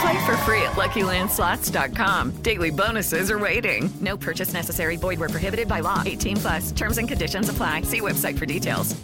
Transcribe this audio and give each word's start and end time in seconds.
Play 0.00 0.26
for 0.26 0.36
free 0.38 0.62
at 0.62 0.72
LuckyLandSlots.com. 0.72 2.30
Daily 2.42 2.70
bonuses 2.70 3.30
are 3.30 3.38
waiting. 3.38 3.88
No 4.00 4.16
purchase 4.16 4.52
necessary. 4.52 4.96
Void 4.96 5.18
where 5.18 5.28
prohibited 5.28 5.68
by 5.68 5.80
law. 5.80 6.02
18 6.04 6.36
plus. 6.36 6.72
Terms 6.72 6.98
and 6.98 7.08
conditions 7.08 7.48
apply. 7.48 7.82
See 7.82 8.00
website 8.00 8.38
for 8.38 8.46
details. 8.46 8.94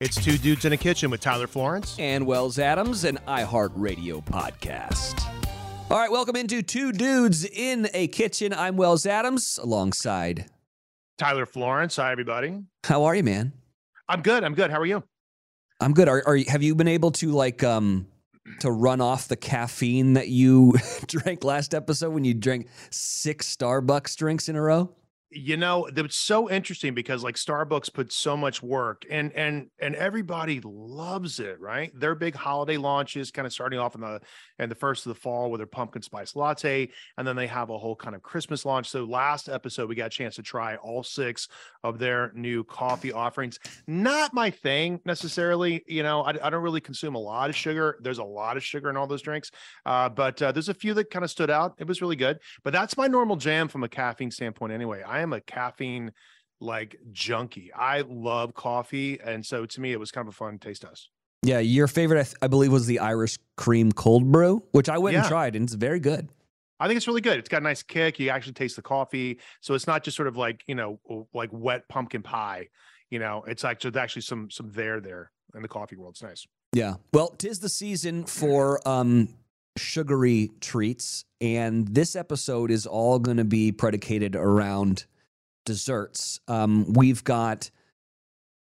It's 0.00 0.16
Two 0.16 0.36
Dudes 0.36 0.64
in 0.64 0.72
a 0.72 0.76
Kitchen 0.76 1.10
with 1.12 1.20
Tyler 1.20 1.46
Florence. 1.46 1.94
and 1.98 2.26
Wells 2.26 2.58
Adams, 2.58 3.04
an 3.04 3.18
iHeartRadio 3.28 4.24
podcast. 4.24 5.22
All 5.90 5.98
right, 5.98 6.10
welcome 6.10 6.34
into 6.34 6.60
Two 6.60 6.90
Dudes 6.90 7.44
in 7.44 7.88
a 7.94 8.08
Kitchen. 8.08 8.52
I'm 8.52 8.76
Wells 8.76 9.06
Adams 9.06 9.60
alongside. 9.62 10.46
Tyler 11.18 11.46
Florence. 11.46 11.94
Hi, 11.96 12.10
everybody. 12.10 12.64
How 12.82 13.04
are 13.04 13.14
you, 13.14 13.22
man? 13.22 13.52
I'm 14.08 14.22
good. 14.22 14.42
I'm 14.42 14.54
good. 14.54 14.72
How 14.72 14.80
are 14.80 14.86
you? 14.86 15.04
I'm 15.80 15.92
good. 15.94 16.08
Are, 16.08 16.22
are 16.26 16.34
you- 16.36 16.46
have 16.50 16.64
you 16.64 16.74
been 16.74 16.88
able 16.88 17.12
to 17.12 17.30
like 17.30 17.62
um 17.62 18.08
to 18.60 18.70
run 18.70 19.00
off 19.00 19.28
the 19.28 19.36
caffeine 19.36 20.14
that 20.14 20.28
you 20.28 20.74
drank 21.06 21.44
last 21.44 21.74
episode 21.74 22.10
when 22.10 22.24
you 22.24 22.34
drank 22.34 22.68
six 22.90 23.54
Starbucks 23.54 24.16
drinks 24.16 24.48
in 24.48 24.56
a 24.56 24.62
row? 24.62 24.94
You 25.34 25.56
know, 25.56 25.86
it's 25.86 26.16
so 26.16 26.50
interesting 26.50 26.92
because 26.94 27.24
like 27.24 27.36
Starbucks 27.36 27.92
put 27.94 28.12
so 28.12 28.36
much 28.36 28.62
work 28.62 29.06
and 29.10 29.32
and 29.32 29.68
and 29.80 29.94
everybody 29.94 30.60
loves 30.62 31.40
it, 31.40 31.58
right? 31.58 31.90
Their 31.98 32.14
big 32.14 32.34
holiday 32.34 32.76
launches 32.76 33.30
kind 33.30 33.46
of 33.46 33.52
starting 33.52 33.78
off 33.78 33.94
in 33.94 34.02
the 34.02 34.20
and 34.58 34.70
the 34.70 34.74
first 34.74 35.06
of 35.06 35.14
the 35.14 35.18
fall 35.18 35.50
with 35.50 35.60
their 35.60 35.66
pumpkin 35.66 36.02
spice 36.02 36.36
latte, 36.36 36.90
and 37.16 37.26
then 37.26 37.34
they 37.34 37.46
have 37.46 37.70
a 37.70 37.78
whole 37.78 37.96
kind 37.96 38.14
of 38.14 38.22
Christmas 38.22 38.66
launch. 38.66 38.90
So 38.90 39.04
last 39.04 39.48
episode 39.48 39.88
we 39.88 39.94
got 39.94 40.08
a 40.08 40.10
chance 40.10 40.36
to 40.36 40.42
try 40.42 40.76
all 40.76 41.02
six 41.02 41.48
of 41.82 41.98
their 41.98 42.30
new 42.34 42.62
coffee 42.62 43.12
offerings. 43.12 43.58
Not 43.86 44.34
my 44.34 44.50
thing 44.50 45.00
necessarily, 45.06 45.82
you 45.86 46.02
know. 46.02 46.22
I, 46.22 46.30
I 46.46 46.50
don't 46.50 46.62
really 46.62 46.82
consume 46.82 47.14
a 47.14 47.18
lot 47.20 47.48
of 47.48 47.56
sugar. 47.56 47.98
There's 48.02 48.18
a 48.18 48.24
lot 48.24 48.58
of 48.58 48.62
sugar 48.62 48.90
in 48.90 48.98
all 48.98 49.06
those 49.06 49.22
drinks, 49.22 49.50
uh, 49.86 50.10
but 50.10 50.42
uh, 50.42 50.52
there's 50.52 50.68
a 50.68 50.74
few 50.74 50.92
that 50.94 51.10
kind 51.10 51.24
of 51.24 51.30
stood 51.30 51.50
out. 51.50 51.74
It 51.78 51.86
was 51.86 52.02
really 52.02 52.16
good, 52.16 52.38
but 52.64 52.74
that's 52.74 52.98
my 52.98 53.06
normal 53.06 53.36
jam 53.36 53.68
from 53.68 53.82
a 53.82 53.88
caffeine 53.88 54.30
standpoint. 54.30 54.74
Anyway, 54.74 55.02
I 55.02 55.21
am 55.22 55.32
a 55.32 55.40
caffeine 55.40 56.12
like 56.60 56.96
junkie. 57.10 57.72
I 57.74 58.02
love 58.06 58.54
coffee, 58.54 59.18
and 59.24 59.44
so 59.44 59.66
to 59.66 59.80
me, 59.80 59.92
it 59.92 60.00
was 60.00 60.10
kind 60.10 60.26
of 60.26 60.34
a 60.34 60.36
fun 60.36 60.58
taste 60.58 60.82
test. 60.82 61.10
Yeah, 61.44 61.58
your 61.58 61.88
favorite, 61.88 62.20
I, 62.20 62.22
th- 62.22 62.36
I 62.40 62.46
believe, 62.46 62.70
was 62.70 62.86
the 62.86 63.00
Irish 63.00 63.36
cream 63.56 63.90
cold 63.90 64.30
brew, 64.30 64.62
which 64.70 64.88
I 64.88 64.98
went 64.98 65.16
and 65.16 65.26
tried, 65.26 65.56
and 65.56 65.64
it's 65.64 65.74
very 65.74 65.98
good. 65.98 66.28
I 66.78 66.86
think 66.86 66.96
it's 66.96 67.06
really 67.06 67.20
good. 67.20 67.38
It's 67.38 67.48
got 67.48 67.62
a 67.62 67.64
nice 67.64 67.82
kick. 67.82 68.18
You 68.18 68.30
actually 68.30 68.54
taste 68.54 68.76
the 68.76 68.82
coffee, 68.82 69.38
so 69.60 69.74
it's 69.74 69.86
not 69.86 70.04
just 70.04 70.16
sort 70.16 70.28
of 70.28 70.36
like 70.36 70.62
you 70.66 70.74
know 70.74 71.00
like 71.34 71.50
wet 71.52 71.88
pumpkin 71.88 72.22
pie. 72.22 72.68
You 73.10 73.18
know, 73.18 73.44
it's 73.46 73.64
actually 73.64 73.90
there's 73.90 74.02
actually 74.02 74.22
some 74.22 74.50
some 74.50 74.70
there 74.72 75.00
there 75.00 75.30
in 75.54 75.62
the 75.62 75.68
coffee 75.68 75.96
world. 75.96 76.14
It's 76.14 76.22
nice. 76.22 76.46
Yeah. 76.72 76.94
Well, 77.12 77.30
tis 77.30 77.60
the 77.60 77.68
season 77.68 78.24
for 78.24 78.86
um 78.88 79.28
sugary 79.76 80.50
treats, 80.60 81.24
and 81.40 81.88
this 81.88 82.14
episode 82.14 82.70
is 82.70 82.86
all 82.86 83.18
going 83.18 83.36
to 83.36 83.44
be 83.44 83.72
predicated 83.72 84.36
around 84.36 85.06
desserts. 85.64 86.40
Um, 86.48 86.92
we've 86.92 87.24
got 87.24 87.70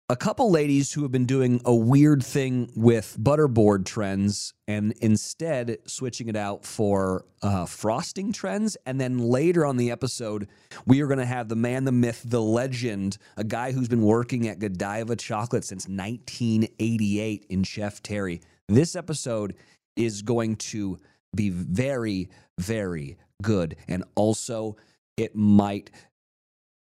a 0.09 0.15
couple 0.15 0.51
ladies 0.51 0.91
who 0.91 1.01
have 1.01 1.11
been 1.11 1.25
doing 1.25 1.61
a 1.63 1.73
weird 1.73 2.23
thing 2.23 2.69
with 2.75 3.17
butterboard 3.19 3.85
trends 3.85 4.53
and 4.67 4.93
instead 5.01 5.77
switching 5.85 6.27
it 6.27 6.35
out 6.35 6.65
for 6.65 7.25
uh, 7.41 7.65
frosting 7.65 8.33
trends. 8.33 8.75
And 8.85 8.99
then 8.99 9.17
later 9.17 9.65
on 9.65 9.77
the 9.77 9.91
episode, 9.91 10.49
we 10.85 11.01
are 11.01 11.07
going 11.07 11.19
to 11.19 11.25
have 11.25 11.47
the 11.47 11.55
man, 11.55 11.85
the 11.85 11.91
myth, 11.91 12.21
the 12.25 12.41
legend, 12.41 13.17
a 13.37 13.45
guy 13.45 13.71
who's 13.71 13.87
been 13.87 14.03
working 14.03 14.47
at 14.47 14.59
Godiva 14.59 15.15
Chocolate 15.15 15.63
since 15.63 15.87
1988 15.87 17.45
in 17.49 17.63
Chef 17.63 17.99
Thierry. 17.99 18.41
This 18.67 18.95
episode 18.95 19.55
is 19.95 20.21
going 20.21 20.57
to 20.57 20.99
be 21.33 21.49
very, 21.49 22.29
very 22.59 23.17
good. 23.41 23.77
And 23.87 24.03
also, 24.15 24.75
it 25.17 25.35
might 25.35 25.91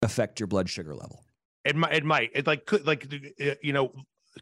affect 0.01 0.39
your 0.39 0.47
blood 0.47 0.69
sugar 0.69 0.95
level. 0.95 1.23
It 1.63 1.75
might. 1.75 1.93
It 1.93 2.05
might. 2.05 2.31
It 2.33 2.47
like 2.47 2.65
could 2.65 2.85
like 2.85 3.07
uh, 3.41 3.55
you 3.61 3.73
know. 3.73 3.91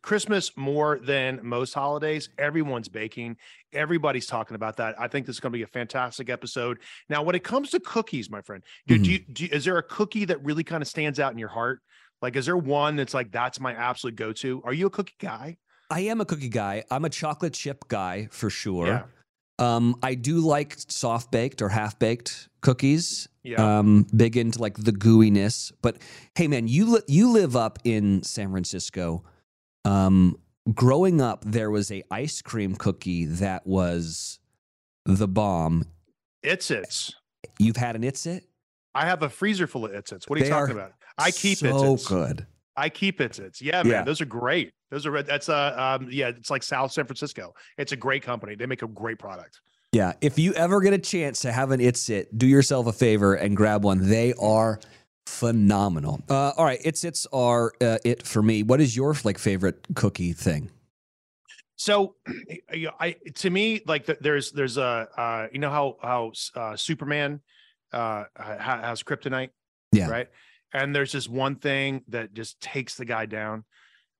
Christmas 0.01 0.57
more 0.57 0.97
than 0.97 1.39
most 1.43 1.71
holidays. 1.71 2.27
Everyone's 2.39 2.89
baking. 2.89 3.37
Everybody's 3.73 4.25
talking 4.25 4.55
about 4.55 4.77
that. 4.77 4.99
I 4.99 5.07
think 5.07 5.27
this 5.27 5.35
is 5.35 5.39
going 5.39 5.51
to 5.51 5.55
be 5.55 5.61
a 5.61 5.67
fantastic 5.67 6.31
episode. 6.31 6.79
Now, 7.09 7.21
when 7.21 7.35
it 7.35 7.43
comes 7.43 7.69
to 7.69 7.79
cookies, 7.79 8.27
my 8.27 8.41
friend, 8.41 8.63
do, 8.87 8.97
do, 8.97 9.11
you, 9.11 9.19
do 9.19 9.47
is 9.51 9.65
there 9.65 9.77
a 9.77 9.83
cookie 9.83 10.25
that 10.25 10.43
really 10.43 10.63
kind 10.63 10.81
of 10.81 10.87
stands 10.87 11.19
out 11.19 11.31
in 11.31 11.37
your 11.37 11.49
heart? 11.49 11.79
Like, 12.23 12.35
is 12.35 12.47
there 12.47 12.57
one 12.57 12.95
that's 12.95 13.13
like 13.13 13.31
that's 13.31 13.59
my 13.59 13.75
absolute 13.75 14.15
go-to? 14.15 14.63
Are 14.65 14.73
you 14.73 14.87
a 14.87 14.89
cookie 14.89 15.13
guy? 15.19 15.57
I 15.91 15.99
am 15.99 16.21
a 16.21 16.25
cookie 16.25 16.49
guy. 16.49 16.85
I'm 16.89 17.05
a 17.05 17.09
chocolate 17.09 17.53
chip 17.53 17.87
guy 17.87 18.29
for 18.31 18.49
sure. 18.49 18.87
Yeah. 18.87 19.03
Um, 19.59 19.95
I 20.01 20.15
do 20.15 20.39
like 20.39 20.75
soft 20.77 21.31
baked 21.31 21.61
or 21.61 21.69
half 21.69 21.99
baked 21.99 22.49
cookies. 22.61 23.27
Yeah. 23.43 23.79
Um, 23.79 24.07
big 24.15 24.37
into 24.37 24.59
like 24.59 24.77
the 24.77 24.91
gooiness. 24.91 25.71
But 25.81 25.97
hey, 26.35 26.47
man, 26.47 26.67
you 26.67 26.93
li- 26.93 27.03
you 27.07 27.31
live 27.31 27.55
up 27.55 27.79
in 27.83 28.23
San 28.23 28.51
Francisco. 28.51 29.23
Um, 29.85 30.37
growing 30.73 31.21
up, 31.21 31.43
there 31.45 31.69
was 31.69 31.91
a 31.91 32.03
ice 32.09 32.41
cream 32.41 32.75
cookie 32.75 33.25
that 33.25 33.67
was 33.67 34.39
the 35.05 35.27
bomb. 35.27 35.85
It's 36.41 36.71
it's. 36.71 37.13
You've 37.59 37.77
had 37.77 37.95
an 37.95 38.03
It's 38.03 38.25
It? 38.25 38.45
I 38.95 39.05
have 39.05 39.23
a 39.23 39.29
freezer 39.29 39.67
full 39.67 39.85
of 39.85 39.93
it's 39.93 40.11
it's. 40.11 40.29
What 40.29 40.39
are 40.39 40.43
you 40.43 40.49
talking 40.49 40.75
are 40.75 40.79
about? 40.79 40.93
I 41.17 41.31
keep 41.31 41.57
so 41.57 41.67
it's 41.67 41.83
it's. 41.83 42.07
good. 42.07 42.47
I 42.75 42.89
keep 42.89 43.21
it's 43.21 43.39
it's. 43.39 43.61
Yeah, 43.61 43.83
man, 43.83 43.91
Yeah. 43.91 44.03
those 44.03 44.21
are 44.21 44.25
great. 44.25 44.71
Those 44.91 45.05
are. 45.05 45.21
That's 45.23 45.49
uh 45.49 45.73
um 45.77 46.07
yeah, 46.11 46.29
it's 46.29 46.49
like 46.49 46.63
South 46.63 46.91
San 46.91 47.05
Francisco. 47.05 47.53
It's 47.77 47.91
a 47.91 47.95
great 47.95 48.23
company. 48.23 48.55
They 48.55 48.65
make 48.65 48.81
a 48.81 48.87
great 48.87 49.19
product. 49.19 49.59
Yeah. 49.91 50.13
If 50.21 50.39
you 50.39 50.53
ever 50.53 50.81
get 50.81 50.93
a 50.93 50.97
chance 50.97 51.41
to 51.41 51.51
have 51.51 51.69
an 51.71 51.79
It's 51.79 52.09
It, 52.09 52.35
do 52.37 52.47
yourself 52.47 52.87
a 52.87 52.93
favor 52.93 53.35
and 53.35 53.55
grab 53.55 53.83
one. 53.83 54.09
They 54.09 54.33
are 54.33 54.79
phenomenal. 55.27 56.21
Uh, 56.29 56.51
all 56.57 56.65
right, 56.65 56.79
It's 56.83 57.03
Its 57.03 57.27
are 57.31 57.73
uh, 57.81 57.97
it 58.03 58.25
for 58.25 58.41
me. 58.41 58.63
What 58.63 58.81
is 58.81 58.95
your 58.95 59.15
like 59.23 59.37
favorite 59.37 59.85
cookie 59.95 60.33
thing? 60.33 60.69
So, 61.75 62.15
I 62.99 63.15
to 63.35 63.49
me 63.49 63.81
like 63.87 64.05
th- 64.05 64.19
there's 64.21 64.51
there's 64.51 64.77
a 64.77 65.07
uh, 65.17 65.47
you 65.51 65.59
know 65.59 65.69
how 65.69 65.97
how 66.01 66.31
uh, 66.55 66.75
Superman 66.75 67.41
uh, 67.91 68.25
has 68.35 69.03
kryptonite, 69.03 69.49
Yeah. 69.91 70.09
right? 70.09 70.27
And 70.73 70.95
there's 70.95 71.11
just 71.11 71.29
one 71.29 71.55
thing 71.55 72.03
that 72.07 72.33
just 72.33 72.59
takes 72.59 72.95
the 72.95 73.05
guy 73.05 73.25
down. 73.25 73.63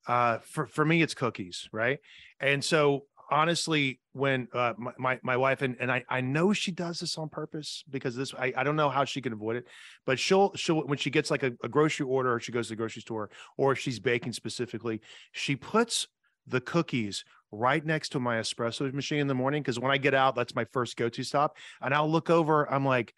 Uh, 0.07 0.39
for 0.39 0.67
for 0.67 0.85
me, 0.85 1.01
it's 1.01 1.13
cookies, 1.13 1.67
right? 1.71 2.00
And 2.39 2.63
so 2.63 3.05
honestly, 3.31 4.00
when 4.11 4.47
uh, 4.53 4.73
my, 4.97 5.19
my 5.23 5.38
wife 5.38 5.61
and 5.61 5.75
and 5.79 5.91
I 5.91 6.03
I 6.09 6.21
know 6.21 6.53
she 6.53 6.71
does 6.71 7.00
this 7.00 7.17
on 7.17 7.29
purpose 7.29 7.83
because 7.89 8.15
this 8.15 8.33
I, 8.33 8.53
I 8.55 8.63
don't 8.63 8.75
know 8.75 8.89
how 8.89 9.05
she 9.05 9.21
can 9.21 9.33
avoid 9.33 9.55
it, 9.55 9.65
but 10.05 10.19
she'll 10.19 10.53
she'll 10.55 10.81
when 10.85 10.97
she 10.97 11.09
gets 11.09 11.31
like 11.31 11.44
a, 11.44 11.53
a 11.63 11.69
grocery 11.69 12.05
order 12.05 12.33
or 12.33 12.39
she 12.39 12.51
goes 12.51 12.67
to 12.67 12.73
the 12.73 12.77
grocery 12.77 13.01
store 13.01 13.29
or 13.57 13.71
if 13.71 13.79
she's 13.79 14.00
baking 14.00 14.33
specifically, 14.33 15.01
she 15.31 15.55
puts 15.55 16.07
the 16.45 16.61
cookies 16.61 17.23
right 17.51 17.85
next 17.85 18.09
to 18.09 18.19
my 18.19 18.38
espresso 18.38 18.91
machine 18.94 19.19
in 19.19 19.27
the 19.27 19.35
morning 19.35 19.61
because 19.61 19.79
when 19.79 19.91
I 19.91 19.97
get 19.97 20.13
out, 20.13 20.35
that's 20.35 20.55
my 20.55 20.65
first 20.65 20.97
go-to 20.97 21.23
stop. 21.23 21.55
And 21.81 21.94
I'll 21.94 22.09
look 22.09 22.29
over, 22.29 22.71
I'm 22.71 22.85
like, 22.85 23.13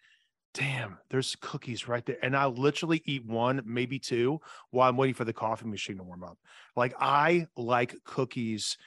damn, 0.56 0.96
there's 1.10 1.36
cookies 1.36 1.86
right 1.86 2.04
there. 2.06 2.16
And 2.22 2.34
I'll 2.34 2.54
literally 2.54 3.02
eat 3.04 3.26
one, 3.26 3.60
maybe 3.66 3.98
two, 3.98 4.40
while 4.70 4.88
I'm 4.88 4.96
waiting 4.96 5.14
for 5.14 5.26
the 5.26 5.32
coffee 5.32 5.66
machine 5.66 5.98
to 5.98 6.02
warm 6.02 6.24
up. 6.24 6.38
Like 6.74 6.94
I 6.98 7.46
like 7.56 7.94
cookies 8.04 8.78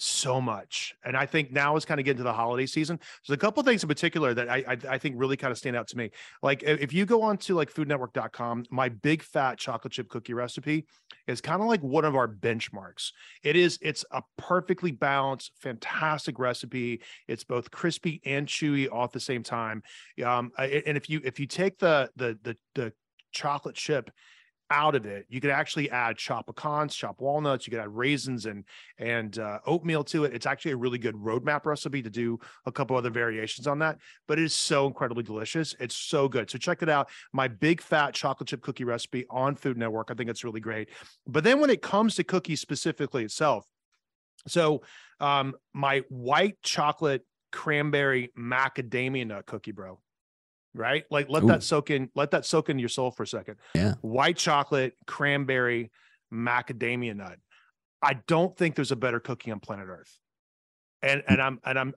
so 0.00 0.40
much. 0.40 0.94
And 1.04 1.16
I 1.16 1.26
think 1.26 1.52
now 1.52 1.76
is 1.76 1.84
kind 1.84 2.00
of 2.00 2.04
getting 2.04 2.18
to 2.18 2.22
the 2.24 2.32
holiday 2.32 2.66
season. 2.66 2.98
There's 3.26 3.34
a 3.34 3.38
couple 3.38 3.62
things 3.62 3.82
in 3.82 3.88
particular 3.88 4.34
that 4.34 4.48
I, 4.48 4.64
I, 4.68 4.78
I 4.90 4.98
think 4.98 5.14
really 5.18 5.36
kind 5.36 5.50
of 5.50 5.58
stand 5.58 5.76
out 5.76 5.88
to 5.88 5.96
me. 5.96 6.10
Like 6.42 6.62
if 6.62 6.92
you 6.92 7.06
go 7.06 7.22
on 7.22 7.38
to 7.38 7.54
like 7.54 7.72
foodnetwork.com, 7.72 8.64
my 8.70 8.88
big 8.88 9.22
fat 9.22 9.58
chocolate 9.58 9.92
chip 9.92 10.08
cookie 10.08 10.34
recipe 10.34 10.86
is 11.26 11.40
kind 11.40 11.62
of 11.62 11.68
like 11.68 11.82
one 11.82 12.04
of 12.04 12.16
our 12.16 12.28
benchmarks. 12.28 13.12
It 13.42 13.56
is, 13.56 13.78
it's 13.82 14.04
a 14.10 14.22
perfectly 14.36 14.92
balanced, 14.92 15.52
fantastic 15.60 16.38
recipe. 16.38 17.02
It's 17.26 17.44
both 17.44 17.70
crispy 17.70 18.20
and 18.24 18.46
chewy 18.46 18.88
all 18.90 19.04
at 19.04 19.12
the 19.12 19.20
same 19.20 19.42
time. 19.42 19.82
Um, 20.24 20.50
and 20.58 20.96
if 20.96 21.08
you 21.08 21.20
if 21.24 21.38
you 21.40 21.46
take 21.46 21.78
the 21.78 22.10
the 22.16 22.38
the 22.42 22.56
the 22.74 22.92
chocolate 23.32 23.74
chip 23.74 24.10
out 24.70 24.94
of 24.94 25.06
it. 25.06 25.26
You 25.28 25.40
could 25.40 25.50
actually 25.50 25.90
add 25.90 26.16
chopped 26.16 26.48
pecans, 26.48 26.94
chopped 26.94 27.20
walnuts. 27.20 27.66
You 27.66 27.70
could 27.70 27.80
add 27.80 27.94
raisins 27.94 28.46
and 28.46 28.64
and 28.98 29.38
uh, 29.38 29.58
oatmeal 29.66 30.04
to 30.04 30.24
it. 30.24 30.34
It's 30.34 30.46
actually 30.46 30.72
a 30.72 30.76
really 30.76 30.98
good 30.98 31.14
roadmap 31.14 31.64
recipe 31.64 32.02
to 32.02 32.10
do 32.10 32.38
a 32.66 32.72
couple 32.72 32.96
other 32.96 33.10
variations 33.10 33.66
on 33.66 33.78
that. 33.80 33.98
But 34.26 34.38
it 34.38 34.44
is 34.44 34.54
so 34.54 34.86
incredibly 34.86 35.22
delicious. 35.22 35.74
It's 35.80 35.96
so 35.96 36.28
good. 36.28 36.50
So 36.50 36.58
check 36.58 36.82
it 36.82 36.88
out. 36.88 37.08
My 37.32 37.48
big 37.48 37.80
fat 37.80 38.14
chocolate 38.14 38.48
chip 38.48 38.62
cookie 38.62 38.84
recipe 38.84 39.24
on 39.30 39.54
Food 39.54 39.76
Network. 39.76 40.10
I 40.10 40.14
think 40.14 40.30
it's 40.30 40.44
really 40.44 40.60
great. 40.60 40.90
But 41.26 41.44
then 41.44 41.60
when 41.60 41.70
it 41.70 41.82
comes 41.82 42.14
to 42.16 42.24
cookies 42.24 42.60
specifically 42.60 43.24
itself, 43.24 43.66
so 44.46 44.82
um, 45.20 45.54
my 45.72 46.04
white 46.08 46.56
chocolate 46.62 47.24
cranberry 47.50 48.30
macadamia 48.38 49.26
nut 49.26 49.46
cookie, 49.46 49.72
bro 49.72 49.98
right? 50.74 51.04
Like 51.10 51.28
let 51.28 51.44
Ooh. 51.44 51.48
that 51.48 51.62
soak 51.62 51.90
in, 51.90 52.10
let 52.14 52.30
that 52.32 52.44
soak 52.44 52.70
in 52.70 52.78
your 52.78 52.88
soul 52.88 53.10
for 53.10 53.22
a 53.22 53.26
second. 53.26 53.56
Yeah. 53.74 53.94
White 54.00 54.36
chocolate, 54.36 54.94
cranberry, 55.06 55.90
macadamia 56.32 57.16
nut. 57.16 57.38
I 58.02 58.20
don't 58.26 58.56
think 58.56 58.74
there's 58.76 58.92
a 58.92 58.96
better 58.96 59.20
cookie 59.20 59.50
on 59.50 59.60
planet 59.60 59.88
Earth. 59.88 60.18
And 61.02 61.22
hmm. 61.26 61.32
and 61.32 61.42
I'm 61.42 61.60
and 61.64 61.78
I'm 61.78 61.94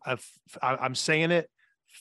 I'm 0.62 0.96
saying 0.96 1.32
it. 1.32 1.50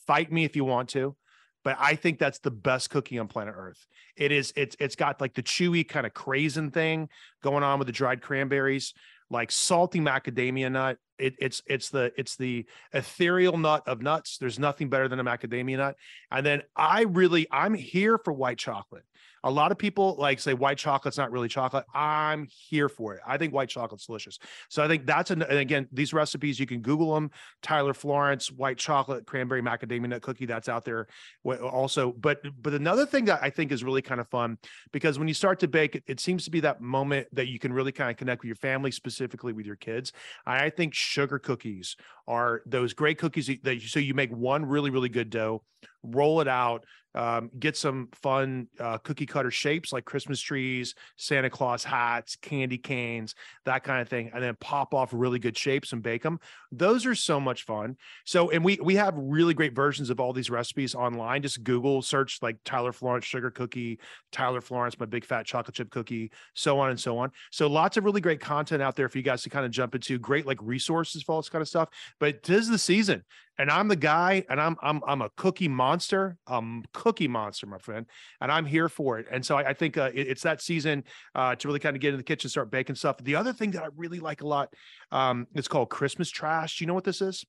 Fight 0.07 0.31
me 0.31 0.45
if 0.45 0.55
you 0.55 0.65
want 0.65 0.91
to, 0.91 1.17
but 1.65 1.77
I 1.81 1.97
think 1.97 2.19
that's 2.19 2.39
the 2.39 2.51
best 2.51 2.91
cookie 2.91 3.19
on 3.19 3.29
planet 3.29 3.55
Earth. 3.57 3.87
It 4.17 4.33
is. 4.33 4.53
It's 4.57 4.77
it's 4.79 4.97
got 4.97 5.21
like 5.21 5.35
the 5.35 5.43
chewy 5.43 5.87
kind 5.87 6.07
of 6.07 6.15
craisin 6.15 6.73
thing 6.73 7.09
going 7.43 7.65
on 7.65 7.79
with 7.79 7.87
the 7.87 7.93
dried 7.93 8.23
cranberries, 8.23 8.95
like 9.31 9.51
salty 9.51 10.01
macadamia 10.01 10.71
nut 10.71 10.99
it, 11.21 11.35
it's 11.39 11.63
it's 11.67 11.91
the 11.91 12.13
it's 12.17 12.37
the 12.37 12.67
ethereal 12.93 13.59
nut 13.59 13.83
of 13.87 14.03
nuts. 14.03 14.39
There's 14.39 14.59
nothing 14.59 14.89
better 14.89 15.09
than 15.09 15.21
a 15.21 15.25
macadamia 15.25 15.77
nut. 15.77 15.97
And 16.31 16.45
then 16.45 16.63
I 16.77 17.03
really 17.03 17.47
I'm 17.51 17.75
here 17.75 18.19
for 18.19 18.33
white 18.33 18.59
chocolate. 18.59 19.05
A 19.45 19.51
lot 19.51 19.73
of 19.73 19.79
people 19.79 20.17
like 20.19 20.41
say 20.41 20.55
white 20.55 20.79
chocolate's 20.79 21.19
not 21.19 21.31
really 21.31 21.49
chocolate. 21.49 21.85
I'm 21.95 22.47
here 22.69 22.89
for 22.89 23.15
it. 23.15 23.21
I 23.27 23.39
think 23.39 23.53
white 23.53 23.69
chocolate's 23.69 24.07
delicious. 24.07 24.39
So 24.69 24.83
I 24.83 24.89
think 24.89 25.07
that's 25.07 25.31
an, 25.31 25.43
and 25.43 25.59
again, 25.59 25.89
these 25.93 26.13
recipes 26.13 26.61
you 26.61 26.67
can 26.67 26.81
Google 26.81 27.15
them. 27.15 27.31
Tyler 27.63 27.95
Florence 27.95 28.51
white 28.51 28.79
chocolate 28.79 29.27
cranberry 29.27 29.63
macadamia 29.63 30.09
nut 30.09 30.23
cookie 30.23 30.47
that's 30.47 30.69
out 30.69 30.85
there 30.85 31.07
also. 31.45 32.13
But 32.13 32.41
but 32.61 32.75
another 32.75 33.07
thing 33.07 33.25
that 33.27 33.41
I 33.43 33.51
think 33.51 33.73
is 33.73 33.83
really 33.85 34.03
kind 34.03 34.21
of 34.21 34.29
fun 34.29 34.59
because 34.93 35.19
when 35.19 35.29
you 35.29 35.35
start 35.35 35.61
to 35.61 35.69
bake, 35.69 35.97
it, 35.97 36.05
it 36.07 36.21
seems 36.21 36.45
to 36.45 36.51
be 36.51 36.61
that 36.61 36.81
moment 36.81 37.29
that 37.33 37.49
you 37.49 37.59
can 37.59 37.73
really 37.73 37.93
kind 37.93 38.11
of 38.11 38.17
connect 38.17 38.43
with 38.43 38.49
your 38.49 38.57
family, 38.57 38.91
specifically 38.91 39.53
with 39.53 39.67
your 39.67 39.77
kids. 39.77 40.13
I 40.47 40.71
think 40.71 40.95
sugar 40.95 41.39
cookies 41.39 41.97
are 42.27 42.63
those 42.67 42.93
great 42.93 43.19
cookies 43.19 43.47
that 43.63 43.75
you, 43.75 43.89
so 43.89 43.99
you 43.99 44.15
make 44.15 44.31
one 44.31 44.65
really 44.65 44.91
really 44.91 45.09
good 45.09 45.31
dough, 45.31 45.63
roll 46.03 46.41
it 46.41 46.49
out 46.49 46.85
um, 47.15 47.51
get 47.59 47.77
some 47.77 48.09
fun 48.13 48.69
uh, 48.79 48.99
cookie 48.99 49.27
cutter 49.27 49.51
shapes 49.51 49.93
like 49.93 50.05
Christmas 50.05 50.41
trees, 50.41 50.95
Santa 51.17 51.51
Claus 51.51 51.83
hats, 51.83 52.37
candy 52.37 52.79
canes, 52.79 53.35
that 53.65 53.83
kind 53.83 54.01
of 54.01 54.09
thing, 54.09 54.31
and 54.33 54.43
then 54.43 54.57
pop 54.61 54.95
off 54.95 55.11
really 55.13 55.39
good 55.39 55.57
shapes 55.57 55.93
and 55.93 56.03
bake 56.03 56.23
them. 56.23 56.39
Those 56.71 57.07
are 57.07 57.15
so 57.15 57.41
much 57.41 57.65
fun. 57.65 57.97
So, 58.25 58.51
and 58.51 58.65
we 58.65 58.79
we 58.83 58.95
have 58.97 59.15
really 59.17 59.55
great 59.55 59.75
versions 59.75 60.11
of 60.11 60.21
all 60.21 60.33
these 60.33 60.51
recipes 60.51 60.95
online. 60.95 61.43
Just 61.43 61.65
Google 61.65 62.01
search 62.03 62.39
like 62.43 62.59
Tyler 62.65 62.93
Florence 62.93 63.25
sugar 63.25 63.51
cookie, 63.51 63.99
Tyler 64.31 64.61
Florence 64.61 64.99
my 64.99 65.07
big 65.07 65.25
fat 65.25 65.47
chocolate 65.47 65.75
chip 65.75 65.91
cookie, 65.91 66.31
so 66.55 66.79
on 66.79 66.91
and 66.91 67.01
so 67.01 67.19
on. 67.19 67.33
So, 67.51 67.67
lots 67.67 67.97
of 67.97 68.05
really 68.05 68.21
great 68.21 68.41
content 68.41 68.83
out 68.83 68.95
there 68.95 69.09
for 69.09 69.19
you 69.19 69.25
guys 69.25 69.43
to 69.43 69.51
kind 69.51 69.65
of 69.65 69.73
jump 69.73 69.95
into. 69.95 70.19
Great 70.19 70.47
like 70.47 70.59
resources 70.63 71.23
for 71.23 71.33
all 71.33 71.41
this 71.41 71.49
kind 71.49 71.63
of 71.63 71.69
stuff. 71.69 71.89
But 72.21 72.43
tis 72.45 72.69
the 72.69 72.79
season 72.79 73.25
and 73.59 73.71
I'm 73.71 73.89
the 73.89 73.97
guy, 73.97 74.45
and 74.49 74.61
I'm 74.61 74.77
I'm 74.83 75.01
I'm 75.07 75.23
a 75.23 75.31
cookie 75.37 75.69
monster, 75.69 76.37
um, 76.47 76.85
cookie 76.93 77.29
monster, 77.29 77.67
my 77.67 77.79
friend, 77.79 78.07
and 78.41 78.51
I'm 78.51 78.65
here 78.65 78.89
for 78.89 79.19
it. 79.19 79.27
And 79.31 79.45
so 79.45 79.59
I, 79.59 79.71
I 79.71 79.73
think 79.75 79.99
uh, 79.99 80.11
it, 80.15 80.29
it's 80.29 80.43
that 80.43 80.63
season 80.63 81.05
uh, 81.35 81.55
to 81.57 81.69
really 81.69 81.81
kind 81.81 81.97
of 81.97 82.01
get 82.01 82.15
in 82.15 82.19
the 82.19 82.25
kitchen, 82.25 82.49
start 82.49 82.71
baking 82.71 82.97
stuff. 82.97 83.19
The 83.19 83.37
other 83.37 83.53
thing 83.53 83.73
that 83.73 83.83
I 83.83 83.89
really 83.97 84.21
like 84.21 84.41
a 84.43 84.47
lot, 84.47 84.73
um, 85.13 85.47
it's 85.55 85.69
called 85.69 85.91
Christmas 85.91 86.31
trash. 86.31 86.79
Do 86.79 86.85
you 86.85 86.87
know 86.87 86.95
what 86.95 87.05
this 87.05 87.21
is? 87.21 87.45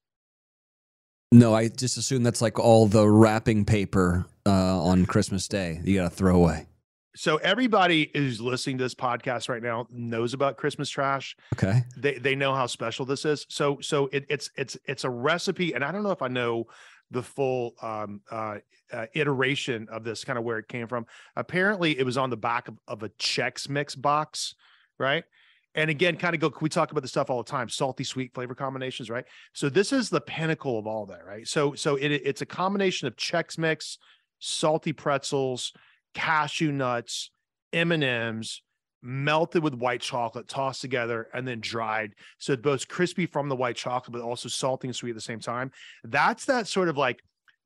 No, 1.32 1.54
I 1.54 1.70
just 1.70 1.98
assume 1.98 2.24
that's 2.24 2.42
like 2.42 2.60
all 2.60 2.88
the 2.88 3.08
wrapping 3.08 3.64
paper 3.64 4.26
uh, 4.46 4.84
on 4.84 5.06
Christmas 5.06 5.48
Day 5.48 5.80
you 5.84 5.96
got 5.96 6.10
to 6.10 6.16
throw 6.16 6.36
away 6.36 6.68
so 7.16 7.38
everybody 7.38 8.10
who's 8.14 8.40
listening 8.40 8.78
to 8.78 8.86
this 8.86 8.96
podcast 8.96 9.50
right 9.50 9.62
now 9.62 9.88
knows 9.90 10.34
about 10.34 10.58
Christmas 10.58 10.90
trash. 10.90 11.36
Okay. 11.54 11.84
They 11.98 12.18
they 12.18 12.36
know 12.36 12.54
how 12.54 12.68
special 12.68 13.06
this 13.06 13.26
is. 13.26 13.46
So 13.50 13.80
so 13.82 14.10
it, 14.14 14.26
it's 14.30 14.50
it's 14.56 14.78
it's 14.86 15.04
a 15.04 15.10
recipe, 15.10 15.74
and 15.74 15.84
I 15.84 15.92
don't 15.92 16.04
know 16.04 16.12
if 16.12 16.22
I 16.22 16.30
know 16.30 16.68
the 17.12 17.22
full 17.22 17.74
um, 17.82 18.22
uh, 18.32 18.58
uh, 18.94 19.06
iteration 19.14 19.88
of 19.92 20.04
this, 20.06 20.24
kind 20.24 20.40
of 20.40 20.46
where 20.46 20.58
it 20.58 20.68
came 20.70 20.88
from. 20.88 21.06
Apparently, 21.36 21.98
it 22.00 22.06
was 22.06 22.18
on 22.18 22.30
the 22.30 22.38
back 22.38 22.70
of, 22.70 22.78
of 22.88 23.04
a 23.04 23.10
Chex 23.10 23.68
Mix 23.68 23.96
box, 23.96 24.56
right? 24.98 25.26
And 25.76 25.90
again, 25.90 26.16
kind 26.16 26.34
of 26.34 26.40
go. 26.40 26.54
We 26.62 26.70
talk 26.70 26.92
about 26.92 27.02
this 27.02 27.12
stuff 27.12 27.30
all 27.30 27.44
the 27.44 27.52
time: 27.52 27.68
salty, 27.68 28.06
sweet 28.06 28.34
flavor 28.34 28.56
combinations, 28.56 29.10
right? 29.10 29.26
So 29.54 29.68
this 29.68 29.92
is 29.92 30.10
the 30.10 30.22
pinnacle 30.22 30.80
of 30.80 30.88
all 30.88 31.06
that, 31.08 31.26
right? 31.26 31.46
So 31.46 31.76
so 31.76 31.98
it, 31.98 32.10
it's 32.10 32.42
a 32.42 32.46
combination 32.46 33.08
of 33.08 33.18
Chex 33.18 33.58
Mix, 33.58 33.98
salty 34.40 34.94
pretzels 34.94 35.74
cashew 36.14 36.72
nuts, 36.72 37.32
M&Ms, 37.74 38.62
melted 39.04 39.64
with 39.64 39.74
white 39.74 40.02
chocolate, 40.02 40.48
tossed 40.48 40.82
together, 40.82 41.28
and 41.34 41.48
then 41.48 41.60
dried. 41.60 42.14
So 42.38 42.54
it's 42.54 42.62
both 42.62 42.88
crispy 42.88 43.26
from 43.26 43.50
the 43.50 43.56
white 43.56 43.76
chocolate, 43.76 44.14
but 44.14 44.22
also 44.22 44.50
salty 44.50 44.88
and 44.88 44.96
sweet 44.96 45.12
at 45.12 45.16
the 45.16 45.22
same 45.22 45.40
time. 45.40 45.72
That's 46.04 46.46
that 46.46 46.68
sort 46.68 46.90
of 46.90 46.98
like 46.98 47.22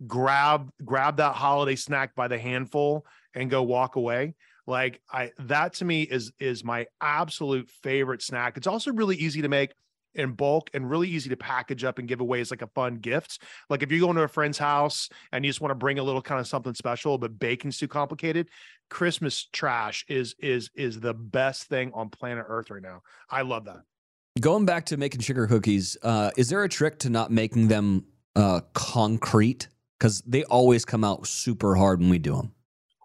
grab 0.08 0.70
grab 0.84 1.18
that 1.18 1.36
holiday 1.36 1.76
snack 1.76 2.14
by 2.16 2.28
the 2.28 2.38
handful 2.38 3.06
and 3.34 3.50
go 3.50 3.64
walk 3.64 3.96
away. 3.96 4.36
Like 4.68 5.02
I 5.12 5.32
that 5.40 5.74
to 5.76 5.86
me 5.86 6.04
is 6.04 6.32
is 6.40 6.64
my 6.64 6.88
absolute 7.02 7.70
favorite 7.84 8.22
snack. 8.22 8.58
It's 8.58 8.68
also 8.68 8.92
really 8.92 9.16
easy 9.16 9.42
to 9.42 9.50
make 9.50 9.74
in 10.16 10.34
bulk 10.34 10.70
and 10.74 10.90
really 10.90 11.08
easy 11.08 11.30
to 11.30 11.38
package 11.38 11.84
up 11.84 12.00
and 12.00 12.08
give 12.08 12.22
away 12.22 12.42
as 12.42 12.52
like 12.52 12.62
a 12.62 12.68
fun 12.68 12.96
gift. 12.96 13.42
Like 13.70 13.84
if 13.84 13.92
you're 13.92 14.00
going 14.00 14.16
to 14.16 14.24
a 14.24 14.28
friend's 14.28 14.58
house 14.58 15.10
and 15.32 15.46
you 15.46 15.50
just 15.50 15.62
want 15.62 15.72
to 15.72 15.76
bring 15.76 16.00
a 16.00 16.04
little 16.04 16.22
kind 16.22 16.40
of 16.40 16.48
something 16.48 16.74
special, 16.74 17.18
but 17.18 17.38
baking's 17.40 17.78
too 17.78 17.88
complicated, 17.88 18.50
Christmas 18.90 19.46
trash 19.52 20.06
is 20.08 20.36
is 20.40 20.70
is 20.76 21.00
the 21.00 21.14
best 21.14 21.64
thing 21.64 21.92
on 21.94 22.10
planet 22.10 22.46
Earth 22.48 22.70
right 22.70 22.82
now. 22.82 23.02
I 23.30 23.42
love 23.42 23.66
that. 23.66 23.82
Going 24.40 24.66
back 24.66 24.86
to 24.88 24.98
making 24.98 25.22
sugar 25.22 25.48
cookies, 25.48 25.98
uh, 26.04 26.32
is 26.36 26.50
there 26.50 26.64
a 26.64 26.70
trick 26.70 27.00
to 27.00 27.10
not 27.10 27.32
making 27.32 27.70
them 27.70 28.06
uh, 28.36 28.62
concrete? 28.74 29.70
Because 29.98 30.22
they 30.22 30.44
always 30.44 30.84
come 30.84 31.06
out 31.06 31.26
super 31.26 31.74
hard 31.74 32.02
when 32.02 32.10
we 32.10 32.20
do 32.20 32.36
them. 32.36 32.52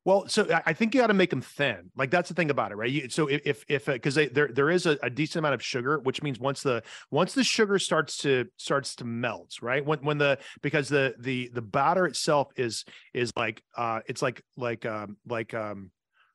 Well, 0.04 0.26
so 0.28 0.49
I 0.64 0.73
think 0.73 0.95
you 0.95 1.02
got 1.02 1.09
to 1.09 1.14
make 1.14 1.28
them 1.28 1.42
thin. 1.42 1.90
Like 1.95 2.11
that's 2.11 2.30
the 2.30 2.35
thing 2.35 2.50
about 2.50 2.73
it, 2.73 2.76
right? 2.76 2.90
You, 2.90 3.11
so 3.11 3.26
if 3.26 3.64
if 3.69 3.85
because 3.85 4.16
uh, 4.16 4.26
there 4.33 4.49
there 4.49 4.71
is 4.71 4.87
a, 4.87 4.97
a, 5.02 5.11
decent 5.11 5.40
amount 5.40 5.54
of 5.54 5.62
sugar, 5.62 5.99
which 5.99 6.23
means 6.23 6.40
once 6.40 6.62
the 6.62 6.83
once 7.11 7.35
the 7.35 7.45
sugar 7.45 7.78
starts 7.78 8.16
to 8.19 8.47
starts 8.57 8.95
to 8.97 9.04
melt, 9.04 9.57
right? 9.61 9.85
When 9.85 9.99
when 9.99 10.16
the 10.16 10.38
because 10.62 10.88
the 10.88 11.14
the 11.19 11.50
the 11.52 11.61
batter 11.61 12.07
itself 12.07 12.49
is 12.57 12.87
is 13.12 13.30
like 13.37 13.62
uh 13.76 14.00
it's 14.07 14.23
like 14.23 14.42
like 14.57 14.87
um 14.87 15.19
like 15.28 15.52
um 15.52 15.90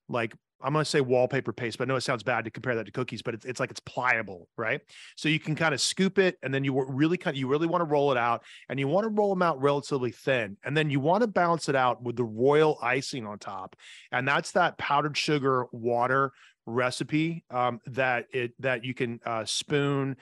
like 0.07 0.35
I'm 0.61 0.73
going 0.73 0.83
to 0.83 0.89
say 0.89 1.01
wallpaper 1.01 1.53
paste, 1.53 1.77
but 1.77 1.87
I 1.87 1.87
know 1.89 1.95
it 1.95 2.01
sounds 2.01 2.23
bad 2.23 2.45
to 2.45 2.51
compare 2.51 2.75
that 2.75 2.85
to 2.85 2.91
cookies, 2.91 3.21
but 3.21 3.33
it's, 3.33 3.45
it's 3.45 3.59
like 3.59 3.71
it's 3.71 3.79
pliable, 3.81 4.47
right? 4.57 4.81
So 5.15 5.29
you 5.29 5.39
can 5.39 5.55
kind 5.55 5.73
of 5.73 5.81
scoop 5.81 6.17
it 6.17 6.37
and 6.43 6.53
then 6.53 6.63
you 6.63 6.85
really 6.89 7.17
kind 7.17 7.35
of, 7.35 7.39
you 7.39 7.47
really 7.47 7.67
want 7.67 7.81
to 7.81 7.85
roll 7.85 8.11
it 8.11 8.17
out 8.17 8.43
and 8.69 8.79
you 8.79 8.87
want 8.87 9.05
to 9.05 9.09
roll 9.09 9.29
them 9.29 9.41
out 9.41 9.61
relatively 9.61 10.11
thin. 10.11 10.57
And 10.63 10.75
then 10.75 10.89
you 10.89 10.99
want 10.99 11.21
to 11.21 11.27
balance 11.27 11.69
it 11.69 11.75
out 11.75 12.01
with 12.01 12.15
the 12.15 12.23
royal 12.23 12.79
icing 12.81 13.25
on 13.25 13.37
top. 13.37 13.75
And 14.11 14.27
that's 14.27 14.51
that 14.53 14.77
powdered 14.77 15.17
sugar 15.17 15.65
water 15.71 16.31
recipe 16.65 17.43
um, 17.51 17.79
that 17.85 18.25
it 18.31 18.53
that 18.59 18.83
you 18.83 18.93
can 18.93 19.19
uh, 19.25 19.45
spoon 19.45 20.17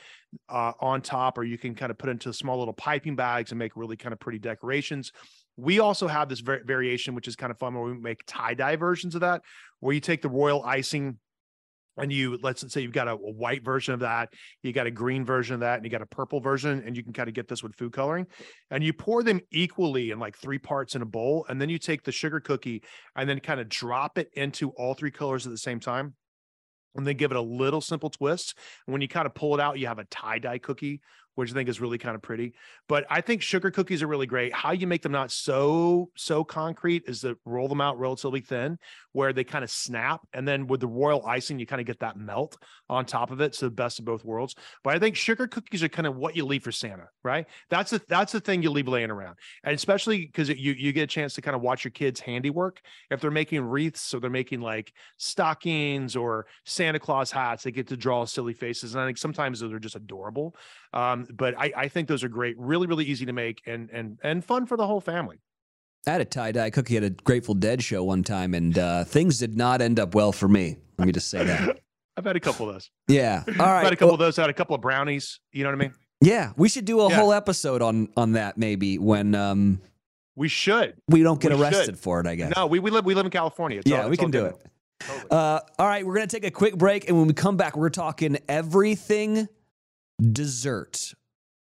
uh, 0.50 0.74
on 0.80 1.02
top, 1.02 1.38
or 1.38 1.44
you 1.44 1.58
can 1.58 1.75
kind 1.75 1.90
of 1.90 1.98
put 1.98 2.10
into 2.10 2.34
small 2.34 2.60
little 2.60 2.74
piping 2.74 3.16
bags 3.16 3.52
and 3.52 3.60
make 3.60 3.75
really 3.75 3.96
kind 3.96 4.13
of 4.13 4.20
pretty 4.20 4.40
decorations. 4.40 5.12
We 5.57 5.79
also 5.79 6.07
have 6.07 6.29
this 6.29 6.39
var- 6.39 6.63
variation, 6.65 7.15
which 7.15 7.27
is 7.27 7.36
kind 7.36 7.51
of 7.51 7.57
fun, 7.57 7.74
where 7.74 7.83
we 7.83 7.93
make 7.93 8.24
tie 8.25 8.53
dye 8.53 8.75
versions 8.75 9.15
of 9.15 9.22
that, 9.22 9.41
where 9.79 9.93
you 9.93 10.00
take 10.00 10.22
the 10.22 10.29
royal 10.29 10.63
icing 10.63 11.17
and 11.98 12.12
you 12.12 12.39
let's 12.41 12.72
say 12.74 12.81
you've 12.81 12.91
got 12.91 13.07
a, 13.07 13.12
a, 13.12 13.31
white 13.31 13.63
version 13.63 13.93
of 13.93 14.00
that 14.00 14.29
you 14.63 14.74
got 14.74 14.88
a 14.88 14.91
green 14.91 15.24
version 15.24 15.53
of 15.53 15.60
that 15.60 15.75
and 15.75 15.86
you 15.86 15.91
got 15.91 16.01
a 16.01 16.07
purple 16.07 16.39
version 16.39 16.81
and 16.86 16.98
you 16.98 17.03
can 17.03 17.13
kind 17.13 17.29
of 17.29 17.36
get 17.36 17.48
this 17.48 17.62
with 17.62 17.75
food 17.75 17.93
coloring 17.93 18.25
and 18.72 18.83
you 18.83 18.91
pour 18.91 19.22
them 19.22 19.39
equally 19.51 20.10
in 20.10 20.19
like 20.19 20.36
three 20.36 20.57
parts 20.57 20.95
in 20.95 21.03
a 21.03 21.05
bowl 21.05 21.45
and 21.50 21.62
then 21.62 21.69
you 21.69 21.77
take 21.77 22.03
the 22.03 22.12
sugar 22.12 22.39
cookie 22.39 22.81
and 23.15 23.29
then 23.29 23.39
kind 23.39 23.60
of 23.60 23.69
drop 23.69 24.17
it 24.17 24.29
into 24.33 24.69
all 24.72 24.95
three 24.95 25.12
colors 25.12 25.45
at 25.45 25.51
the 25.51 25.57
same 25.57 25.79
time 25.79 26.15
and 26.95 27.07
then 27.07 27.17
give 27.17 27.31
it 27.31 27.38
a 27.38 27.41
little 27.41 27.81
simple 27.81 28.10
twist. 28.10 28.57
And 28.86 28.93
when 28.93 29.01
you 29.01 29.07
kind 29.07 29.25
of 29.25 29.33
pull 29.33 29.53
it 29.53 29.60
out, 29.60 29.79
you 29.79 29.88
have 29.88 30.00
a 30.00 30.05
tie 30.05 30.39
dye 30.39 30.60
cookie, 30.60 31.01
which 31.36 31.52
I 31.52 31.54
think 31.54 31.70
is 31.70 31.82
really 31.82 31.98
kind 31.98 32.16
of 32.16 32.22
pretty. 32.22 32.54
But 32.88 33.06
I 33.10 33.22
think 33.22 33.42
sugar 33.42 33.72
cookies 33.72 34.04
are 34.04 34.08
really 34.08 34.25
great. 34.25 34.54
How 34.54 34.72
you 34.72 34.88
make 34.88 35.02
them 35.02 35.12
not 35.12 35.32
so 35.32 36.10
so 36.16 36.44
concrete 36.44 37.04
is 37.08 37.22
to 37.22 37.38
roll 37.46 37.68
them 37.68 37.82
out 37.82 38.00
relatively 38.00 38.42
thin, 38.42 38.78
where 39.12 39.34
they 39.34 39.44
kind 39.44 39.63
of 39.63 39.70
snap, 39.70 40.22
and 40.34 40.48
then 40.48 40.68
with 40.68 40.80
the 40.80 40.88
royal 40.88 41.25
icing, 41.25 41.60
you 41.60 41.66
kind 41.66 41.80
of 41.80 41.88
get 41.88 42.00
that 42.00 42.18
melt 42.18 42.58
on 42.90 43.06
top 43.06 43.32
of 43.32 43.42
it. 43.42 43.56
So 43.56 43.68
the 43.68 43.72
best 43.72 44.00
of 44.00 44.06
both 44.06 44.24
worlds. 44.24 44.56
But 44.84 44.96
I 44.96 45.00
think 45.00 45.16
sugar 45.16 45.48
cookies 45.48 45.84
are 45.84 45.90
kind 45.90 46.08
of 46.08 46.16
what 46.16 46.36
you 46.36 46.46
leave 46.46 46.63
for 46.63 46.72
Santa, 46.72 47.08
right? 47.24 47.46
That's 47.70 47.92
the 47.92 48.02
that's 48.08 48.32
the 48.32 48.40
thing 48.40 48.63
you 48.63 48.70
leave 48.70 48.88
laying 48.88 49.12
around, 49.12 49.36
and 49.63 49.74
especially 49.74 50.25
because 50.25 50.50
you 50.50 50.74
you 50.74 50.92
get 50.92 51.04
a 51.04 51.08
chance 51.08 51.34
to 51.36 51.42
kind 51.42 51.56
of 51.56 51.62
watch 51.62 51.84
your 51.84 51.92
kids' 51.92 52.20
handiwork 52.20 52.82
if 53.10 53.22
they're 53.22 53.32
making 53.32 53.62
wreaths 53.62 54.13
or 54.13 54.20
they're 54.20 54.30
making 54.30 54.62
like 54.62 54.94
stockings 55.18 56.16
or 56.16 56.46
Santa 56.66 57.00
Claus 57.00 57.32
hats. 57.32 57.63
They 57.63 57.72
get 57.72 57.88
to 57.88 57.98
draw 57.98 58.25
silly 58.25 58.54
faces, 58.54 58.96
and 58.96 59.02
I 59.02 59.06
think 59.06 59.18
sometimes 59.18 59.60
those 59.60 59.74
are 59.74 59.80
just 59.80 59.96
adorable. 59.96 60.56
Um, 60.94 61.23
but 61.32 61.58
I, 61.58 61.72
I 61.75 61.88
think 61.88 62.08
those 62.08 62.24
are 62.24 62.30
great, 62.30 62.58
really, 62.58 62.88
really 62.88 63.06
easy 63.06 63.25
to 63.25 63.34
make 63.34 63.62
and 63.65 63.89
and 63.92 64.20
and 64.24 64.44
fun 64.44 64.65
for 64.65 64.77
the 64.77 64.88
whole 64.88 65.01
family. 65.01 65.39
I 66.06 66.12
had 66.12 66.22
a 66.22 66.25
tie 66.25 66.51
dye 66.51 66.70
cookie 66.70 66.98
at 66.98 67.03
a 67.03 67.10
Grateful 67.10 67.56
Dead 67.56 67.82
show 67.82 68.03
one 68.03 68.24
time, 68.24 68.53
and 68.53 68.77
uh, 68.77 69.03
things 69.06 69.39
did 69.39 69.56
not 69.56 69.82
end 69.82 70.00
up 70.00 70.15
well 70.15 70.32
for 70.32 70.48
me. 70.48 70.77
Let 70.98 71.06
me 71.06 71.13
just 71.13 71.30
say 71.30 71.46
that. 71.46 71.80
I've 72.18 72.25
had 72.25 72.36
a 72.36 72.39
couple 72.39 72.68
of 72.68 72.75
those. 72.75 72.92
Yeah. 73.08 73.44
All 73.48 73.53
right. 73.53 73.77
I've 73.77 73.84
had 73.86 73.94
a 73.94 73.96
couple 73.96 74.08
well, 74.08 74.13
of 74.15 74.20
those. 74.20 74.38
I 74.38 74.42
had 74.42 74.50
a 74.50 74.53
couple 74.53 74.75
of 74.75 74.82
brownies. 74.82 75.39
You 75.51 75.63
know 75.63 75.70
what 75.70 75.75
I 75.75 75.80
mean? 75.80 75.94
Yeah. 76.22 76.51
We 76.56 76.70
should 76.70 76.86
do 76.86 77.00
a 77.00 77.10
yeah. 77.10 77.15
whole 77.15 77.34
episode 77.34 77.82
on 77.82 78.10
on 78.15 78.34
that 78.34 78.58
maybe 78.58 78.98
when 78.98 79.34
um 79.34 79.82
we 80.36 80.48
should. 80.48 80.96
We 81.08 81.24
don't 81.24 81.39
get 81.39 81.53
we 81.53 81.62
arrested 81.62 81.86
should. 81.86 82.00
for 82.00 82.20
it, 82.20 82.27
I 82.27 82.36
guess. 82.36 82.53
No, 82.56 82.68
we, 82.68 82.80
we 82.80 82.92
live 82.92 83.06
we 83.06 83.15
live 83.15 83.25
in 83.25 83.32
California. 83.32 83.80
It's 83.80 83.89
yeah, 83.89 84.03
all, 84.03 84.10
we 84.10 84.18
can 84.18 84.32
do 84.32 84.46
it. 84.46 84.56
Totally. 85.00 85.32
Uh, 85.32 85.60
all 85.80 85.88
right, 85.88 86.06
we're 86.06 86.15
gonna 86.15 86.27
take 86.27 86.46
a 86.46 86.51
quick 86.51 86.77
break, 86.77 87.08
and 87.08 87.18
when 87.18 87.27
we 87.27 87.34
come 87.34 87.58
back, 87.58 87.75
we're 87.75 87.89
talking 87.89 88.38
everything 88.48 89.48
dessert 90.32 91.13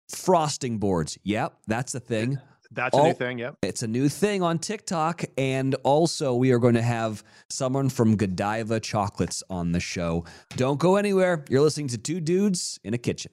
frosting 0.09 0.79
boards. 0.79 1.19
Yep, 1.25 1.55
that's 1.67 1.95
a 1.95 2.01
thing. 2.01 2.39
That's 2.75 2.97
a 2.97 3.03
new 3.03 3.13
thing. 3.13 3.39
Yep. 3.39 3.57
It's 3.63 3.83
a 3.83 3.87
new 3.87 4.09
thing 4.09 4.43
on 4.43 4.59
TikTok. 4.59 5.25
And 5.37 5.75
also, 5.83 6.35
we 6.35 6.53
are 6.53 6.59
going 6.59 6.75
to 6.75 6.83
have 6.83 7.23
someone 7.51 7.91
from 7.91 8.17
Godiva 8.17 8.81
Chocolates 8.81 9.43
on 9.51 9.73
the 9.73 9.81
show. 9.81 10.25
Don't 10.57 10.81
go 10.81 10.97
anywhere. 10.97 11.45
You're 11.51 11.61
listening 11.61 11.89
to 11.89 11.99
Two 11.99 12.21
Dudes 12.21 12.81
in 12.83 12.95
a 12.95 12.99
Kitchen. 12.99 13.33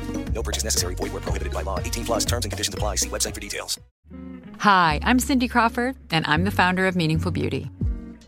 No 0.33 0.41
purchase 0.41 0.63
necessary. 0.63 0.95
Void 0.95 1.13
where 1.13 1.21
prohibited 1.21 1.53
by 1.53 1.61
law. 1.61 1.79
18 1.79 2.05
plus 2.05 2.25
terms 2.25 2.45
and 2.45 2.51
conditions 2.51 2.73
apply. 2.73 2.95
See 2.95 3.09
website 3.09 3.35
for 3.35 3.41
details. 3.41 3.79
Hi, 4.59 4.99
I'm 5.03 5.19
Cindy 5.19 5.47
Crawford, 5.47 5.95
and 6.11 6.25
I'm 6.27 6.43
the 6.43 6.51
founder 6.51 6.87
of 6.87 6.95
Meaningful 6.95 7.31
Beauty. 7.31 7.69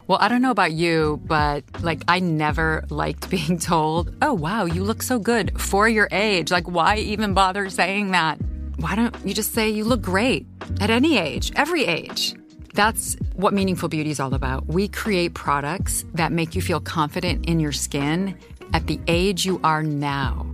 Well, 0.07 0.17
I 0.19 0.27
don't 0.27 0.41
know 0.41 0.51
about 0.51 0.73
you, 0.73 1.21
but 1.25 1.63
like 1.81 2.01
I 2.07 2.19
never 2.19 2.83
liked 2.89 3.29
being 3.31 3.57
told, 3.57 4.15
oh, 4.21 4.33
wow, 4.33 4.65
you 4.65 4.83
look 4.83 5.01
so 5.01 5.17
good 5.17 5.59
for 5.59 5.87
your 5.87 6.07
age. 6.11 6.51
Like, 6.51 6.67
why 6.67 6.97
even 6.97 7.33
bother 7.33 7.69
saying 7.69 8.11
that? 8.11 8.39
why 8.77 8.95
don't 8.95 9.15
you 9.25 9.33
just 9.33 9.53
say 9.53 9.69
you 9.69 9.83
look 9.83 10.01
great 10.01 10.45
at 10.81 10.89
any 10.89 11.17
age, 11.17 11.51
every 11.55 11.85
age? 11.85 12.35
That's 12.73 13.15
what 13.33 13.53
Meaningful 13.53 13.89
Beauty 13.89 14.09
is 14.09 14.19
all 14.19 14.33
about. 14.33 14.67
We 14.67 14.87
create 14.87 15.33
products 15.33 16.03
that 16.15 16.31
make 16.31 16.55
you 16.55 16.61
feel 16.61 16.79
confident 16.79 17.45
in 17.45 17.59
your 17.59 17.71
skin 17.71 18.37
at 18.73 18.87
the 18.87 18.99
age 19.07 19.45
you 19.45 19.61
are 19.63 19.83
now. 19.83 20.52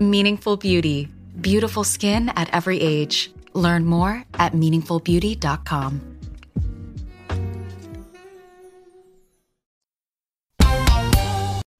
Meaningful 0.00 0.56
Beauty. 0.56 1.08
Beautiful 1.40 1.84
skin 1.84 2.30
at 2.30 2.48
every 2.54 2.80
age. 2.80 3.30
Learn 3.54 3.84
more 3.84 4.24
at 4.34 4.52
meaningfulbeauty.com. 4.54 6.00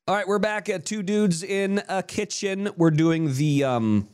All 0.06 0.16
right, 0.16 0.26
we're 0.26 0.38
back 0.40 0.68
at 0.68 0.84
Two 0.84 1.02
Dudes 1.02 1.42
in 1.42 1.82
a 1.88 2.02
Kitchen. 2.02 2.68
We're 2.76 2.90
doing 2.90 3.32
the 3.34 3.64
um 3.64 4.08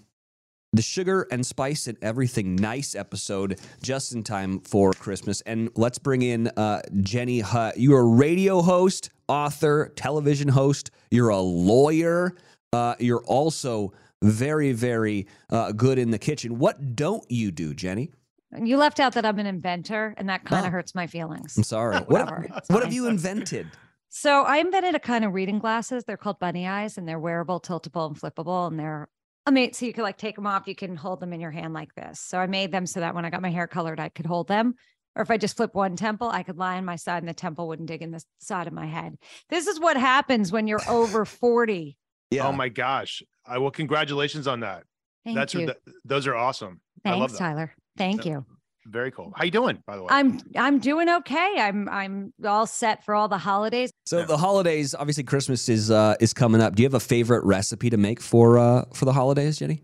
the 0.73 0.83
sugar 0.83 1.27
and 1.31 1.45
spice 1.45 1.87
and 1.87 1.97
everything 2.03 2.55
nice 2.55 2.95
episode 2.95 3.59
just 3.83 4.13
in 4.13 4.23
time 4.23 4.61
for 4.61 4.93
Christmas. 4.93 5.41
And 5.41 5.71
let's 5.75 5.99
bring 5.99 6.21
in 6.23 6.49
uh, 6.49 6.83
Jenny 7.01 7.41
Hutt. 7.41 7.79
You're 7.79 8.01
a 8.01 8.05
radio 8.05 8.61
host, 8.61 9.09
author, 9.27 9.91
television 9.97 10.49
host. 10.49 10.91
You're 11.11 11.31
a 11.31 11.41
lawyer. 11.41 12.35
Uh, 12.73 12.94
you're 12.99 13.25
also 13.25 13.92
very, 14.23 14.73
very 14.73 15.26
uh, 15.50 15.73
good 15.73 15.99
in 15.99 16.11
the 16.11 16.18
kitchen. 16.18 16.58
What 16.58 16.96
don't 16.96 17.28
you 17.30 17.50
do, 17.50 17.75
Jenny? 17.75 18.11
You 18.56 18.76
left 18.76 19.00
out 19.00 19.14
that 19.14 19.26
I'm 19.26 19.38
an 19.38 19.46
inventor, 19.46 20.14
and 20.16 20.28
that 20.28 20.44
kind 20.44 20.64
of 20.64 20.70
oh. 20.70 20.73
hurts 20.73 20.94
my 20.94 21.06
feelings. 21.06 21.56
I'm 21.56 21.64
sorry. 21.64 21.99
what, 21.99 22.28
what 22.68 22.82
have 22.82 22.92
you 22.92 23.08
invented? 23.08 23.66
So 24.08 24.42
I 24.42 24.58
invented 24.58 24.94
a 24.94 25.00
kind 25.00 25.25
of 25.25 25.35
reading 25.35 25.58
glasses. 25.58 26.04
They're 26.04 26.16
called 26.16 26.38
bunny 26.38 26.66
eyes, 26.66 26.96
and 26.96 27.08
they're 27.08 27.18
wearable, 27.18 27.61
tiltable, 27.61 28.06
and 28.06 28.18
flippable, 28.18 28.68
and 28.68 28.78
they're 28.78 29.08
I 29.46 29.52
mean, 29.52 29.73
so 29.73 29.87
you 29.87 29.92
could 29.92 30.02
like 30.02 30.18
take 30.18 30.35
them 30.35 30.46
off, 30.46 30.66
you 30.66 30.75
can 30.75 30.96
hold 30.96 31.20
them 31.20 31.32
in 31.32 31.40
your 31.40 31.52
hand 31.52 31.73
like 31.73 31.94
this. 31.94 32.18
So 32.18 32.38
I 32.38 32.49
made 32.49 32.73
them 32.73 32.85
so 32.85 33.00
that 33.00 33.14
when 33.14 33.25
I 33.25 33.30
got 33.30 33.42
my 33.42 33.50
hair 33.50 33.68
colored, 33.68 34.00
I 34.00 34.08
could 34.08 34.26
hold 34.26 34.49
them. 34.49 34.75
Or 35.14 35.23
if 35.23 35.30
I 35.30 35.38
just 35.38 35.56
flip 35.56 35.73
one 35.73 35.96
temple, 35.96 36.28
I 36.28 36.42
could 36.42 36.58
lie 36.58 36.76
on 36.76 36.85
my 36.85 36.96
side 36.96 37.23
and 37.23 37.28
the 37.28 37.35
temple 37.35 37.68
wouldn't 37.68 37.88
dig 37.88 38.02
in 38.02 38.11
the 38.11 38.23
side 38.38 38.66
of 38.66 38.73
my 38.73 38.87
head. 38.87 39.16
This 39.49 39.68
is 39.68 39.78
what 39.80 39.96
happens 39.96 40.50
when 40.50 40.66
you're 40.66 40.82
over 40.88 41.25
40. 41.25 41.96
Yeah. 42.30 42.49
Oh 42.49 42.52
my 42.52 42.68
gosh. 42.68 43.23
I 43.47 43.59
well, 43.59 43.71
congratulations 43.71 44.47
on 44.47 44.61
that. 44.61 44.85
Thank 45.25 45.37
That's 45.37 45.54
you. 45.54 45.66
What, 45.66 45.80
those 46.04 46.26
are 46.26 46.35
awesome. 46.35 46.80
Thanks, 47.04 47.37
Tyler. 47.37 47.73
Thank 47.97 48.25
you. 48.25 48.45
Very 48.87 49.11
cool. 49.11 49.33
How 49.35 49.45
you 49.45 49.50
doing, 49.50 49.83
by 49.85 49.97
the 49.97 50.02
way? 50.02 50.09
I'm 50.11 50.40
I'm 50.54 50.78
doing 50.78 51.09
okay. 51.09 51.54
I'm 51.59 51.88
I'm 51.88 52.33
all 52.45 52.66
set 52.66 53.04
for 53.04 53.14
all 53.16 53.26
the 53.26 53.38
holidays. 53.38 53.90
So 54.06 54.25
the 54.25 54.37
holidays, 54.37 54.95
obviously 54.95 55.25
Christmas 55.25 55.68
is 55.68 55.90
uh 55.90 56.14
is 56.21 56.33
coming 56.33 56.61
up. 56.61 56.76
Do 56.76 56.83
you 56.83 56.87
have 56.87 56.95
a 56.95 57.00
favorite 57.00 57.45
recipe 57.45 57.90
to 57.90 57.97
make 57.97 58.21
for 58.21 58.59
uh 58.59 58.85
for 58.95 59.04
the 59.04 59.12
holidays, 59.12 59.59
Jenny? 59.59 59.83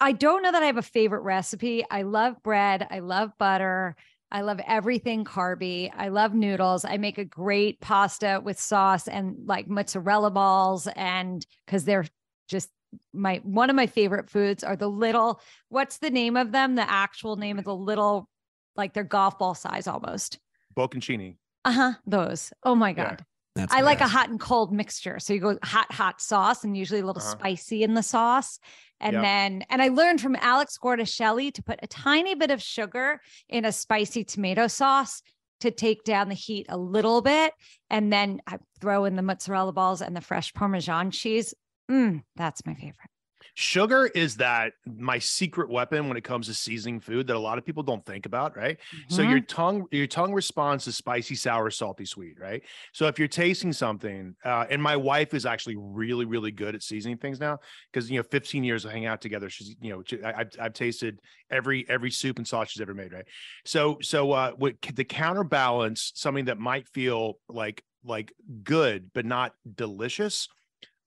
I 0.00 0.12
don't 0.12 0.42
know 0.42 0.52
that 0.52 0.62
I 0.62 0.66
have 0.66 0.76
a 0.76 0.82
favorite 0.82 1.22
recipe. 1.22 1.84
I 1.88 2.02
love 2.02 2.42
bread, 2.42 2.86
I 2.90 2.98
love 2.98 3.30
butter. 3.38 3.94
I 4.30 4.40
love 4.40 4.60
everything 4.66 5.24
carby. 5.24 5.90
I 5.96 6.08
love 6.08 6.34
noodles. 6.34 6.84
I 6.84 6.96
make 6.96 7.18
a 7.18 7.24
great 7.24 7.80
pasta 7.80 8.40
with 8.42 8.58
sauce 8.58 9.06
and 9.08 9.36
like 9.46 9.68
mozzarella 9.68 10.30
balls 10.30 10.88
and 10.96 11.46
cuz 11.66 11.84
they're 11.84 12.06
just 12.48 12.70
my 13.12 13.40
one 13.44 13.70
of 13.70 13.76
my 13.76 13.86
favorite 13.86 14.30
foods 14.30 14.64
are 14.64 14.76
the 14.76 14.88
little 14.88 15.40
what's 15.68 15.98
the 15.98 16.10
name 16.10 16.36
of 16.36 16.52
them? 16.52 16.74
The 16.74 16.90
actual 16.90 17.36
name 17.36 17.58
of 17.58 17.64
the 17.64 17.74
little 17.74 18.28
like 18.74 18.94
they're 18.94 19.04
golf 19.04 19.38
ball 19.38 19.54
size 19.54 19.86
almost. 19.86 20.38
Bocconcini. 20.76 21.36
Uh-huh 21.64 21.92
those. 22.06 22.52
Oh 22.62 22.74
my 22.74 22.92
god 22.92 23.24
That's 23.56 23.74
I 23.74 23.80
like 23.80 24.00
a 24.00 24.06
hot 24.06 24.28
and 24.28 24.38
cold 24.38 24.72
mixture. 24.72 25.18
So 25.18 25.32
you 25.32 25.40
go 25.40 25.58
hot, 25.64 25.90
hot 25.90 26.20
sauce 26.20 26.62
and 26.62 26.76
usually 26.76 27.00
a 27.00 27.04
little 27.06 27.20
Uh-huh. 27.20 27.36
spicy 27.38 27.82
in 27.82 27.94
the 27.94 28.02
sauce. 28.02 28.60
And 29.00 29.14
Yep. 29.14 29.22
then, 29.22 29.64
and 29.68 29.82
I 29.82 29.88
learned 29.88 30.20
from 30.20 30.36
Alex 30.36 30.78
Guarnaschelli 30.78 31.52
to 31.54 31.62
put 31.62 31.80
a 31.82 31.86
tiny 31.86 32.34
bit 32.34 32.50
of 32.50 32.62
sugar 32.62 33.20
in 33.48 33.64
a 33.64 33.72
spicy 33.72 34.22
tomato 34.24 34.68
sauce 34.68 35.22
to 35.60 35.70
take 35.70 36.04
down 36.04 36.28
the 36.28 36.34
heat 36.34 36.66
a 36.68 36.76
little 36.78 37.22
bit. 37.22 37.52
And 37.90 38.12
then 38.12 38.40
I 38.46 38.58
throw 38.80 39.04
in 39.06 39.16
the 39.16 39.22
mozzarella 39.22 39.72
balls 39.72 40.02
and 40.02 40.14
the 40.14 40.20
fresh 40.20 40.52
Parmesan 40.54 41.10
cheese. 41.10 41.54
Mm, 41.90 42.22
that's 42.36 42.64
my 42.66 42.74
favorite. 42.74 43.10
Sugar 43.58 44.04
is 44.04 44.36
that 44.36 44.74
my 44.84 45.18
secret 45.18 45.70
weapon 45.70 46.08
when 46.08 46.18
it 46.18 46.24
comes 46.24 46.46
to 46.46 46.52
seasoning 46.52 47.00
food 47.00 47.26
that 47.26 47.36
a 47.36 47.38
lot 47.38 47.56
of 47.56 47.64
people 47.64 47.82
don't 47.82 48.04
think 48.04 48.26
about, 48.26 48.54
right? 48.54 48.78
So 49.08 49.22
Mm-hmm. 49.22 49.30
your 49.30 49.40
tongue, 49.40 49.86
your 49.90 50.06
tongue 50.06 50.34
responds 50.34 50.84
to 50.84 50.92
spicy, 50.92 51.36
sour, 51.36 51.70
salty, 51.70 52.04
sweet, 52.04 52.38
right? 52.38 52.62
So 52.92 53.06
if 53.06 53.18
you're 53.18 53.28
tasting 53.28 53.72
something, 53.72 54.36
uh, 54.44 54.66
and 54.68 54.82
my 54.82 54.94
wife 54.94 55.32
is 55.32 55.46
actually 55.46 55.76
really, 55.78 56.26
really 56.26 56.50
good 56.50 56.74
at 56.74 56.82
seasoning 56.82 57.16
things 57.16 57.40
now 57.40 57.58
because 57.90 58.10
you 58.10 58.18
know, 58.18 58.24
15 58.30 58.62
years 58.62 58.84
of 58.84 58.90
hanging 58.90 59.06
out 59.06 59.22
together, 59.22 59.48
she's 59.48 59.74
you 59.80 59.90
know, 59.90 60.02
I, 60.22 60.40
I've 60.40 60.50
I've 60.60 60.72
tasted 60.74 61.20
every 61.50 61.88
every 61.88 62.10
soup 62.10 62.36
and 62.36 62.46
sauce 62.46 62.68
she's 62.72 62.82
ever 62.82 62.92
made, 62.92 63.14
right? 63.14 63.26
So 63.64 63.96
so 64.02 64.32
uh, 64.32 64.52
what 64.52 64.74
the 64.82 65.04
counterbalance 65.04 66.12
something 66.14 66.44
that 66.44 66.58
might 66.58 66.88
feel 66.88 67.38
like 67.48 67.82
like 68.04 68.34
good 68.62 69.10
but 69.14 69.24
not 69.24 69.54
delicious 69.74 70.46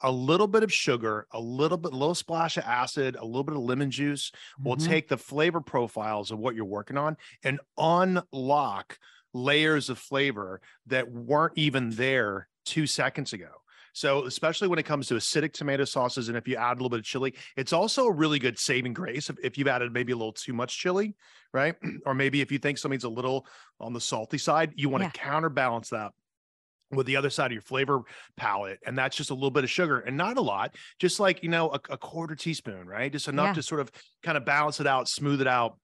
a 0.02 0.12
little 0.12 0.48
bit 0.48 0.64
of 0.64 0.72
sugar, 0.74 1.28
a 1.32 1.40
little 1.40 1.78
bit, 1.78 1.92
a 1.94 1.96
little 1.96 2.16
splash 2.16 2.58
of 2.58 2.64
acid, 2.64 3.16
a 3.16 3.26
little 3.26 3.44
bit 3.44 3.56
of 3.56 3.62
lemon 3.62 3.92
juice 3.92 4.32
will 4.64 4.76
Mhm. 4.76 4.78
take 4.78 5.08
the 5.08 5.18
flavor 5.18 5.62
profiles 5.62 6.32
of 6.32 6.40
what 6.40 6.56
you're 6.56 6.66
working 6.66 6.98
on 6.98 7.18
and 7.44 7.60
unlock 7.78 8.98
layers 9.34 9.90
of 9.90 10.00
flavor 10.00 10.62
that 10.86 11.12
weren't 11.12 11.54
even 11.58 11.92
there 11.92 12.50
two 12.66 12.88
seconds 12.88 13.34
ago. 13.34 13.52
So, 13.94 14.26
especially 14.26 14.68
when 14.68 14.80
it 14.80 14.86
comes 14.86 15.08
to 15.08 15.16
acidic 15.16 15.52
tomato 15.52 15.84
sauces, 15.84 16.30
and 16.30 16.38
if 16.38 16.48
you 16.48 16.56
add 16.56 16.74
a 16.74 16.76
little 16.78 16.90
bit 16.90 17.00
of 17.00 17.06
chili, 17.06 17.34
it's 17.58 17.74
also 17.74 18.06
a 18.06 18.12
really 18.14 18.38
good 18.40 18.58
saving 18.60 18.94
grace 18.94 19.30
if, 19.30 19.38
if 19.44 19.58
you've 19.58 19.68
added 19.68 19.92
maybe 19.92 20.12
a 20.12 20.16
little 20.16 20.32
too 20.32 20.54
much 20.54 20.78
chili, 20.78 21.16
right? 21.54 21.76
or 22.06 22.14
maybe 22.14 22.42
if 22.42 22.52
you 22.52 22.60
think 22.60 22.78
something's 22.78 23.04
a 23.04 23.10
little 23.10 23.48
on 23.80 23.94
the 23.94 24.00
salty 24.02 24.38
side, 24.38 24.74
you 24.76 24.90
want 24.90 25.02
to 25.04 25.08
Yeah. 25.08 25.12
counterbalance 25.20 25.90
that 25.90 26.14
with 26.92 27.06
the 27.06 27.16
other 27.16 27.30
side 27.30 27.48
of 27.48 27.52
your 27.54 27.62
flavor 27.62 28.02
palette 28.38 28.80
and 28.86 28.98
that's 28.98 29.16
just 29.16 29.30
a 29.30 29.34
little 29.34 29.52
bit 29.52 29.64
of 29.64 29.70
sugar 29.70 30.00
and 30.00 30.18
not 30.18 30.38
a 30.38 30.42
lot 30.42 30.74
just 31.00 31.20
like 31.20 31.44
you 31.44 31.50
know 31.50 31.70
a, 31.70 31.80
a 31.92 31.98
quarter 31.98 32.36
teaspoon 32.36 32.88
right 32.88 33.12
just 33.12 33.28
enough 33.28 33.48
Yeah. 33.48 33.54
to 33.54 33.64
sort 33.64 33.82
of 33.82 33.92
kind 34.24 34.38
of 34.38 34.46
balance 34.46 34.80
it 34.80 34.88
out 34.88 35.08
smooth 35.08 35.42
it 35.42 35.48
out 35.48 35.78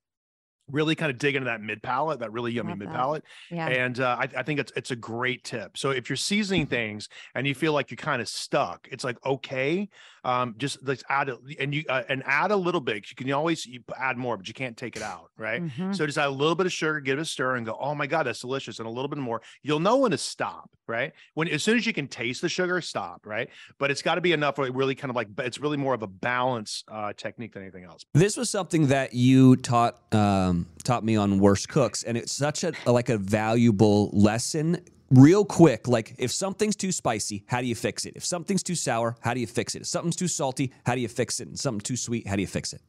really 0.71 0.95
kind 0.95 1.11
of 1.11 1.17
dig 1.17 1.35
into 1.35 1.45
that 1.45 1.61
mid 1.61 1.81
palate 1.83 2.19
that 2.19 2.31
really 2.31 2.51
yummy 2.51 2.69
Love 2.71 2.79
mid 2.79 2.87
that. 2.89 2.95
palate 2.95 3.23
Yeah. 3.51 3.67
and 3.67 3.99
uh, 3.99 4.17
I, 4.19 4.23
I 4.37 4.43
think 4.43 4.59
it's 4.59 4.71
it's 4.75 4.91
a 4.91 4.95
great 4.95 5.43
tip 5.43 5.77
so 5.77 5.91
if 5.91 6.09
you're 6.09 6.15
seasoning 6.17 6.65
things 6.65 7.07
and 7.35 7.45
you 7.47 7.53
feel 7.53 7.73
like 7.73 7.91
you're 7.91 7.97
kind 7.97 8.21
of 8.21 8.27
stuck 8.27 8.87
it's 8.91 9.03
like 9.03 9.23
okay 9.25 9.87
um 10.23 10.55
just 10.57 10.79
let's 10.83 11.03
add 11.09 11.29
it 11.29 11.37
and 11.59 11.73
you 11.75 11.83
uh, 11.89 12.01
and 12.09 12.23
add 12.25 12.49
a 12.51 12.55
little 12.55 12.81
bit 12.81 13.09
you 13.09 13.15
can 13.15 13.31
always 13.31 13.65
you 13.65 13.81
add 13.99 14.17
more 14.17 14.37
but 14.37 14.47
you 14.47 14.53
can't 14.55 14.75
take 14.77 14.95
it 14.95 15.03
out 15.03 15.29
right 15.37 15.61
Mhm. 15.63 15.95
so 15.95 16.05
just 16.05 16.17
add 16.17 16.27
a 16.27 16.29
little 16.31 16.55
bit 16.55 16.65
of 16.65 16.73
sugar, 16.73 16.99
give 16.99 17.19
it 17.19 17.21
a 17.21 17.25
stir, 17.25 17.55
and 17.55 17.65
go, 17.65 17.77
oh 17.79 17.93
my 17.95 18.07
God, 18.07 18.23
that's 18.25 18.39
delicious. 18.41 18.79
And 18.79 18.87
a 18.87 18.89
little 18.91 19.07
bit 19.07 19.17
more. 19.19 19.41
You'll 19.63 19.79
know 19.79 19.97
when 19.97 20.11
to 20.11 20.17
stop, 20.17 20.69
right? 20.87 21.11
When 21.33 21.47
as 21.47 21.63
soon 21.63 21.77
as 21.77 21.85
you 21.85 21.93
can 21.93 22.07
taste 22.07 22.41
the 22.41 22.49
sugar, 22.49 22.79
stop, 22.81 23.25
right? 23.25 23.49
But 23.79 23.91
it's 23.91 24.01
got 24.01 24.15
to 24.15 24.21
be 24.21 24.31
enough 24.33 24.57
where 24.57 24.67
it 24.67 24.73
really 24.73 24.95
kind 24.95 25.09
of 25.09 25.15
like 25.15 25.27
it's 25.39 25.59
really 25.59 25.77
more 25.77 25.93
of 25.93 26.01
a 26.03 26.07
balance 26.07 26.83
uh, 26.91 27.13
technique 27.15 27.53
than 27.53 27.61
anything 27.63 27.83
else. 27.83 28.03
This 28.13 28.35
was 28.37 28.49
something 28.49 28.87
that 28.87 29.13
you 29.13 29.55
taught 29.57 30.01
um, 30.13 30.54
taught 30.83 31.03
me 31.03 31.15
on 31.15 31.39
Worst 31.39 31.69
Cooks, 31.69 32.03
and 32.03 32.17
it's 32.17 32.31
such 32.31 32.63
a 32.63 32.73
like 32.85 33.09
a 33.09 33.17
valuable 33.17 34.09
lesson. 34.13 34.77
Real 35.11 35.45
quick, 35.45 35.87
like 35.87 36.15
if 36.17 36.31
something's 36.31 36.75
too 36.75 36.91
spicy, 36.91 37.43
how 37.47 37.61
do 37.61 37.67
you 37.67 37.75
fix 37.75 38.05
it? 38.05 38.13
If 38.15 38.25
something's 38.25 38.63
too 38.63 38.75
sour, 38.75 39.15
how 39.21 39.33
do 39.35 39.39
you 39.39 39.47
fix 39.47 39.75
it? 39.75 39.81
If 39.81 39.87
something's 39.87 40.15
too 40.15 40.27
salty, 40.27 40.71
how 40.85 40.95
do 40.95 41.01
you 41.01 41.07
fix 41.07 41.39
it? 41.39 41.47
And 41.47 41.59
something 41.59 41.81
too 41.81 41.95
sweet, 41.95 42.27
how 42.27 42.35
do 42.35 42.41
you 42.41 42.47
fix 42.47 42.73
it? 42.73 42.81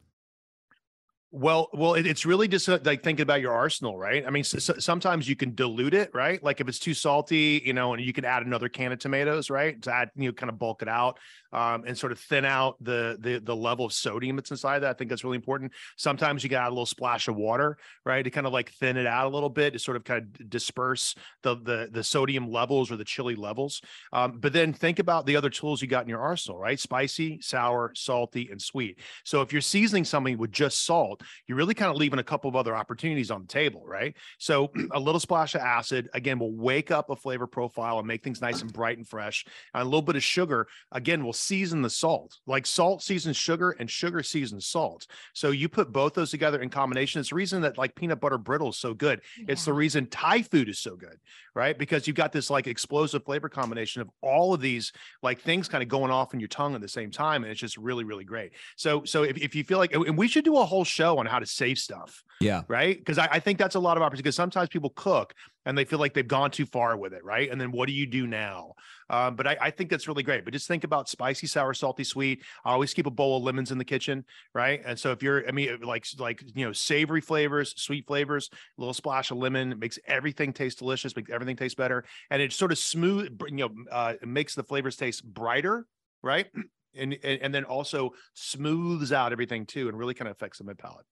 Well, 1.31 1.69
well, 1.73 1.95
it, 1.95 2.07
it's 2.07 2.25
really 2.25 2.47
just 2.47 2.69
uh, 2.69 2.79
like 2.85 3.03
thinking 3.03 3.23
about 3.23 3.41
your 3.41 3.51
arsenal, 3.51 3.97
right? 3.97 4.25
I 4.25 4.29
mean, 4.29 4.41
s 4.41 4.55
s- 4.55 4.83
sometimes 4.83 5.27
you 5.27 5.35
can 5.35 5.53
dilute 5.53 5.93
it, 5.93 6.09
right? 6.13 6.41
Like 6.41 6.61
if 6.61 6.69
it's 6.69 6.79
too 6.79 6.93
salty, 6.93 7.61
you 7.65 7.73
know, 7.73 7.93
and 7.93 8.01
you 8.01 8.13
can 8.13 8.23
add 8.23 8.43
another 8.45 8.69
can 8.69 8.93
of 8.93 8.99
tomatoes, 8.99 9.49
right? 9.49 9.79
To 9.81 9.93
add, 9.93 10.09
you 10.15 10.29
know, 10.29 10.33
kind 10.33 10.49
of 10.49 10.57
bulk 10.57 10.81
it 10.81 10.87
out 10.87 11.19
um, 11.53 11.83
and 11.85 11.97
sort 11.97 12.11
of 12.11 12.19
thin 12.19 12.45
out 12.45 12.75
the 12.81 13.17
the 13.19 13.39
the 13.39 13.55
level 13.55 13.85
of 13.85 13.93
sodium 13.93 14.35
that's 14.35 14.51
inside 14.51 14.79
that. 14.79 14.89
I 14.89 14.93
think 14.93 15.09
that's 15.09 15.23
really 15.23 15.35
important. 15.37 15.71
Sometimes 15.97 16.43
you 16.43 16.55
add 16.55 16.67
a 16.67 16.69
little 16.69 16.85
splash 16.85 17.27
of 17.27 17.35
water, 17.35 17.77
right, 18.05 18.23
to 18.23 18.29
kind 18.29 18.47
of 18.47 18.53
like 18.53 18.71
thin 18.71 18.97
it 18.97 19.07
out 19.07 19.27
a 19.27 19.29
little 19.29 19.49
bit 19.49 19.73
to 19.73 19.79
sort 19.79 19.97
of 19.97 20.03
kind 20.03 20.23
of 20.23 20.49
disperse 20.49 21.15
the 21.43 21.55
the 21.55 21.89
the 21.91 22.03
sodium 22.03 22.49
levels 22.51 22.91
or 22.91 22.97
the 22.97 23.05
chili 23.05 23.35
levels. 23.35 23.81
Um, 24.13 24.39
but 24.39 24.53
then 24.53 24.73
think 24.73 24.99
about 24.99 25.25
the 25.25 25.35
other 25.35 25.49
tools 25.49 25.81
you 25.81 25.87
got 25.87 26.03
in 26.03 26.09
your 26.09 26.21
arsenal, 26.21 26.57
right? 26.57 26.79
Spicy, 26.79 27.41
sour, 27.41 27.91
salty, 27.95 28.49
and 28.51 28.61
sweet. 28.61 28.99
So 29.23 29.41
if 29.41 29.51
you're 29.51 29.61
seasoning 29.61 30.05
something 30.05 30.37
with 30.37 30.51
just 30.51 30.85
salt, 30.85 31.21
you're 31.47 31.57
really 31.57 31.73
kind 31.73 31.91
of 31.91 31.97
leaving 31.97 32.19
a 32.19 32.23
couple 32.23 32.49
of 32.49 32.55
other 32.55 32.75
opportunities 32.75 33.31
on 33.31 33.41
the 33.41 33.47
table, 33.47 33.83
right? 33.85 34.15
So 34.39 34.71
a 34.91 34.99
little 34.99 35.19
splash 35.19 35.55
of 35.55 35.61
acid, 35.61 36.09
again, 36.13 36.39
will 36.39 36.53
wake 36.53 36.91
up 36.91 37.09
a 37.09 37.15
flavor 37.15 37.47
profile 37.47 37.99
and 37.99 38.07
make 38.07 38.23
things 38.23 38.41
nice 38.41 38.61
and 38.61 38.71
bright 38.71 38.97
and 38.97 39.07
fresh. 39.07 39.45
And 39.73 39.81
a 39.81 39.85
little 39.85 40.01
bit 40.01 40.15
of 40.15 40.23
sugar, 40.23 40.67
again, 40.91 41.23
will 41.23 41.33
season 41.47 41.81
the 41.81 41.89
salt. 41.89 42.37
Like 42.45 42.65
salt 42.65 43.01
seasons 43.01 43.37
sugar 43.37 43.71
and 43.79 43.89
sugar 43.89 44.21
seasons 44.21 44.67
salt. 44.67 45.07
So 45.33 45.51
you 45.51 45.69
put 45.69 45.91
both 45.91 46.13
those 46.13 46.31
together 46.31 46.61
in 46.61 46.69
combination. 46.69 47.19
It's 47.19 47.29
the 47.29 47.35
reason 47.35 47.61
that 47.61 47.77
like 47.77 47.95
peanut 47.95 48.19
butter 48.19 48.37
brittle 48.37 48.69
is 48.69 48.77
so 48.77 48.93
good. 48.93 49.21
It's 49.47 49.65
the 49.65 49.73
reason 49.73 50.07
Thai 50.07 50.41
food 50.41 50.69
is 50.69 50.79
so 50.79 50.95
good, 50.95 51.17
right? 51.55 51.77
Because 51.77 52.05
you've 52.07 52.15
got 52.15 52.31
this 52.31 52.49
like 52.49 52.67
explosive 52.67 53.23
flavor 53.23 53.49
combination 53.49 54.01
of 54.01 54.09
all 54.21 54.53
of 54.53 54.61
these 54.61 54.91
like 55.23 55.39
things 55.41 55.67
kind 55.67 55.81
of 55.81 55.87
going 55.89 56.11
off 56.11 56.33
in 56.33 56.39
your 56.39 56.49
tongue 56.49 56.75
at 56.75 56.81
the 56.81 56.87
same 56.87 57.11
time. 57.11 57.43
And 57.43 57.51
it's 57.51 57.61
just 57.61 57.77
really, 57.77 58.03
really 58.03 58.25
great. 58.25 58.51
So, 58.75 59.03
so 59.05 59.23
if, 59.23 59.37
if 59.37 59.55
you 59.55 59.63
feel 59.63 59.77
like, 59.77 59.93
and 59.93 60.17
we 60.17 60.27
should 60.27 60.43
do 60.45 60.57
a 60.57 60.65
whole 60.65 60.83
show 60.83 61.17
on 61.17 61.25
how 61.25 61.39
to 61.39 61.45
save 61.45 61.77
stuff, 61.77 62.23
Yeah. 62.41 62.63
right? 62.67 62.97
Because 62.97 63.17
I, 63.17 63.27
I 63.31 63.39
think 63.39 63.57
that's 63.57 63.75
a 63.75 63.79
lot 63.79 63.95
of 63.97 64.03
opportunity. 64.03 64.23
Because 64.23 64.35
sometimes 64.35 64.69
people 64.69 64.91
cook 64.95 65.33
and 65.67 65.77
they 65.77 65.83
feel 65.83 65.99
like 65.99 66.13
they've 66.13 66.27
gone 66.27 66.49
too 66.49 66.65
far 66.65 66.95
with 66.95 67.13
it, 67.13 67.23
right? 67.25 67.51
And 67.51 67.59
then 67.59 67.71
what 67.73 67.87
do 67.87 67.93
you 67.93 68.05
do 68.05 68.25
now? 68.25 68.73
Um, 69.09 69.35
but 69.35 69.45
I, 69.45 69.57
I 69.59 69.69
think 69.69 69.89
that's 69.89 70.07
really 70.07 70.23
great. 70.23 70.45
But 70.45 70.53
just 70.53 70.65
think 70.65 70.85
about 70.85 71.09
spicy, 71.09 71.45
sour, 71.45 71.73
salty, 71.73 72.05
sweet. 72.05 72.41
I 72.63 72.71
always 72.71 72.93
keep 72.93 73.05
a 73.05 73.11
bowl 73.11 73.37
of 73.37 73.43
lemons 73.43 73.69
in 73.69 73.77
the 73.77 73.83
kitchen, 73.83 74.23
right? 74.53 74.81
And 74.85 74.97
so 74.97 75.11
if 75.11 75.21
you're, 75.21 75.45
I 75.45 75.51
mean, 75.51 75.81
like 75.81 76.05
like 76.19 76.41
you 76.55 76.65
know, 76.65 76.71
savory 76.71 77.19
flavors, 77.19 77.73
sweet 77.75 78.07
flavors, 78.07 78.49
a 78.53 78.81
little 78.81 78.93
splash 78.93 79.29
of 79.29 79.37
lemon 79.37 79.77
makes 79.77 79.99
everything 80.07 80.53
taste 80.53 80.79
delicious, 80.79 81.13
makes 81.17 81.29
everything 81.29 81.57
taste 81.57 81.75
better, 81.75 82.05
and 82.31 82.41
it 82.41 82.53
sort 82.53 82.71
of 82.71 82.77
smooth, 82.77 83.37
you 83.49 83.55
know, 83.57 83.69
uh, 83.91 84.13
makes 84.25 84.55
the 84.55 84.63
flavors 84.63 84.95
taste 84.95 85.25
brighter, 85.25 85.85
right? 86.23 86.47
And, 86.99 87.15
and 87.23 87.39
and 87.43 87.53
then 87.53 87.63
also 87.63 88.13
smooths 88.33 89.11
out 89.11 89.31
everything 89.31 89.67
too, 89.67 89.87
and 89.87 89.95
really 89.99 90.15
kind 90.15 90.27
of 90.27 90.35
affects 90.35 90.57
the 90.57 90.63
mid 90.63 90.79
palate 90.79 91.05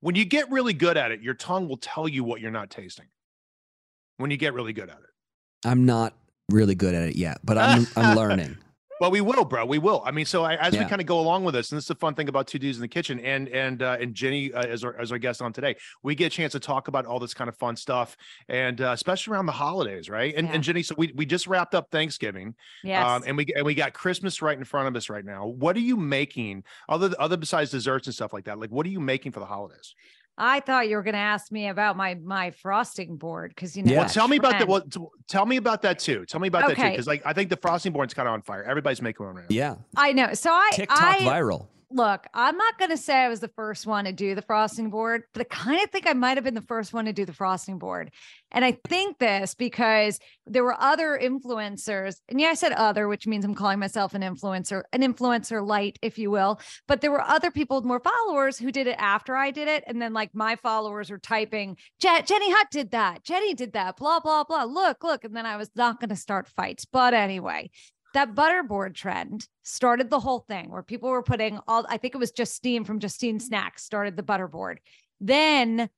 when 0.00 0.14
you 0.14 0.24
get 0.24 0.50
really 0.50 0.72
good 0.72 0.96
at 0.96 1.10
it, 1.10 1.22
your 1.22 1.34
tongue 1.34 1.68
will 1.68 1.76
tell 1.76 2.08
you 2.08 2.24
what 2.24 2.40
you're 2.40 2.50
not 2.50 2.70
tasting. 2.70 3.06
When 4.16 4.30
you 4.30 4.36
get 4.36 4.54
really 4.54 4.72
good 4.72 4.88
at 4.88 4.96
it. 4.98 5.04
I'm 5.64 5.86
not 5.86 6.14
really 6.50 6.74
good 6.74 6.94
at 6.94 7.08
it 7.08 7.16
yet, 7.16 7.38
but 7.44 7.58
I'm 7.58 7.86
I'm 7.96 8.16
learning. 8.16 8.58
But 9.00 9.12
we 9.12 9.20
will, 9.20 9.44
bro. 9.44 9.64
We 9.64 9.78
will. 9.78 10.02
I 10.04 10.10
mean, 10.10 10.24
so 10.26 10.44
I, 10.44 10.54
as 10.56 10.76
we 10.76 10.84
kind 10.84 11.00
of 11.00 11.06
go 11.06 11.20
along 11.20 11.44
with 11.44 11.54
this, 11.54 11.70
and 11.70 11.76
this 11.76 11.84
is 11.84 11.88
the 11.88 11.94
fun 11.94 12.14
thing 12.14 12.28
about 12.28 12.46
two 12.46 12.58
dudes 12.58 12.78
in 12.78 12.82
the 12.82 12.88
kitchen, 12.88 13.20
and 13.20 13.48
and 13.48 13.82
uh, 13.82 13.96
and 14.00 14.14
Jenny 14.14 14.52
uh, 14.52 14.62
as 14.62 14.84
our 14.84 14.98
as 14.98 15.12
our 15.12 15.18
guest 15.18 15.40
on 15.40 15.52
today, 15.52 15.76
we 16.02 16.14
get 16.14 16.26
a 16.26 16.30
chance 16.30 16.52
to 16.52 16.60
talk 16.60 16.88
about 16.88 17.06
all 17.06 17.18
this 17.18 17.34
kind 17.34 17.48
of 17.48 17.56
fun 17.56 17.76
stuff, 17.76 18.16
and 18.48 18.80
uh, 18.80 18.90
especially 18.92 19.34
around 19.34 19.46
the 19.46 19.52
holidays, 19.52 20.08
right? 20.08 20.34
And 20.36 20.48
and 20.50 20.62
Jenny, 20.62 20.82
so 20.82 20.94
we 20.98 21.12
we 21.14 21.26
just 21.26 21.46
wrapped 21.46 21.74
up 21.74 21.90
Thanksgiving, 21.90 22.54
Yes. 22.82 23.06
um, 23.06 23.22
and 23.26 23.36
we 23.36 23.46
and 23.54 23.64
we 23.64 23.74
got 23.74 23.92
Christmas 23.92 24.42
right 24.42 24.56
in 24.58 24.64
front 24.64 24.88
of 24.88 24.96
us 24.96 25.08
right 25.08 25.24
now. 25.24 25.46
What 25.46 25.76
are 25.76 25.80
you 25.80 25.96
making 25.96 26.64
other 26.88 27.10
other 27.18 27.36
besides 27.36 27.70
desserts 27.70 28.06
and 28.06 28.14
stuff 28.14 28.32
like 28.32 28.44
that? 28.44 28.58
Like, 28.58 28.70
what 28.70 28.84
are 28.86 28.90
you 28.90 29.00
making 29.00 29.32
for 29.32 29.40
the 29.40 29.46
holidays? 29.46 29.94
I 30.38 30.60
thought 30.60 30.88
you 30.88 30.96
were 30.96 31.02
going 31.02 31.14
to 31.14 31.20
ask 31.20 31.50
me 31.50 31.68
about 31.68 31.96
my 31.96 32.14
my 32.14 32.52
frosting 32.52 33.16
board 33.16 33.50
because 33.54 33.76
you 33.76 33.82
know. 33.82 33.92
Yeah. 33.92 33.98
Well, 34.00 34.08
tell 34.08 34.28
me 34.28 34.36
about 34.36 34.52
that. 34.52 34.68
Well, 34.68 34.82
t- 34.82 35.04
tell 35.26 35.44
me 35.44 35.56
about 35.56 35.82
that 35.82 35.98
too. 35.98 36.24
Tell 36.26 36.40
me 36.40 36.48
about 36.48 36.68
that 36.68 36.76
too, 36.76 36.90
because 36.90 37.06
like 37.08 37.22
I 37.26 37.32
think 37.32 37.50
the 37.50 37.56
frosting 37.56 37.92
board's 37.92 38.14
kind 38.14 38.28
of 38.28 38.34
on 38.34 38.42
fire. 38.42 38.62
Everybody's 38.62 39.02
making 39.02 39.26
one 39.26 39.34
right 39.34 39.50
now. 39.50 39.54
Yeah. 39.54 39.74
I 39.96 40.12
know. 40.12 40.32
So 40.34 40.50
I 40.50 40.70
TikTok 40.72 41.00
I, 41.00 41.18
viral. 41.20 41.66
Look, 41.90 42.26
I'm 42.34 42.58
not 42.58 42.78
going 42.78 42.90
to 42.90 42.98
say 42.98 43.14
I 43.14 43.30
was 43.30 43.40
the 43.40 43.48
first 43.56 43.86
one 43.86 44.04
to 44.04 44.12
do 44.12 44.34
the 44.34 44.42
frosting 44.42 44.90
board, 44.90 45.22
but 45.32 45.40
I 45.40 45.44
kind 45.44 45.82
of 45.82 45.90
think 45.90 46.06
I 46.06 46.12
might 46.12 46.36
have 46.36 46.44
been 46.44 46.52
the 46.52 46.60
first 46.60 46.92
one 46.92 47.06
to 47.06 47.14
do 47.14 47.24
the 47.24 47.32
frosting 47.32 47.78
board. 47.78 48.10
And 48.50 48.62
I 48.62 48.78
think 48.86 49.18
this 49.18 49.54
because 49.54 50.18
there 50.46 50.64
were 50.64 50.78
other 50.78 51.18
influencers. 51.20 52.16
And 52.28 52.38
yeah, 52.38 52.48
I 52.48 52.54
said 52.54 52.72
other, 52.72 53.08
which 53.08 53.26
means 53.26 53.42
I'm 53.42 53.54
calling 53.54 53.78
myself 53.78 54.12
an 54.12 54.20
influencer, 54.20 54.82
an 54.92 55.00
influencer 55.00 55.66
light, 55.66 55.98
if 56.02 56.18
you 56.18 56.30
will. 56.30 56.60
But 56.86 57.00
there 57.00 57.10
were 57.10 57.22
other 57.22 57.50
people 57.50 57.78
with 57.78 57.86
more 57.86 58.00
followers 58.00 58.58
who 58.58 58.70
did 58.70 58.86
it 58.86 58.96
after 58.98 59.34
I 59.34 59.50
did 59.50 59.68
it. 59.68 59.82
And 59.86 60.00
then 60.00 60.12
like 60.12 60.34
my 60.34 60.56
followers 60.56 61.08
were 61.08 61.18
typing, 61.18 61.78
"Je- 62.02 62.22
Jenny 62.22 62.52
Hutt 62.52 62.70
did 62.70 62.90
that. 62.90 63.24
Jenny 63.24 63.54
did 63.54 63.72
that, 63.72 63.96
blah, 63.96 64.20
blah, 64.20 64.44
blah. 64.44 64.64
Look, 64.64 65.02
look. 65.02 65.24
And 65.24 65.34
then 65.34 65.46
I 65.46 65.56
was 65.56 65.70
not 65.74 66.00
going 66.00 66.10
to 66.10 66.16
start 66.16 66.48
fights. 66.48 66.84
But 66.84 67.14
anyway, 67.14 67.70
that 68.14 68.34
butterboard 68.34 68.94
trend 68.94 69.46
started 69.62 70.10
the 70.10 70.20
whole 70.20 70.40
thing 70.40 70.70
where 70.70 70.82
people 70.82 71.10
were 71.10 71.22
putting 71.22 71.58
all 71.68 71.86
I 71.88 71.98
think 71.98 72.14
it 72.14 72.18
was 72.18 72.32
Justine 72.32 72.84
from 72.84 73.00
Justine 73.00 73.40
Snacks 73.40 73.84
started 73.84 74.16
the 74.16 74.22
butterboard. 74.22 74.76
Then 75.20 75.90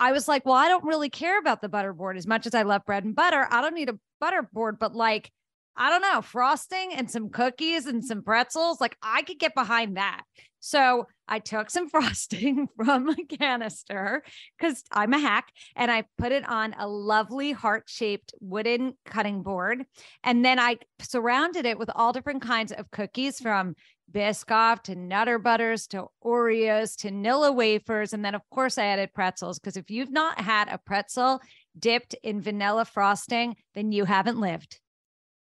I 0.00 0.12
was 0.12 0.28
like, 0.28 0.46
well, 0.46 0.54
I 0.54 0.68
don't 0.68 0.84
really 0.84 1.10
care 1.10 1.38
about 1.38 1.60
the 1.60 1.68
butterboard 1.68 2.16
as 2.16 2.26
much 2.26 2.46
as 2.46 2.54
I 2.54 2.62
love 2.62 2.84
bread 2.86 3.04
and 3.04 3.16
butter. 3.16 3.46
I 3.50 3.60
don't 3.60 3.74
need 3.74 3.90
a 3.90 3.98
butterboard, 4.22 4.78
but 4.78 4.94
like, 4.94 5.30
I 5.76 5.90
don't 5.90 6.02
know, 6.02 6.22
frosting 6.22 6.92
and 6.94 7.10
some 7.10 7.30
cookies 7.30 7.86
and 7.86 8.04
some 8.04 8.22
pretzels, 8.22 8.80
like 8.80 8.96
I 9.02 9.22
could 9.22 9.38
get 9.38 9.54
behind 9.54 9.96
that. 9.96 10.22
So 10.60 11.06
I 11.26 11.38
took 11.38 11.70
some 11.70 11.88
frosting 11.90 12.68
from 12.76 13.10
a 13.10 13.36
canister 13.36 14.22
because 14.58 14.82
I'm 14.90 15.12
a 15.12 15.18
hack 15.18 15.52
and 15.76 15.90
I 15.90 16.04
put 16.16 16.32
it 16.32 16.48
on 16.48 16.74
a 16.78 16.88
lovely 16.88 17.52
heart 17.52 17.84
shaped 17.86 18.34
wooden 18.40 18.94
cutting 19.04 19.42
board. 19.42 19.84
And 20.24 20.44
then 20.44 20.58
I 20.58 20.78
surrounded 21.00 21.66
it 21.66 21.78
with 21.78 21.90
all 21.94 22.12
different 22.12 22.42
kinds 22.42 22.72
of 22.72 22.90
cookies 22.90 23.40
from 23.40 23.74
Biscoff 24.10 24.82
to 24.84 24.94
Nutter 24.94 25.38
Butters 25.38 25.86
to 25.88 26.06
Oreos 26.24 26.96
to 26.96 27.10
Nilla 27.10 27.54
wafers. 27.54 28.12
And 28.12 28.24
then, 28.24 28.34
of 28.34 28.42
course, 28.50 28.78
I 28.78 28.86
added 28.86 29.12
pretzels 29.12 29.58
because 29.58 29.76
if 29.76 29.90
you've 29.90 30.10
not 30.10 30.40
had 30.40 30.68
a 30.68 30.78
pretzel 30.78 31.40
dipped 31.78 32.14
in 32.22 32.40
vanilla 32.40 32.84
frosting, 32.86 33.56
then 33.74 33.92
you 33.92 34.06
haven't 34.06 34.40
lived. 34.40 34.80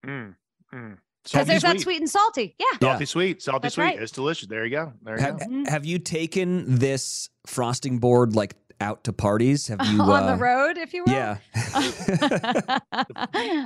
Mm, 0.05 0.35
mm. 0.73 0.97
Because 1.31 1.47
there's 1.47 1.61
that 1.63 1.79
sweet 1.79 1.99
and 1.99 2.09
salty. 2.09 2.55
Yeah. 2.59 2.65
Salty 2.79 3.05
sweet, 3.05 3.41
salty 3.41 3.63
That's 3.63 3.75
sweet. 3.75 3.83
right. 3.83 4.01
It's 4.01 4.11
delicious. 4.11 4.47
There 4.47 4.65
you 4.65 4.71
go. 4.71 4.93
There 5.03 5.17
you 5.17 5.21
Have, 5.23 5.39
go. 5.39 5.63
have 5.67 5.85
you 5.85 5.99
taken 5.99 6.75
this 6.75 7.29
frosting 7.45 7.99
board 7.99 8.35
like 8.35 8.55
out 8.79 9.03
to 9.05 9.13
parties? 9.13 9.67
Have 9.67 9.85
you 9.87 10.01
on 10.03 10.23
uh, 10.23 10.35
the 10.35 10.41
road, 10.41 10.77
if 10.77 10.93
you 10.93 11.03
will. 11.05 11.13
Yeah. 11.13 11.37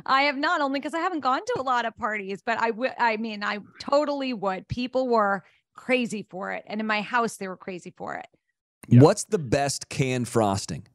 I 0.06 0.24
have 0.24 0.38
not 0.38 0.62
only 0.62 0.80
because 0.80 0.94
I 0.94 1.00
haven't 1.00 1.22
gone 1.22 1.42
to 1.46 1.56
a 1.60 1.64
lot 1.64 1.86
of 1.86 1.96
parties, 1.98 2.42
but 2.46 2.58
I 2.62 2.72
would. 2.72 2.92
I 2.98 3.18
mean, 3.18 3.44
I 3.44 3.60
totally 3.80 4.34
would. 4.34 4.68
People 4.68 5.08
were 5.08 5.44
crazy 5.76 6.26
for 6.30 6.52
it, 6.52 6.64
and 6.68 6.80
in 6.80 6.88
my 6.88 7.02
house, 7.02 7.38
they 7.38 7.48
were 7.48 7.58
crazy 7.58 7.94
for 7.96 8.16
it. 8.16 8.28
What's 8.90 9.26
the 9.26 9.40
best 9.40 9.90
canned 9.90 10.28
frosting? 10.28 10.88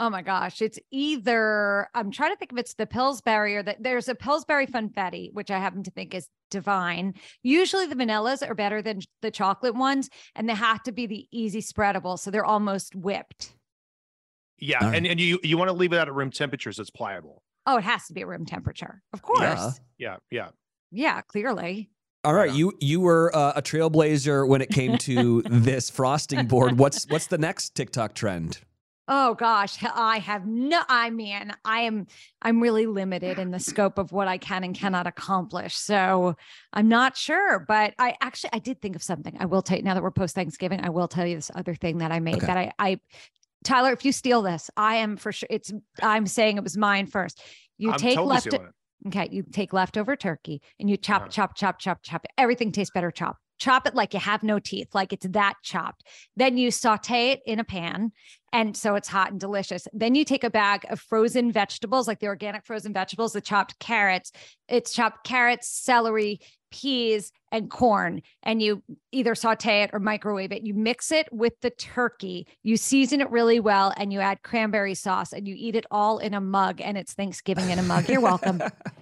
Oh 0.00 0.08
my 0.08 0.22
gosh, 0.22 0.62
it's 0.62 0.78
either 0.90 1.86
I'm 1.94 2.10
trying 2.10 2.30
to 2.30 2.36
think 2.36 2.52
if 2.52 2.58
it's 2.58 2.72
the 2.72 2.86
Pillsbury 2.86 3.54
or 3.54 3.62
that 3.62 3.82
there's 3.82 4.08
a 4.08 4.14
Pillsbury 4.14 4.66
Funfetti, 4.66 5.30
which 5.34 5.50
I 5.50 5.58
happen 5.58 5.82
to 5.82 5.90
think 5.90 6.14
is 6.14 6.26
divine. 6.50 7.12
Usually 7.42 7.84
the 7.84 7.94
vanillas 7.94 8.42
are 8.48 8.54
better 8.54 8.80
than 8.80 9.00
the 9.20 9.30
chocolate 9.30 9.74
ones, 9.74 10.08
and 10.34 10.48
they 10.48 10.54
have 10.54 10.82
to 10.84 10.92
be 10.92 11.06
the 11.06 11.28
easy 11.30 11.60
spreadable, 11.60 12.18
so 12.18 12.30
they're 12.30 12.46
almost 12.46 12.96
whipped. 12.96 13.54
Yeah, 14.58 14.90
and, 14.90 15.06
and 15.06 15.20
you 15.20 15.38
you 15.42 15.58
want 15.58 15.68
to 15.68 15.74
leave 15.74 15.92
it 15.92 15.98
at 15.98 16.10
room 16.12 16.30
temperature 16.30 16.72
so 16.72 16.80
it's 16.80 16.90
pliable. 16.90 17.42
Oh, 17.66 17.76
it 17.76 17.84
has 17.84 18.06
to 18.06 18.14
be 18.14 18.22
at 18.22 18.26
room 18.26 18.46
temperature, 18.46 19.02
of 19.12 19.20
course. 19.20 19.40
Yeah. 19.42 19.70
Yeah, 19.98 20.16
yeah. 20.30 20.48
Yeah, 20.92 21.20
clearly. 21.20 21.90
All 22.24 22.32
right, 22.32 22.50
you 22.50 22.72
you 22.80 23.00
were 23.00 23.36
uh, 23.36 23.52
a 23.54 23.60
trailblazer 23.60 24.48
when 24.48 24.62
it 24.62 24.70
came 24.70 24.96
to 24.96 25.42
this 25.50 25.90
frosting 25.90 26.46
board. 26.46 26.78
What's 26.78 27.04
what's 27.08 27.26
the 27.26 27.38
next 27.38 27.74
TikTok 27.74 28.14
trend? 28.14 28.60
Oh 29.12 29.34
gosh, 29.34 29.76
I 29.82 30.18
have 30.18 30.46
no 30.46 30.82
I 30.88 31.10
mean, 31.10 31.52
I 31.64 31.80
am 31.80 32.06
I'm 32.42 32.60
really 32.62 32.86
limited 32.86 33.40
in 33.40 33.50
the 33.50 33.58
scope 33.58 33.98
of 33.98 34.12
what 34.12 34.28
I 34.28 34.38
can 34.38 34.62
and 34.62 34.72
cannot 34.72 35.08
accomplish. 35.08 35.76
So, 35.76 36.36
I'm 36.72 36.88
not 36.88 37.16
sure, 37.16 37.58
but 37.66 37.92
I 37.98 38.14
actually 38.20 38.50
I 38.52 38.60
did 38.60 38.80
think 38.80 38.94
of 38.94 39.02
something. 39.02 39.36
I 39.40 39.46
will 39.46 39.62
tell 39.62 39.76
you 39.78 39.82
now 39.82 39.94
that 39.94 40.02
we're 40.04 40.12
post 40.12 40.36
Thanksgiving, 40.36 40.80
I 40.80 40.90
will 40.90 41.08
tell 41.08 41.26
you 41.26 41.34
this 41.34 41.50
other 41.56 41.74
thing 41.74 41.98
that 41.98 42.12
I 42.12 42.20
made 42.20 42.36
Okay. 42.36 42.46
that 42.46 42.56
I 42.56 42.72
I 42.78 43.00
Tyler, 43.64 43.92
if 43.92 44.04
you 44.04 44.12
steal 44.12 44.42
this, 44.42 44.70
I 44.76 44.96
am 44.96 45.16
for 45.16 45.32
sure 45.32 45.48
it's 45.50 45.72
I'm 46.00 46.28
saying 46.28 46.56
it 46.56 46.62
was 46.62 46.76
mine 46.76 47.06
first. 47.06 47.42
You 47.78 47.90
I'm 47.90 47.98
take 47.98 48.14
totally 48.14 48.34
left. 48.34 48.48
Okay, 49.08 49.28
you 49.32 49.42
take 49.42 49.72
leftover 49.72 50.14
turkey 50.14 50.62
and 50.78 50.88
you 50.88 50.96
chop, 50.96 51.22
Uh-huh. 51.22 51.30
chop, 51.32 51.56
chop, 51.56 51.80
chop, 51.80 52.02
chop. 52.02 52.26
Everything 52.38 52.70
tastes 52.70 52.92
better 52.92 53.10
chopped. 53.10 53.40
Chop 53.60 53.86
it 53.86 53.94
like 53.94 54.14
you 54.14 54.20
have 54.20 54.42
no 54.42 54.58
teeth, 54.58 54.88
like 54.94 55.12
it's 55.12 55.26
that 55.30 55.54
chopped. 55.62 56.04
Then 56.36 56.56
you 56.56 56.70
saute 56.70 57.32
it 57.32 57.40
in 57.46 57.60
a 57.60 57.64
pan. 57.64 58.10
And 58.52 58.76
so 58.76 58.96
it's 58.96 59.06
hot 59.06 59.30
and 59.30 59.38
delicious. 59.38 59.86
Then 59.92 60.16
you 60.16 60.24
take 60.24 60.42
a 60.42 60.50
bag 60.50 60.84
of 60.90 60.98
frozen 60.98 61.52
vegetables, 61.52 62.08
like 62.08 62.18
the 62.18 62.26
organic 62.26 62.64
frozen 62.64 62.92
vegetables, 62.92 63.32
the 63.32 63.40
chopped 63.40 63.78
carrots. 63.78 64.32
It's 64.68 64.92
chopped 64.92 65.24
carrots, 65.24 65.68
celery, 65.68 66.40
peas, 66.72 67.32
and 67.52 67.70
corn. 67.70 68.22
And 68.42 68.62
you 68.62 68.82
either 69.12 69.34
saute 69.34 69.82
it 69.82 69.90
or 69.92 69.98
microwave 69.98 70.52
it. 70.52 70.64
You 70.64 70.74
mix 70.74 71.12
it 71.12 71.28
with 71.32 71.52
the 71.60 71.70
turkey. 71.70 72.46
You 72.62 72.76
season 72.76 73.20
it 73.20 73.30
really 73.30 73.60
well 73.60 73.92
and 73.96 74.12
you 74.12 74.20
add 74.20 74.42
cranberry 74.42 74.94
sauce 74.94 75.32
and 75.32 75.46
you 75.46 75.54
eat 75.56 75.76
it 75.76 75.86
all 75.90 76.18
in 76.18 76.34
a 76.34 76.40
mug. 76.40 76.80
And 76.80 76.96
it's 76.96 77.12
Thanksgiving 77.12 77.70
in 77.70 77.78
a 77.78 77.82
mug. 77.82 78.08
You're 78.08 78.20
welcome. 78.20 78.62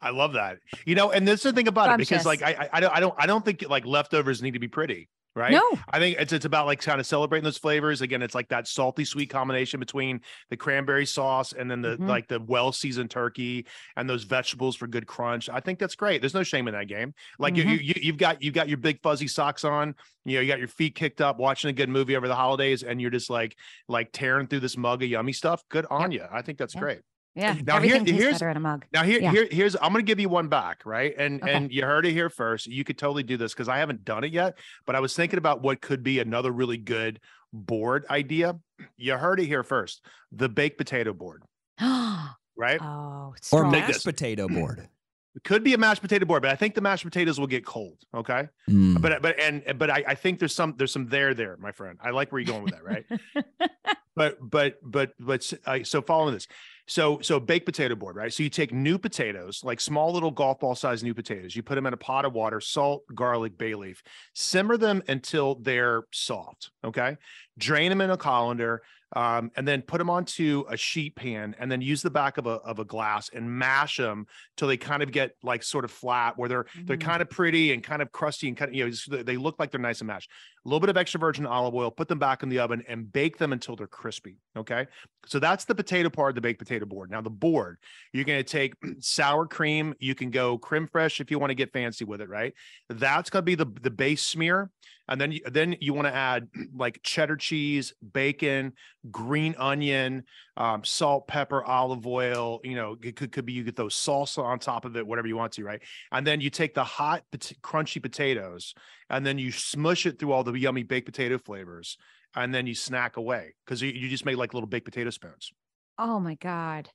I 0.00 0.10
love 0.10 0.32
that. 0.34 0.58
You 0.84 0.94
know, 0.94 1.10
and 1.10 1.26
this 1.26 1.40
is 1.44 1.52
the 1.52 1.52
thing 1.52 1.68
about 1.68 1.90
it 1.94 1.98
because 1.98 2.24
like 2.26 2.42
I, 2.42 2.68
I 2.72 2.80
don't 2.80 2.96
I 2.96 3.00
don't 3.00 3.14
I 3.18 3.26
don't 3.26 3.44
think 3.44 3.64
like 3.68 3.84
leftovers 3.86 4.42
need 4.42 4.52
to 4.52 4.58
be 4.60 4.68
pretty. 4.68 5.08
Right. 5.34 5.52
No. 5.52 5.62
I 5.88 5.98
think 5.98 6.18
it's 6.20 6.30
it's 6.34 6.44
about 6.44 6.66
like 6.66 6.82
kind 6.82 7.00
of 7.00 7.06
celebrating 7.06 7.42
those 7.42 7.56
flavors. 7.56 8.02
Again, 8.02 8.20
it's 8.20 8.34
like 8.34 8.48
that 8.48 8.68
salty 8.68 9.02
sweet 9.06 9.30
combination 9.30 9.80
between 9.80 10.20
the 10.50 10.58
cranberry 10.58 11.06
sauce 11.06 11.54
and 11.54 11.70
then 11.70 11.80
the 11.80 11.96
Mhm. 11.96 12.06
like 12.06 12.28
the 12.28 12.38
well 12.38 12.70
seasoned 12.70 13.10
turkey 13.10 13.66
and 13.96 14.10
those 14.10 14.24
vegetables 14.24 14.76
for 14.76 14.86
good 14.86 15.06
crunch. 15.06 15.48
I 15.48 15.60
think 15.60 15.78
that's 15.78 15.94
great. 15.94 16.20
There's 16.20 16.34
no 16.34 16.42
shame 16.42 16.68
in 16.68 16.74
that 16.74 16.86
game. 16.86 17.14
Like 17.38 17.56
you, 17.56 17.64
Mhm. 17.64 17.82
you 17.82 17.94
you've 18.02 18.18
got 18.18 18.42
you've 18.42 18.52
got 18.52 18.68
your 18.68 18.76
big 18.76 19.00
fuzzy 19.00 19.26
socks 19.26 19.64
on. 19.64 19.94
You 20.26 20.34
know, 20.36 20.42
you 20.42 20.48
got 20.48 20.58
your 20.58 20.68
feet 20.68 20.94
kicked 20.94 21.22
up, 21.22 21.38
watching 21.38 21.70
a 21.70 21.72
good 21.72 21.88
movie 21.88 22.14
over 22.14 22.28
the 22.28 22.36
holidays, 22.36 22.82
and 22.82 23.00
you're 23.00 23.10
just 23.10 23.30
like 23.30 23.56
like 23.88 24.10
tearing 24.12 24.48
through 24.48 24.60
this 24.60 24.76
mug 24.76 25.02
of 25.02 25.08
yummy 25.08 25.32
stuff. 25.32 25.62
Good 25.70 25.86
on 25.88 26.12
you. 26.12 26.26
I 26.30 26.42
think 26.42 26.58
that's 26.58 26.74
great. 26.74 27.00
Yeah. 27.34 27.56
Now 27.66 27.80
here, 27.80 28.02
here's 28.04 28.34
better 28.34 28.50
in 28.50 28.56
a 28.56 28.60
mug. 28.60 28.84
now 28.92 29.04
here, 29.04 29.20
Yeah. 29.20 29.30
here, 29.30 29.48
here's 29.50 29.74
I'm 29.76 29.92
gonna 29.92 30.02
give 30.02 30.20
you 30.20 30.28
one 30.28 30.48
back, 30.48 30.82
right? 30.84 31.14
And 31.16 31.42
Okay. 31.42 31.52
and 31.52 31.72
you 31.72 31.82
heard 31.84 32.04
it 32.04 32.12
here 32.12 32.28
first. 32.28 32.66
You 32.66 32.84
could 32.84 32.98
totally 32.98 33.22
do 33.22 33.36
this 33.36 33.54
because 33.54 33.68
I 33.68 33.78
haven't 33.78 34.04
done 34.04 34.24
it 34.24 34.32
yet, 34.32 34.58
but 34.86 34.94
I 34.96 35.00
was 35.00 35.16
thinking 35.16 35.38
about 35.38 35.62
what 35.62 35.80
could 35.80 36.02
be 36.02 36.18
another 36.18 36.50
really 36.52 36.76
good 36.76 37.20
board 37.52 38.04
idea. 38.10 38.58
You 38.96 39.16
heard 39.16 39.40
it 39.40 39.46
here 39.46 39.62
first. 39.62 40.04
The 40.30 40.48
baked 40.48 40.76
potato 40.76 41.12
board, 41.14 41.42
right? 41.80 42.80
oh, 42.82 43.28
Or 43.30 43.36
strong. 43.40 43.70
Make 43.72 43.88
mashed 43.88 44.04
potato 44.04 44.48
board? 44.48 44.88
It 45.34 45.44
could 45.44 45.64
be 45.64 45.72
a 45.72 45.78
mashed 45.78 46.02
potato 46.02 46.26
board, 46.26 46.42
but 46.42 46.50
I 46.50 46.56
think 46.56 46.74
the 46.74 46.82
mashed 46.82 47.04
potatoes 47.04 47.40
will 47.40 47.46
get 47.46 47.64
cold. 47.64 47.96
Okay. 48.14 48.48
Mm. 48.68 49.00
But 49.00 49.22
but 49.22 49.40
and 49.40 49.62
but 49.78 49.88
I, 49.88 50.04
I 50.08 50.14
think 50.14 50.38
there's 50.38 50.54
some 50.54 50.74
there's 50.76 50.92
some 50.92 51.06
there 51.08 51.32
there, 51.32 51.56
my 51.58 51.72
friend. 51.72 51.98
I 52.02 52.10
like 52.10 52.30
where 52.32 52.38
you're 52.42 52.52
going 52.52 52.64
with 52.64 52.74
that, 52.74 52.84
right? 52.84 53.06
but 54.14 54.36
but 54.42 54.76
but 54.82 55.12
but 55.18 55.50
uh, 55.64 55.78
so 55.84 56.02
following 56.02 56.34
this 56.34 56.46
so 56.86 57.20
so 57.20 57.38
baked 57.38 57.64
potato 57.66 57.94
board 57.94 58.16
right? 58.16 58.32
So 58.32 58.42
you 58.42 58.50
take 58.50 58.72
new 58.72 58.98
potatoes 58.98 59.60
like 59.62 59.80
small 59.80 60.12
little 60.12 60.30
golf 60.30 60.60
ball 60.60 60.74
size 60.74 61.02
new 61.04 61.14
potatoes 61.14 61.54
you 61.54 61.62
put 61.62 61.76
them 61.76 61.86
in 61.86 61.92
a 61.92 61.96
pot 61.96 62.24
of 62.24 62.32
water 62.32 62.60
salt 62.60 63.04
garlic 63.14 63.56
bay 63.56 63.74
leaf 63.74 64.02
simmer 64.34 64.76
them 64.76 65.02
until 65.08 65.54
they're 65.56 66.02
soft 66.12 66.70
okay? 66.84 67.16
Drain 67.58 67.90
them 67.90 68.00
in 68.00 68.10
a 68.10 68.16
colander 68.16 68.82
um, 69.14 69.50
and 69.56 69.68
then 69.68 69.82
put 69.82 69.98
them 69.98 70.08
onto 70.08 70.64
a 70.70 70.76
sheet 70.76 71.14
pan 71.16 71.54
and 71.58 71.70
then 71.70 71.82
use 71.82 72.00
the 72.00 72.10
back 72.10 72.38
of 72.38 72.46
a, 72.46 72.52
of 72.62 72.78
a 72.78 72.84
glass 72.84 73.28
and 73.34 73.48
mash 73.58 73.98
them 73.98 74.26
till 74.56 74.66
they 74.68 74.78
kind 74.78 75.02
of 75.02 75.12
get 75.12 75.32
like 75.42 75.62
sort 75.62 75.84
of 75.84 75.90
flat 75.90 76.38
where 76.38 76.48
they're 76.48 76.66
they're 76.84 76.96
Mhm. 76.96 77.00
kind 77.02 77.22
of 77.22 77.28
pretty 77.28 77.72
and 77.72 77.82
kind 77.84 78.00
of 78.02 78.10
crusty 78.10 78.48
and 78.48 78.56
kind 78.56 78.70
of 78.70 78.74
you 78.74 78.84
know 78.84 78.90
just- 78.90 79.10
they 79.26 79.36
look 79.36 79.56
like 79.58 79.70
they're 79.70 79.80
nice 79.80 80.00
and 80.00 80.08
mashed 80.08 80.30
a 80.64 80.68
little 80.68 80.80
bit 80.80 80.90
of 80.90 80.96
extra 80.96 81.18
virgin 81.18 81.44
olive 81.44 81.74
oil, 81.74 81.90
put 81.90 82.08
them 82.08 82.18
back 82.18 82.42
in 82.42 82.48
the 82.48 82.60
oven 82.60 82.84
and 82.88 83.12
bake 83.12 83.36
them 83.38 83.52
until 83.52 83.74
they're 83.74 83.86
crispy. 83.86 84.36
Okay. 84.56 84.86
So 85.26 85.38
that's 85.38 85.64
the 85.64 85.74
potato 85.74 86.08
part 86.08 86.30
of 86.30 86.34
the 86.36 86.40
baked 86.40 86.60
potato 86.60 86.86
board. 86.86 87.10
Now, 87.10 87.20
the 87.20 87.30
board, 87.30 87.78
you're 88.12 88.24
going 88.24 88.38
to 88.38 88.44
take 88.44 88.74
sour 89.00 89.46
cream. 89.46 89.94
You 89.98 90.14
can 90.14 90.30
go 90.30 90.58
creme 90.58 90.86
fraiche 90.86 91.20
if 91.20 91.30
you 91.30 91.38
want 91.38 91.50
to 91.50 91.56
get 91.56 91.72
fancy 91.72 92.04
with 92.04 92.20
it, 92.20 92.28
right? 92.28 92.54
That's 92.88 93.28
going 93.28 93.42
to 93.42 93.44
be 93.44 93.54
the, 93.56 93.66
the 93.80 93.90
base 93.90 94.22
smear. 94.22 94.70
And 95.08 95.20
then, 95.20 95.36
then 95.50 95.76
you 95.80 95.94
want 95.94 96.06
to 96.06 96.14
add 96.14 96.48
like 96.76 97.00
cheddar 97.02 97.36
cheese, 97.36 97.92
bacon, 98.12 98.74
green 99.10 99.56
onion, 99.58 100.24
um, 100.56 100.84
salt, 100.84 101.26
pepper, 101.28 101.64
olive 101.64 102.06
oil. 102.06 102.60
You 102.64 102.74
know, 102.76 102.96
it 103.02 103.16
could, 103.16 103.32
could 103.32 103.46
be 103.46 103.52
you 103.54 103.64
get 103.64 103.76
those 103.76 103.94
salsa 103.94 104.42
on 104.42 104.58
top 104.58 104.84
of 104.84 104.96
it, 104.96 105.06
whatever 105.06 105.26
you 105.28 105.36
want 105.36 105.52
to, 105.52 105.64
right? 105.64 105.80
And 106.10 106.26
then 106.26 106.40
you 106.40 106.50
take 106.50 106.74
the 106.74 106.84
hot, 106.84 107.22
pot- 107.32 107.52
crunchy 107.62 108.02
potatoes 108.02 108.74
and 109.08 109.24
then 109.24 109.38
you 109.38 109.50
smush 109.52 110.06
it 110.06 110.18
through 110.18 110.32
all 110.32 110.44
the 110.44 110.52
yummy 110.52 110.82
baked 110.82 111.06
potato 111.06 111.38
flavors 111.38 111.96
and 112.34 112.54
then 112.54 112.66
you 112.66 112.74
snack 112.74 113.16
away 113.16 113.54
because 113.64 113.80
you, 113.82 113.90
you 113.90 114.08
just 114.08 114.24
made 114.26 114.36
like 114.36 114.54
little 114.54 114.68
baked 114.68 114.84
potato 114.86 115.10
spoons 115.10 115.52
Oh 115.98 116.18
my 116.20 116.34
God. 116.36 116.88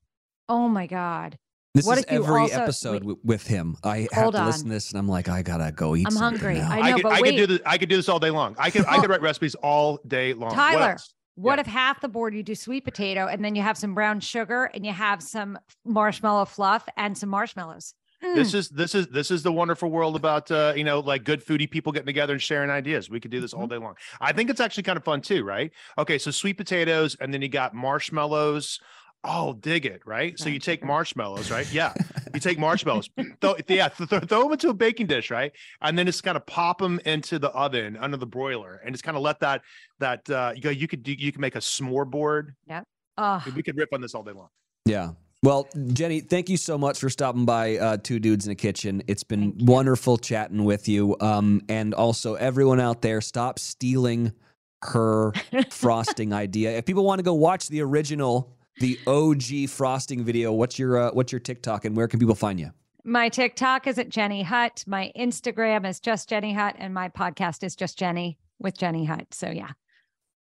Oh 0.50 0.68
my 0.68 0.88
God. 0.88 1.38
This 1.76 1.86
What 1.86 2.00
is 2.00 2.06
if 2.06 2.12
every 2.12 2.42
also- 2.42 2.56
episode 2.62 3.04
wait. 3.04 3.18
with 3.24 3.46
him. 3.46 3.76
I 3.84 4.08
have 4.12 4.32
to 4.32 4.40
on. 4.40 4.46
listen 4.48 4.64
to 4.66 4.74
this, 4.74 4.90
and 4.90 4.98
I'm 4.98 5.08
like, 5.08 5.30
I 5.30 5.44
gotta 5.44 5.72
go 5.72 5.96
eat. 5.96 6.08
I'm 6.08 6.12
something 6.14 6.40
hungry. 6.42 6.60
now. 6.60 6.72
I 6.72 6.78
I 6.80 6.90
know, 6.90 6.96
could, 6.96 7.04
but 7.04 7.12
I 7.14 7.22
could 7.22 7.32
do 7.36 7.42
wait. 7.42 7.48
this 7.50 7.60
i 7.66 7.78
could 7.78 7.90
do 7.90 7.96
this 7.98 8.10
all 8.10 8.18
day 8.20 8.32
long 8.32 8.56
i 8.58 8.72
could 8.72 8.86
i 8.86 9.00
could 9.00 9.10
write 9.12 9.22
recipes 9.22 9.54
all 9.56 10.00
day 10.08 10.34
long 10.34 10.50
What 10.50 10.56
Tyler, 10.56 10.92
else? 10.94 11.14
What 11.38 11.56
Yeah. 11.58 11.62
if 11.62 11.68
half 11.68 12.02
the 12.02 12.10
board 12.10 12.34
you 12.34 12.44
do 12.44 12.56
sweet 12.56 12.84
potato 12.84 13.28
and 13.28 13.46
then 13.46 13.56
you 13.56 13.62
have 13.62 13.78
some 13.78 13.94
brown 13.94 14.20
sugar 14.20 14.66
and 14.74 14.86
you 14.86 14.92
have 14.92 15.22
some 15.24 15.58
marshmallow 15.86 16.46
fluff 16.46 16.84
and 16.98 17.18
some 17.18 17.30
marshmallows? 17.30 17.94
this 18.20 18.52
Mm. 18.52 18.56
is 18.56 18.70
this 18.70 18.96
is 18.96 19.08
this 19.10 19.30
is 19.30 19.44
the 19.44 19.52
wonderful 19.52 19.92
world 19.92 20.16
about 20.16 20.50
uh 20.50 20.74
you 20.76 20.84
know 20.84 21.02
like 21.02 21.24
good 21.24 21.46
foodie 21.46 21.70
people 21.70 21.92
getting 21.92 22.08
together 22.08 22.34
and 22.34 22.42
sharing 22.42 22.72
ideas 22.72 23.12
we 23.12 23.20
could 23.20 23.30
do 23.30 23.40
this 23.40 23.52
Mm-hmm. 23.54 23.62
all 23.62 23.68
day 23.68 23.78
long 23.78 23.94
i 24.20 24.34
think 24.34 24.50
it's 24.50 24.60
actually 24.60 24.82
kind 24.90 24.98
of 24.98 25.04
fun 25.04 25.22
too 25.22 25.44
right 25.44 25.72
okay 26.00 26.18
so 26.18 26.32
sweet 26.32 26.58
potatoes 26.58 27.16
and 27.22 27.32
then 27.32 27.44
you 27.44 27.48
got 27.48 27.76
marshmallows 27.76 28.80
oh 29.24 29.54
dig 29.54 29.86
it 29.86 30.02
right 30.06 30.40
so 30.40 30.48
you 30.50 30.60
take 30.60 30.84
marshmallows 30.86 31.50
right 31.52 31.72
yeah 31.74 31.94
you 32.34 32.40
take 32.40 32.60
marshmallows 32.60 33.10
throw, 33.42 33.56
yeah 33.68 33.90
th- 33.90 34.10
th- 34.10 34.24
throw 34.24 34.44
them 34.44 34.52
into 34.52 34.70
a 34.70 34.74
baking 34.74 35.08
dish 35.08 35.32
right 35.32 35.52
and 35.82 35.98
then 35.98 36.06
just 36.06 36.24
kind 36.24 36.38
of 36.38 36.46
pop 36.46 36.78
them 36.80 37.00
into 37.06 37.40
the 37.40 37.50
oven 37.50 37.98
under 37.98 38.18
the 38.18 38.28
broiler 38.28 38.82
and 38.86 38.94
just 38.94 39.04
kind 39.04 39.18
of 39.18 39.24
let 39.24 39.40
that 39.40 39.62
that 40.00 40.30
uh 40.30 40.52
you 40.56 40.62
go 40.62 40.70
you 40.70 40.88
could 40.88 41.04
do 41.04 41.14
you 41.14 41.32
can 41.32 41.42
make 41.42 41.56
a 41.56 41.60
s'more 41.60 42.10
board 42.10 42.56
Yep. 42.68 42.84
Oh, 43.18 43.44
we 43.56 43.64
could 43.64 43.76
rip 43.78 43.90
on 43.94 44.02
this 44.02 44.14
all 44.14 44.24
day 44.24 44.32
long 44.32 44.50
Yeah. 44.86 45.12
Well, 45.44 45.68
Jenny, 45.94 46.22
thank 46.22 46.50
you 46.50 46.58
so 46.58 46.80
much 46.80 47.00
for 47.00 47.10
stopping 47.12 47.46
by 47.46 47.78
uh, 47.78 47.98
Two 47.98 48.20
Dudes 48.20 48.48
in 48.48 48.52
a 48.52 48.56
Kitchen. 48.56 49.04
It's 49.08 49.24
been 49.24 49.56
wonderful 49.60 50.18
chatting 50.18 50.66
with 50.66 50.88
you. 50.90 51.16
Um, 51.22 51.62
and 51.70 51.94
also, 51.94 52.34
everyone 52.34 52.80
out 52.80 53.04
there, 53.04 53.22
stop 53.22 53.60
stealing 53.60 54.34
her 54.82 55.34
frosting 55.70 56.34
idea. 56.34 56.76
If 56.78 56.86
people 56.86 57.06
want 57.06 57.20
to 57.20 57.24
go 57.24 57.36
watch 57.36 57.68
the 57.68 57.82
original, 57.82 58.57
the 58.80 59.00
OG 59.08 59.70
frosting 59.70 60.24
video, 60.24 60.52
what's 60.52 60.78
your 60.78 60.98
uh, 60.98 61.12
what's 61.12 61.32
your 61.32 61.40
TikTok 61.40 61.86
and 61.86 61.96
where 61.96 62.08
can 62.08 62.20
people 62.20 62.36
find 62.36 62.60
you? 62.60 62.72
My 63.04 63.30
TikTok 63.30 63.88
is 63.88 63.98
at 63.98 64.10
Jenny 64.10 64.44
Hutt. 64.44 64.84
My 64.86 65.12
Instagram 65.18 65.88
is 65.88 66.00
just 66.00 66.28
Jenny 66.28 66.54
Hutt, 66.54 66.76
and 66.78 66.94
my 66.94 67.10
podcast 67.10 67.64
is 67.64 67.76
just 67.76 67.98
Jenny 67.98 68.38
with 68.60 68.78
Jenny 68.78 69.06
Hutt. 69.06 69.34
So 69.34 69.50
yeah. 69.50 69.72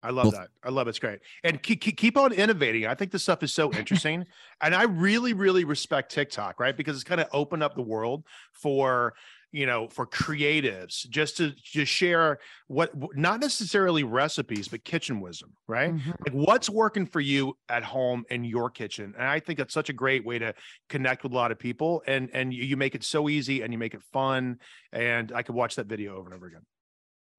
I 0.02 0.10
love 0.10 0.30
that. 0.30 0.48
I 0.62 0.70
love 0.70 0.86
it. 0.86 0.90
It's 0.90 0.98
great. 1.00 1.18
And 1.42 1.60
keep, 1.60 1.80
keep 1.80 2.16
on 2.16 2.32
innovating. 2.32 2.86
I 2.86 2.94
think 2.94 3.10
this 3.10 3.24
stuff 3.24 3.42
is 3.42 3.52
so 3.52 3.72
interesting. 3.78 4.24
and 4.62 4.74
I 4.74 4.84
really, 4.84 5.32
really 5.32 5.64
respect 5.64 6.12
TikTok, 6.12 6.60
right? 6.60 6.76
Because 6.76 6.96
it's 6.96 7.04
kind 7.04 7.20
of 7.20 7.26
opened 7.32 7.64
up 7.64 7.74
the 7.74 7.82
world 7.82 8.24
for, 8.52 9.14
you 9.50 9.64
know, 9.64 9.88
for 9.88 10.06
creatives 10.06 11.08
just 11.08 11.38
to 11.38 11.52
just 11.62 11.90
share 11.90 12.38
what 12.66 12.92
not 13.16 13.40
necessarily 13.40 14.04
recipes, 14.04 14.68
but 14.68 14.84
kitchen 14.84 15.20
wisdom, 15.20 15.54
right? 15.66 15.94
Mm-hmm. 15.94 16.10
Like 16.10 16.46
what's 16.46 16.68
working 16.68 17.06
for 17.06 17.20
you 17.20 17.56
at 17.68 17.82
home 17.82 18.24
in 18.30 18.44
your 18.44 18.68
kitchen. 18.68 19.14
And 19.18 19.26
I 19.26 19.40
think 19.40 19.58
that's 19.58 19.72
such 19.72 19.88
a 19.88 19.94
great 19.94 20.24
way 20.24 20.38
to 20.38 20.54
connect 20.88 21.22
with 21.22 21.32
a 21.32 21.34
lot 21.34 21.50
of 21.50 21.58
people. 21.58 22.02
And 22.06 22.28
and 22.34 22.52
you, 22.52 22.64
you 22.64 22.76
make 22.76 22.94
it 22.94 23.04
so 23.04 23.28
easy 23.28 23.62
and 23.62 23.72
you 23.72 23.78
make 23.78 23.94
it 23.94 24.02
fun. 24.12 24.58
And 24.92 25.32
I 25.32 25.42
could 25.42 25.54
watch 25.54 25.76
that 25.76 25.86
video 25.86 26.16
over 26.16 26.26
and 26.26 26.34
over 26.34 26.46
again. 26.46 26.62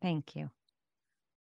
Thank 0.02 0.36
you. 0.36 0.50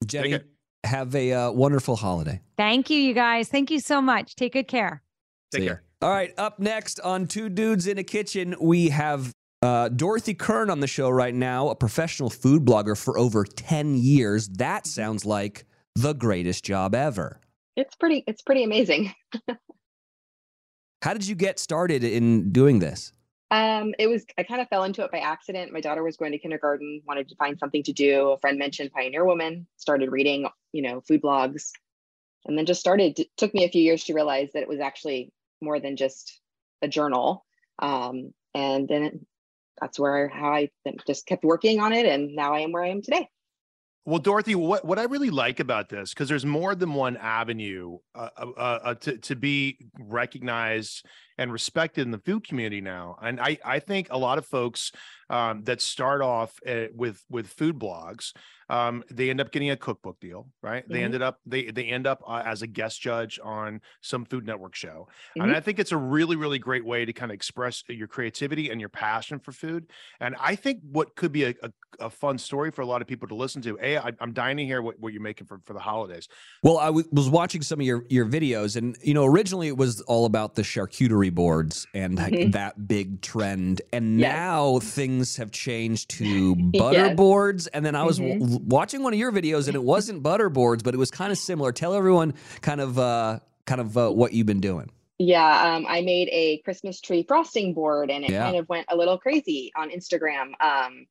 Jenny, 0.06 0.40
have 0.84 1.14
a 1.16 1.34
uh, 1.34 1.52
wonderful 1.52 1.96
holiday. 1.96 2.42
Thank 2.58 2.90
you, 2.90 3.00
you 3.00 3.14
guys. 3.14 3.50
Thank 3.50 3.72
you 3.72 3.80
so 3.80 4.02
much. 4.02 4.36
Take 4.36 4.54
good 4.54 4.68
care. 4.68 5.04
Take 5.52 5.62
See 5.62 5.66
ya. 5.66 5.74
care. 5.74 5.84
All 6.02 6.12
right, 6.12 6.34
up 6.38 6.60
next 6.60 7.02
on 7.02 7.28
Two 7.28 7.50
Dudes 7.50 7.86
in 7.86 7.98
a 7.98 8.04
Kitchen, 8.04 8.56
we 8.62 8.88
have 8.88 9.34
uh, 9.62 9.90
Dorothy 9.90 10.34
Kern 10.34 10.70
on 10.70 10.80
the 10.80 10.88
show 10.88 11.10
right 11.10 11.34
now, 11.34 11.70
a 11.70 11.76
professional 11.76 12.30
food 12.30 12.66
blogger 12.66 12.98
for 12.98 13.18
over 13.18 13.44
10 13.44 13.96
years. 13.96 14.48
That 14.48 14.88
sounds 14.88 15.26
like 15.26 15.66
the 15.96 16.14
greatest 16.14 16.64
job 16.64 16.96
ever. 16.96 17.42
It's 17.76 17.96
pretty 17.96 18.24
it's 18.28 18.42
pretty 18.42 18.64
amazing. 18.64 19.14
How 21.02 21.14
did 21.14 21.28
you 21.28 21.36
get 21.36 21.60
started 21.60 22.04
in 22.04 22.52
doing 22.52 22.80
this? 22.80 23.14
Um, 23.52 23.94
it 23.98 24.08
was 24.08 24.26
I 24.38 24.44
kind 24.44 24.62
of 24.62 24.68
fell 24.68 24.84
into 24.84 25.04
it 25.04 25.12
by 25.12 25.20
accident. 25.20 25.72
My 25.72 25.82
daughter 25.82 26.04
was 26.04 26.18
going 26.18 26.32
to 26.34 26.38
kindergarten, 26.38 27.02
wanted 27.06 27.30
to 27.30 27.36
find 27.36 27.58
something 27.58 27.84
to 27.84 27.94
do. 27.94 28.32
A 28.32 28.40
friend 28.40 28.60
mentioned 28.60 28.92
Pioneer 28.92 29.26
Woman, 29.26 29.66
started 29.78 30.12
reading, 30.12 30.48
you 30.72 30.82
know, 30.82 31.02
food 31.02 31.22
blogs, 31.22 31.72
and 32.46 32.58
then 32.58 32.66
just 32.66 32.80
started. 32.80 33.18
It 33.18 33.28
took 33.38 33.54
me 33.54 33.64
a 33.64 33.70
few 33.70 33.82
years 33.82 34.04
to 34.06 34.14
realize 34.14 34.50
that 34.54 34.62
it 34.62 34.70
was 34.70 34.80
actually 34.80 35.32
more 35.62 35.80
than 35.80 35.96
just 35.96 36.42
a 36.82 36.88
journal. 36.88 37.46
Um, 37.80 38.34
and 38.54 38.88
then 38.88 39.26
that's 39.82 40.00
where 40.00 40.28
how 40.28 40.50
I 40.54 40.70
just 41.08 41.26
kept 41.26 41.44
working 41.44 41.80
on 41.80 41.94
it, 41.94 42.06
and 42.06 42.36
now 42.36 42.54
I 42.54 42.60
am 42.60 42.72
where 42.72 42.84
I 42.84 42.90
am 42.90 43.02
today. 43.02 43.30
Well, 44.06 44.20
Dorothy, 44.20 44.56
what, 44.56 44.84
what 44.86 44.98
I 44.98 45.04
really 45.04 45.30
like 45.30 45.60
about 45.60 45.90
this, 45.90 46.14
because 46.14 46.30
there's 46.30 46.46
more 46.46 46.74
than 46.74 46.94
one 46.94 47.16
avenue 47.18 48.00
uh, 48.16 48.30
uh, 48.38 48.44
uh, 48.58 48.94
to, 48.96 49.18
to 49.20 49.36
be 49.36 49.78
recognized 50.00 51.06
and 51.38 51.52
respected 51.52 52.02
in 52.04 52.12
the 52.12 52.18
food 52.18 52.48
community 52.48 52.82
now. 52.82 53.18
And 53.22 53.40
I, 53.40 53.60
I 53.64 53.80
think 53.80 54.08
a 54.10 54.18
lot 54.18 54.40
of 54.40 54.48
folks 54.48 54.92
um, 55.30 55.64
that 55.66 55.80
start 55.80 56.22
off 56.22 56.56
uh, 56.66 56.86
with 56.96 57.24
with 57.30 57.48
food 57.48 57.78
blogs, 57.78 58.34
um, 58.70 59.04
they 59.10 59.30
end 59.30 59.42
up 59.42 59.52
getting 59.52 59.70
a 59.72 59.78
cookbook 59.78 60.20
deal, 60.20 60.48
right? 60.62 60.88
They 60.88 61.00
Mhm. 61.00 61.04
ended 61.06 61.22
up 61.22 61.40
they 61.46 61.72
they 61.72 61.86
end 61.86 62.06
up 62.08 62.22
uh, 62.28 62.44
as 62.46 62.62
a 62.62 62.68
guest 62.68 63.02
judge 63.02 63.40
on 63.44 63.82
some 64.02 64.26
Food 64.26 64.46
Network 64.46 64.76
show, 64.76 65.08
and 65.36 65.52
Mhm. 65.52 65.56
I 65.56 65.60
think 65.60 65.80
it's 65.80 65.92
a 65.92 65.98
really 65.98 66.36
really 66.36 66.60
great 66.60 66.86
way 66.86 67.06
to 67.06 67.14
kind 67.14 67.32
of 67.32 67.36
express 67.36 67.84
your 67.90 68.08
creativity 68.08 68.70
and 68.70 68.80
your 68.80 68.90
passion 68.90 69.40
for 69.40 69.52
food. 69.52 69.92
And 70.20 70.36
I 70.40 70.56
think 70.56 70.80
what 70.92 71.16
could 71.16 71.32
be 71.32 71.44
a, 71.46 71.54
a, 71.64 71.72
a 72.00 72.10
fun 72.10 72.38
story 72.38 72.72
for 72.72 72.82
a 72.82 72.86
lot 72.86 73.02
of 73.02 73.08
people 73.08 73.28
to 73.28 73.36
listen 73.36 73.62
to. 73.64 73.78
A, 73.82 73.98
I, 73.98 74.12
I'm 74.20 74.34
dying 74.34 74.58
to 74.58 74.66
hear 74.66 74.82
what, 74.82 75.00
what 75.00 75.14
you're 75.14 75.22
making 75.22 75.48
for 75.48 75.60
for 75.66 75.74
the 75.74 75.80
holidays. 75.80 76.28
Well, 76.64 76.78
I 76.78 76.88
w- 76.88 77.08
was 77.12 77.30
watching 77.30 77.62
some 77.62 77.80
of 77.80 77.86
your, 77.86 78.06
your 78.10 78.26
videos, 78.26 78.76
and 78.76 78.96
you 79.04 79.14
know, 79.14 79.26
originally 79.26 79.68
it 79.68 79.78
was 79.78 80.02
all 80.02 80.26
about 80.26 80.56
the 80.56 80.62
charcuterie 80.62 81.34
boards 81.34 81.88
and 81.94 82.16
like, 82.16 82.34
Mhm. 82.34 82.52
that 82.52 82.88
big 82.88 83.22
trend, 83.22 83.82
and 83.92 84.20
Yes. 84.20 84.34
now 84.34 84.80
things 84.80 85.36
have 85.38 85.52
changed 85.52 86.10
to 86.12 86.56
butter 86.74 87.08
Yes. 87.08 87.16
boards. 87.18 87.68
And 87.68 87.86
then 87.86 87.96
I 87.96 88.04
was 88.04 88.20
Mhm. 88.20 88.40
w- 88.40 88.59
watching 88.66 89.04
one 89.04 89.14
of 89.14 89.20
your 89.20 89.32
videos, 89.32 89.68
and 89.68 89.76
it 89.76 89.84
wasn't 89.84 90.24
butter 90.24 90.50
boards, 90.50 90.84
but 90.84 90.94
it 90.94 90.98
was 90.98 91.12
kind 91.12 91.32
of 91.32 91.38
similar. 91.38 91.72
Tell 91.72 91.94
everyone 91.94 92.34
kind 92.62 92.82
of 92.82 92.98
uh, 93.00 93.40
kind 93.66 93.82
of 93.82 93.98
uh, 93.98 94.10
what 94.10 94.34
you've 94.34 94.48
been 94.48 94.62
doing. 94.62 94.90
Yeah, 95.18 95.76
um, 95.76 95.86
I 95.88 96.02
made 96.02 96.30
a 96.32 96.60
Christmas 96.60 97.02
tree 97.02 97.26
frosting 97.28 97.74
board 97.74 98.10
and 98.10 98.24
it 98.24 98.32
Yeah. 98.32 98.44
kind 98.44 98.56
of 98.56 98.70
went 98.70 98.86
a 98.90 98.96
little 98.96 99.18
crazy 99.18 99.70
on 99.76 99.90
Instagram. 99.90 100.52
Um, 100.62 101.08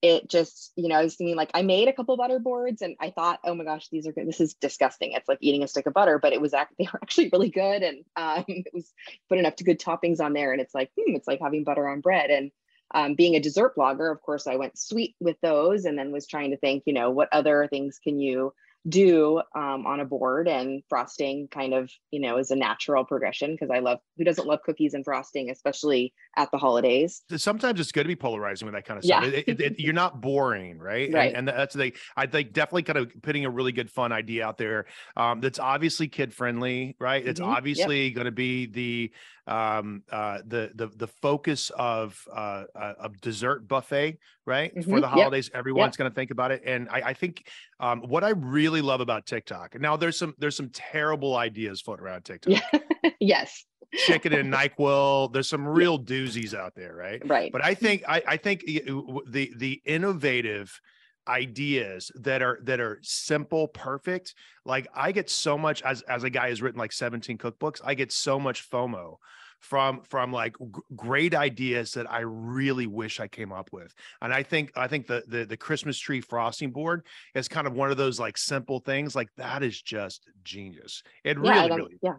it 0.00 0.28
just, 0.28 0.72
you 0.74 0.88
know, 0.88 0.96
I 0.96 1.04
was 1.04 1.14
thinking 1.16 1.36
like 1.36 1.50
I 1.52 1.60
made 1.62 1.86
a 1.86 1.92
couple 1.92 2.16
butter 2.16 2.38
boards 2.38 2.80
and 2.80 2.96
I 2.98 3.10
thought, 3.10 3.40
oh 3.44 3.54
my 3.54 3.62
gosh, 3.64 3.88
these 3.90 4.06
are 4.06 4.12
good. 4.12 4.26
This 4.26 4.40
is 4.40 4.54
disgusting. 4.54 5.12
It's 5.12 5.28
like 5.28 5.36
eating 5.42 5.62
a 5.62 5.68
stick 5.68 5.86
of 5.86 5.92
butter, 5.92 6.18
but 6.18 6.32
it 6.32 6.40
was 6.40 6.54
act- 6.54 6.72
they 6.78 6.88
were 6.92 6.98
actually 7.02 7.28
really 7.30 7.50
good 7.50 7.82
and 7.82 8.04
um, 8.16 8.44
it 8.48 8.72
was 8.72 8.90
put 9.28 9.38
enough 9.38 9.56
to 9.56 9.64
good 9.64 9.78
toppings 9.78 10.20
on 10.20 10.32
there 10.32 10.52
and 10.52 10.60
it's 10.60 10.74
like, 10.74 10.90
hmm, 10.98 11.14
it's 11.14 11.28
like 11.28 11.40
having 11.40 11.62
butter 11.62 11.86
on 11.86 12.00
bread. 12.00 12.30
And 12.30 12.50
um, 12.94 13.14
being 13.14 13.36
a 13.36 13.40
dessert 13.40 13.74
blogger, 13.76 14.10
of 14.10 14.20
course, 14.22 14.46
I 14.46 14.56
went 14.56 14.78
sweet 14.78 15.14
with 15.20 15.36
those 15.40 15.84
and 15.84 15.98
then 15.98 16.12
was 16.12 16.26
trying 16.26 16.50
to 16.50 16.56
think, 16.56 16.84
you 16.86 16.92
know, 16.92 17.10
what 17.10 17.28
other 17.32 17.66
things 17.68 17.98
can 18.02 18.18
you 18.20 18.52
do 18.88 19.40
um, 19.54 19.86
on 19.86 20.00
a 20.00 20.04
board 20.04 20.48
and 20.48 20.82
frosting 20.88 21.46
kind 21.48 21.72
of 21.72 21.90
you 22.10 22.20
know 22.20 22.36
is 22.38 22.50
a 22.50 22.56
natural 22.56 23.04
progression 23.04 23.52
because 23.52 23.70
i 23.70 23.78
love 23.78 23.98
who 24.16 24.24
doesn't 24.24 24.46
love 24.48 24.58
cookies 24.64 24.92
and 24.92 25.04
frosting 25.04 25.50
especially 25.50 26.12
at 26.36 26.50
the 26.50 26.58
holidays 26.58 27.22
sometimes 27.36 27.78
it's 27.78 27.92
good 27.92 28.02
to 28.02 28.08
be 28.08 28.16
polarizing 28.16 28.66
with 28.66 28.74
that 28.74 28.84
kind 28.84 28.98
of 28.98 29.04
Yeah. 29.04 29.20
stuff. 29.20 29.32
It- 29.34 29.48
it- 29.48 29.60
it- 29.60 29.80
you're 29.80 29.92
not 29.92 30.20
boring, 30.20 30.78
right? 30.78 31.06
And- 31.06 31.14
Right. 31.14 31.34
And, 31.34 31.46
that's 31.48 31.74
the 31.74 31.92
I 32.16 32.26
think 32.26 32.52
definitely 32.52 32.82
kind 32.84 32.98
of 32.98 33.12
putting 33.22 33.44
a 33.44 33.50
really 33.50 33.72
good 33.72 33.90
fun 33.90 34.10
idea 34.12 34.46
out 34.46 34.56
there. 34.56 34.86
Um, 35.16 35.40
that's 35.40 35.58
obviously 35.58 36.08
kid 36.08 36.32
friendly, 36.32 36.96
right? 36.98 37.24
It's 37.26 37.38
Mhm. 37.40 37.46
Yep. 37.48 37.56
obviously 37.56 38.10
going 38.10 38.24
to 38.24 38.30
be 38.32 38.66
the 38.66 39.12
um 39.48 40.04
uh 40.12 40.38
the 40.46 40.70
the 40.76 40.86
the 40.86 41.08
focus 41.08 41.70
of 41.70 42.16
uh 42.32 42.62
uh, 42.76 42.94
of 43.00 43.20
dessert 43.20 43.66
buffet 43.66 44.16
right 44.46 44.72
for 44.72 44.80
Mhm. 44.82 44.86
the 44.86 45.00
Yep. 45.00 45.10
holidays 45.10 45.50
everyone's 45.52 45.96
going 45.96 46.08
to 46.08 46.14
think 46.14 46.30
about 46.30 46.52
it 46.52 46.62
and 46.64 46.88
I, 46.88 47.08
I 47.08 47.12
think 47.14 47.48
um 47.80 48.02
what 48.02 48.22
i 48.22 48.30
really 48.30 48.71
love 48.80 49.00
about 49.00 49.26
tiktok 49.26 49.78
now 49.80 49.96
there's 49.96 50.18
some 50.18 50.34
there's 50.38 50.56
some 50.56 50.70
terrible 50.70 51.36
ideas 51.36 51.80
floating 51.80 52.04
around 52.04 52.24
tiktok 52.24 52.62
yes 53.20 53.64
chicken 53.94 54.32
and 54.32 54.52
NyQuil. 54.54 55.32
There's 55.32 55.48
some 55.48 55.66
real 55.66 55.98
doozies 55.98 56.54
out 56.54 56.74
there, 56.74 56.94
right? 56.94 57.22
Right. 57.26 57.52
But 57.52 57.64
I 57.64 57.74
think 57.74 58.02
I, 58.08 58.22
I 58.26 58.36
think 58.36 58.62
the 58.64 59.52
the 59.56 59.82
innovative 59.84 60.80
ideas 61.28 62.10
that 62.16 62.42
are 62.42 62.58
that 62.64 62.80
are 62.80 62.98
simple, 63.02 63.68
perfect. 63.68 64.34
Like 64.64 64.88
I 64.94 65.12
get 65.12 65.30
so 65.30 65.56
much 65.56 65.82
as 65.82 66.02
as 66.02 66.24
a 66.24 66.30
guy 66.30 66.48
who's 66.48 66.62
written 66.62 66.78
like 66.78 66.92
17 66.92 67.38
cookbooks, 67.38 67.80
I 67.84 67.94
get 67.94 68.12
so 68.12 68.38
much 68.38 68.68
FOMO 68.70 69.16
from 69.62 70.02
from 70.02 70.32
like 70.32 70.56
g- 70.58 70.80
great 70.94 71.34
ideas 71.34 71.92
that 71.92 72.10
I 72.10 72.20
really 72.20 72.86
wish 72.86 73.20
I 73.20 73.28
came 73.28 73.52
up 73.52 73.70
with. 73.72 73.94
And 74.20 74.34
I 74.34 74.42
think 74.42 74.72
I 74.76 74.86
think 74.86 75.06
the 75.06 75.22
the 75.26 75.44
the 75.46 75.56
Christmas 75.56 75.98
tree 75.98 76.20
frosting 76.20 76.70
board 76.70 77.06
is 77.34 77.48
kind 77.48 77.66
of 77.66 77.72
one 77.72 77.90
of 77.90 77.96
those 77.96 78.20
like 78.20 78.36
simple 78.36 78.80
things. 78.80 79.16
Like 79.16 79.28
that 79.36 79.62
is 79.62 79.80
just 79.80 80.28
genius. 80.44 81.02
It 81.24 81.38
yeah, 81.42 81.64
really 81.64 81.76
really 81.76 81.98
yeah 82.02 82.14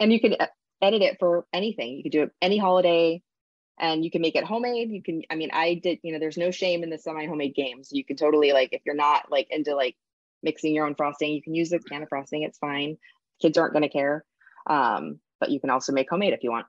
and 0.00 0.12
you 0.12 0.20
could 0.20 0.36
uh, 0.38 0.46
edit 0.82 1.02
it 1.02 1.16
for 1.18 1.46
anything 1.52 1.96
you 1.96 2.02
could 2.02 2.12
do 2.12 2.22
it 2.22 2.30
any 2.42 2.58
holiday 2.58 3.20
and 3.78 4.04
you 4.04 4.10
can 4.10 4.22
make 4.22 4.36
it 4.36 4.44
homemade 4.44 4.90
you 4.90 5.02
can 5.02 5.22
i 5.30 5.34
mean 5.34 5.50
i 5.52 5.74
did 5.74 5.98
you 6.02 6.12
know 6.12 6.18
there's 6.18 6.36
no 6.36 6.50
shame 6.50 6.82
in 6.82 6.90
the 6.90 6.98
semi 6.98 7.26
homemade 7.26 7.54
games 7.54 7.90
you 7.92 8.04
can 8.04 8.16
totally 8.16 8.52
like 8.52 8.70
if 8.72 8.82
you're 8.84 8.94
not 8.94 9.30
like 9.30 9.46
into 9.50 9.74
like 9.74 9.96
mixing 10.42 10.74
your 10.74 10.86
own 10.86 10.94
frosting 10.94 11.32
you 11.32 11.42
can 11.42 11.54
use 11.54 11.72
a 11.72 11.78
can 11.78 12.02
of 12.02 12.08
frosting 12.08 12.42
it's 12.42 12.58
fine 12.58 12.96
kids 13.40 13.56
aren't 13.56 13.72
going 13.72 13.82
to 13.82 13.88
care 13.88 14.24
um 14.68 15.18
but 15.40 15.50
you 15.50 15.60
can 15.60 15.70
also 15.70 15.92
make 15.92 16.08
homemade 16.10 16.32
if 16.32 16.42
you 16.42 16.50
want 16.50 16.66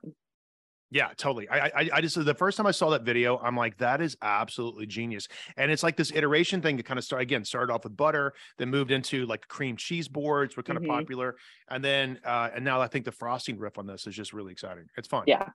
Yeah, 0.90 1.08
totally. 1.16 1.48
I, 1.50 1.66
I 1.66 1.90
I 1.94 2.00
just 2.00 2.22
the 2.24 2.34
first 2.34 2.56
time 2.56 2.66
I 2.66 2.70
saw 2.70 2.88
that 2.90 3.02
video, 3.02 3.38
I'm 3.38 3.56
like, 3.56 3.76
that 3.78 4.00
is 4.00 4.16
absolutely 4.22 4.86
genius. 4.86 5.28
And 5.58 5.70
it's 5.70 5.82
like 5.82 5.96
this 5.96 6.10
iteration 6.12 6.62
thing 6.62 6.76
that 6.78 6.86
kind 6.86 6.98
of 6.98 7.04
start 7.04 7.20
again, 7.22 7.44
started 7.44 7.70
off 7.72 7.84
with 7.84 7.94
butter, 7.96 8.32
then 8.56 8.70
moved 8.70 8.90
into 8.90 9.26
like 9.26 9.46
cream 9.48 9.76
cheese 9.76 10.08
boards 10.08 10.56
were 10.56 10.62
kind 10.62 10.78
Mhm. 10.78 10.84
of 10.84 10.88
popular. 10.88 11.36
And 11.68 11.84
then 11.84 12.18
uh 12.24 12.48
and 12.54 12.64
now 12.64 12.80
I 12.80 12.86
think 12.88 13.04
the 13.04 13.12
frosting 13.12 13.58
riff 13.58 13.76
on 13.78 13.86
this 13.86 14.06
is 14.06 14.14
just 14.16 14.32
really 14.32 14.52
exciting. 14.52 14.86
It's 14.96 15.08
fun. 15.08 15.24
yeah 15.26 15.48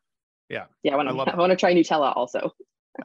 Yeah. 0.49 0.65
yeah 0.83 0.93
i 0.93 0.95
want 0.97 1.09
I 1.09 1.13
love 1.13 1.27
to 1.27 1.33
i 1.37 1.37
want 1.37 1.51
to 1.51 1.55
try 1.57 1.73
nutella 1.73 2.15
also 2.15 2.51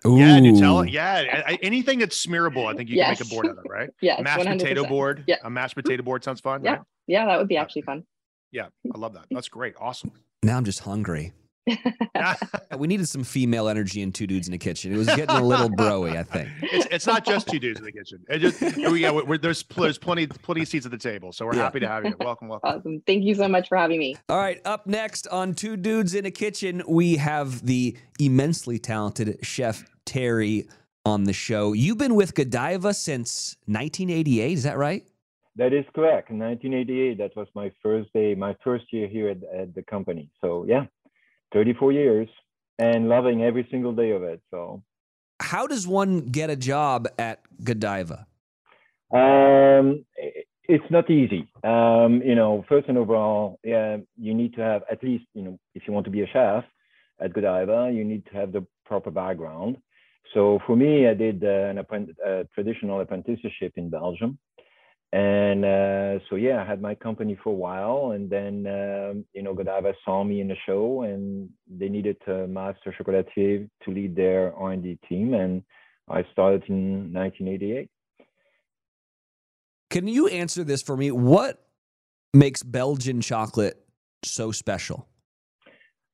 Yeah, 0.05 0.38
Nutella. 0.38 0.85
Yeah. 0.92 1.14
I- 1.47 1.53
I- 1.53 1.59
anything 1.62 1.99
that's 1.99 2.18
smearable, 2.27 2.66
I 2.71 2.75
think 2.77 2.90
you 2.90 2.97
can 3.01 3.09
make 3.09 3.23
a 3.23 3.31
board 3.35 3.47
out 3.47 3.57
of, 3.57 3.64
right? 3.71 3.88
yeah, 4.03 4.21
Mashed 4.21 4.44
potato 4.47 4.83
100%. 4.85 4.88
board. 4.90 5.25
Yeah. 5.27 5.37
A 5.44 5.49
mashed 5.49 5.77
potato 5.77 6.03
board 6.03 6.23
sounds 6.25 6.40
fun. 6.42 6.62
yeah 6.62 6.73
Right? 6.73 6.81
yeah 7.07 7.25
that 7.25 7.38
would 7.38 7.49
be 7.49 7.57
actually 7.57 7.83
fun 7.90 8.05
Yeah. 8.53 8.67
I 8.95 8.99
love 8.99 9.15
that. 9.15 9.27
That's 9.31 9.49
great. 9.49 9.75
Awesome. 9.81 10.13
Now 10.43 10.57
I'm 10.57 10.65
just 10.65 10.81
hungry. 10.81 11.33
we 12.79 12.87
needed 12.87 13.07
some 13.07 13.23
female 13.25 13.69
energy 13.69 14.01
in 14.01 14.11
two 14.11 14.27
dudes 14.27 14.49
in 14.49 14.53
the 14.53 14.59
kitchen. 14.59 14.93
It 14.93 14.97
was 14.97 15.07
getting 15.09 15.37
a 15.37 15.43
little 15.43 15.69
broy, 15.69 16.17
I 16.17 16.23
think. 16.23 16.49
It's, 16.63 16.87
it's 16.91 17.07
not 17.07 17.27
just 17.27 17.47
two 17.47 17.59
dudes 17.59 17.79
in 17.79 17.85
the 17.85 17.93
kitchen. 17.93 18.25
It 18.29 18.39
just 18.39 18.61
we, 18.91 19.03
yeah, 19.03 19.11
we're, 19.11 19.37
there's 19.37 19.63
there's 19.77 19.99
plenty 19.99 20.27
plenty 20.27 20.63
of 20.63 20.69
seats 20.69 20.87
at 20.87 20.93
the 20.93 20.97
table, 20.99 21.31
so 21.31 21.45
we're 21.45 21.57
Yeah. 21.57 21.65
happy 21.65 21.81
to 21.81 21.89
have 21.89 22.07
you. 22.07 22.15
Welcome, 22.21 22.49
welcome. 22.49 22.71
Awesome. 22.71 23.03
Thank 23.07 23.25
you 23.25 23.35
so 23.35 23.49
much 23.49 23.69
for 23.69 23.77
having 23.77 23.99
me. 23.99 24.17
All 24.31 24.39
right, 24.39 24.61
up 24.65 24.87
next 24.87 25.27
on 25.29 25.53
Two 25.55 25.77
Dudes 25.77 26.15
in 26.15 26.25
a 26.25 26.31
Kitchen, 26.31 26.83
we 26.89 27.17
have 27.17 27.67
the 27.67 27.97
immensely 28.19 28.79
talented 28.79 29.39
chef 29.43 29.85
Thierry 30.07 30.69
on 31.05 31.25
the 31.25 31.35
show. 31.35 31.75
You've 31.75 31.99
been 31.99 32.15
with 32.15 32.35
Godiva 32.35 32.95
since 32.95 33.57
1988, 33.67 34.53
is 34.53 34.63
that 34.63 34.79
right? 34.79 35.07
That 35.59 35.73
is 35.73 35.85
correct. 35.92 36.31
In 36.31 36.38
1988, 36.38 37.18
that 37.18 37.37
was 37.37 37.49
my 37.55 37.73
first 37.83 38.12
day, 38.12 38.35
my 38.37 38.57
first 38.62 38.85
year 38.92 39.09
here 39.09 39.29
at, 39.29 39.38
at 39.53 39.75
the 39.75 39.83
company. 39.83 40.31
So 40.40 40.64
yeah, 40.68 40.85
34 41.53 41.92
years 41.92 42.29
and 42.79 43.09
loving 43.09 43.42
every 43.42 43.66
single 43.68 43.92
day 43.92 44.12
of 44.12 44.23
it. 44.23 44.40
So 44.53 44.83
How 45.40 45.66
does 45.66 45.87
one 45.87 46.21
get 46.21 46.49
a 46.49 46.57
job 46.57 47.09
at 47.18 47.40
Godiva? 47.62 48.27
um, 49.11 50.05
it's 50.68 50.90
not 50.90 51.11
easy. 51.11 51.49
Um, 51.64 52.21
you 52.23 52.35
know, 52.35 52.64
first 52.68 52.88
and 52.88 52.99
overall, 52.99 53.59
yeah, 53.64 53.97
you 54.16 54.35
need 54.35 54.55
to 54.55 54.61
have 54.61 54.83
at 54.90 55.03
least, 55.03 55.25
you 55.35 55.42
know, 55.42 55.59
if 55.75 55.83
you 55.88 55.92
want 55.94 56.05
to 56.05 56.11
be 56.11 56.23
a 56.23 56.27
chef 56.27 56.62
at 57.21 57.33
Godiva, 57.33 57.90
you 57.92 58.05
need 58.05 58.25
to 58.27 58.33
have 58.33 58.53
the 58.53 58.64
proper 58.85 59.11
background. 59.11 59.79
So 60.35 60.59
for 60.66 60.77
me, 60.77 61.09
I 61.09 61.14
did 61.14 61.42
uh, 61.42 61.71
an 61.71 61.79
apprent- 61.79 62.16
uh, 62.25 62.44
traditional 62.55 63.01
apprenticeship 63.01 63.73
in 63.77 63.88
Belgium. 63.88 64.38
And 65.12 65.64
uh, 65.64 66.18
so 66.29 66.37
yeah, 66.37 66.62
I 66.62 66.66
had 66.66 66.83
my 66.83 66.94
company 66.94 67.38
for 67.42 67.51
a 67.51 67.57
while, 67.57 68.12
and 68.12 68.29
then 68.29 68.66
um, 68.66 69.25
you 69.33 69.42
know 69.42 69.55
Godiva 69.55 69.94
saw 70.05 70.23
me 70.23 70.42
in 70.42 70.49
the 70.49 70.57
show, 70.66 71.03
and 71.03 71.49
they 71.66 71.88
needed 71.88 72.18
a 72.27 72.47
master 72.47 72.94
chocolatier 72.99 73.68
to 73.85 73.90
lead 73.90 74.14
their 74.14 74.55
R&D 74.55 74.99
team, 75.09 75.33
and 75.33 75.62
I 76.11 76.25
started 76.33 76.64
in 76.68 77.12
1988. 77.14 77.88
Can 79.90 80.07
you 80.07 80.27
answer 80.29 80.62
this 80.62 80.83
for 80.83 80.94
me? 80.94 81.11
What 81.11 81.66
makes 82.35 82.62
Belgian 82.62 83.23
chocolate 83.23 83.83
so 84.23 84.53
special? 84.53 85.09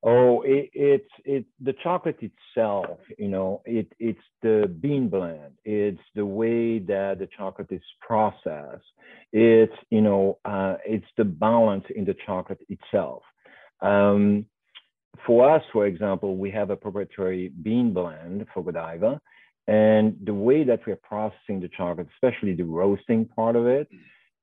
Oh, 0.07 0.43
it, 0.43 0.71
it's 0.75 1.49
the 1.63 1.73
chocolate 1.83 2.19
itself. 2.21 2.99
You 3.19 3.29
know, 3.29 3.63
it 3.65 3.91
it's 3.99 4.21
the 4.43 4.71
bean 4.81 5.09
blend. 5.09 5.55
It's 5.65 6.01
the 6.15 6.27
way 6.27 6.79
that 6.81 7.21
the 7.21 7.29
chocolate 7.39 7.69
is 7.71 7.81
processed. 8.07 8.85
It's 9.33 9.73
you 9.89 10.03
know, 10.03 10.39
uh, 10.45 10.77
it's 10.85 11.07
the 11.17 11.25
balance 11.25 11.85
in 11.97 12.05
the 12.05 12.15
chocolate 12.27 12.61
itself. 12.69 13.23
Um, 13.81 14.45
for 15.27 15.51
us, 15.51 15.63
for 15.73 15.87
example, 15.87 16.37
we 16.37 16.51
have 16.51 16.69
a 16.69 16.77
proprietary 16.77 17.51
bean 17.63 17.95
blend 17.95 18.47
for 18.53 18.63
Godiva, 18.63 19.19
and 19.69 20.19
the 20.23 20.35
way 20.35 20.65
that 20.65 20.81
we're 20.87 20.97
processing 20.97 21.61
the 21.61 21.71
chocolate, 21.75 22.09
especially 22.17 22.53
the 22.55 22.65
roasting 22.65 23.25
part 23.25 23.57
of 23.57 23.67
it, 23.67 23.89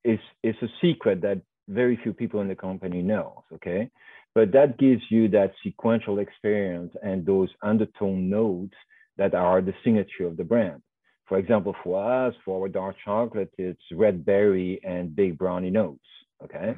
is 0.03 0.19
is 0.41 0.55
a 0.63 0.67
secret 0.81 1.21
that 1.21 1.39
very 1.69 1.99
few 2.01 2.13
people 2.13 2.41
in 2.41 2.47
the 2.47 2.55
company 2.55 3.03
knows. 3.03 3.43
Okay 3.53 3.91
but 4.33 4.51
that 4.51 4.77
gives 4.77 5.01
you 5.09 5.27
that 5.29 5.53
sequential 5.63 6.19
experience 6.19 6.93
and 7.03 7.25
those 7.25 7.49
undertone 7.61 8.29
notes 8.29 8.75
that 9.17 9.33
are 9.33 9.61
the 9.61 9.73
signature 9.83 10.25
of 10.25 10.37
the 10.37 10.43
brand. 10.43 10.81
For 11.27 11.37
example, 11.37 11.75
for 11.83 12.27
us, 12.27 12.33
for 12.43 12.61
our 12.61 12.67
dark 12.67 12.95
chocolate, 13.05 13.51
it's 13.57 13.81
red 13.93 14.25
berry 14.25 14.81
and 14.83 15.15
big 15.15 15.37
brownie 15.37 15.69
notes. 15.69 16.03
Okay. 16.43 16.75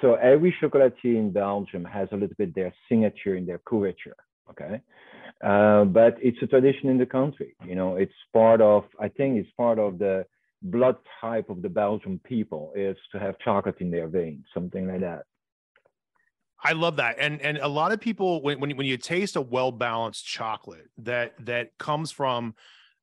So 0.00 0.14
every 0.14 0.54
chocolatier 0.60 1.16
in 1.16 1.32
Belgium 1.32 1.84
has 1.84 2.08
a 2.12 2.16
little 2.16 2.36
bit 2.38 2.54
their 2.54 2.72
signature 2.88 3.36
in 3.36 3.46
their 3.46 3.58
couverture. 3.58 4.18
Okay. 4.50 4.80
Uh, 5.42 5.84
but 5.84 6.16
it's 6.22 6.38
a 6.42 6.46
tradition 6.46 6.88
in 6.88 6.98
the 6.98 7.06
country. 7.06 7.54
You 7.64 7.74
know, 7.74 7.96
it's 7.96 8.12
part 8.32 8.60
of, 8.60 8.84
I 9.00 9.08
think 9.08 9.36
it's 9.38 9.50
part 9.56 9.78
of 9.78 9.98
the 9.98 10.24
blood 10.62 10.96
type 11.20 11.50
of 11.50 11.60
the 11.60 11.68
Belgian 11.68 12.18
people 12.24 12.72
is 12.74 12.96
to 13.12 13.18
have 13.18 13.38
chocolate 13.38 13.76
in 13.80 13.90
their 13.90 14.08
veins, 14.08 14.44
something 14.54 14.86
like 14.86 15.00
that. 15.00 15.24
I 16.66 16.72
love 16.72 16.96
that, 16.96 17.16
and 17.18 17.40
and 17.42 17.58
a 17.58 17.68
lot 17.68 17.92
of 17.92 18.00
people 18.00 18.42
when 18.42 18.58
when 18.58 18.70
you, 18.70 18.76
when 18.76 18.86
you 18.86 18.96
taste 18.96 19.36
a 19.36 19.40
well 19.42 19.70
balanced 19.70 20.24
chocolate 20.24 20.86
that 20.98 21.34
that 21.44 21.76
comes 21.78 22.10
from 22.10 22.54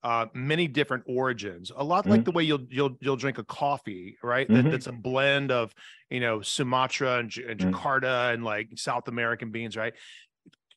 uh, 0.04 0.26
many 0.34 0.68
different 0.68 1.04
origins, 1.08 1.72
a 1.76 1.84
lot 1.84 2.10
like 2.10 2.24
Mhm. 2.24 2.26
the 2.26 2.32
way 2.32 2.44
you'll 2.44 2.66
you'll 2.72 2.98
you'll 3.02 3.16
drink 3.18 3.38
a 3.38 3.44
coffee, 3.44 4.18
right? 4.24 4.52
That, 4.52 4.70
Mhm. 4.70 4.72
that's 4.72 4.88
a 4.88 4.92
blend 4.92 5.52
of 5.52 5.76
you 6.10 6.20
know 6.20 6.42
Sumatra 6.42 7.20
and, 7.20 7.38
and 7.38 7.60
Mhm. 7.60 7.82
Jakarta 7.82 8.34
and 8.34 8.44
like 8.44 8.70
South 8.78 9.08
American 9.08 9.52
beans, 9.52 9.78
right? 9.78 9.94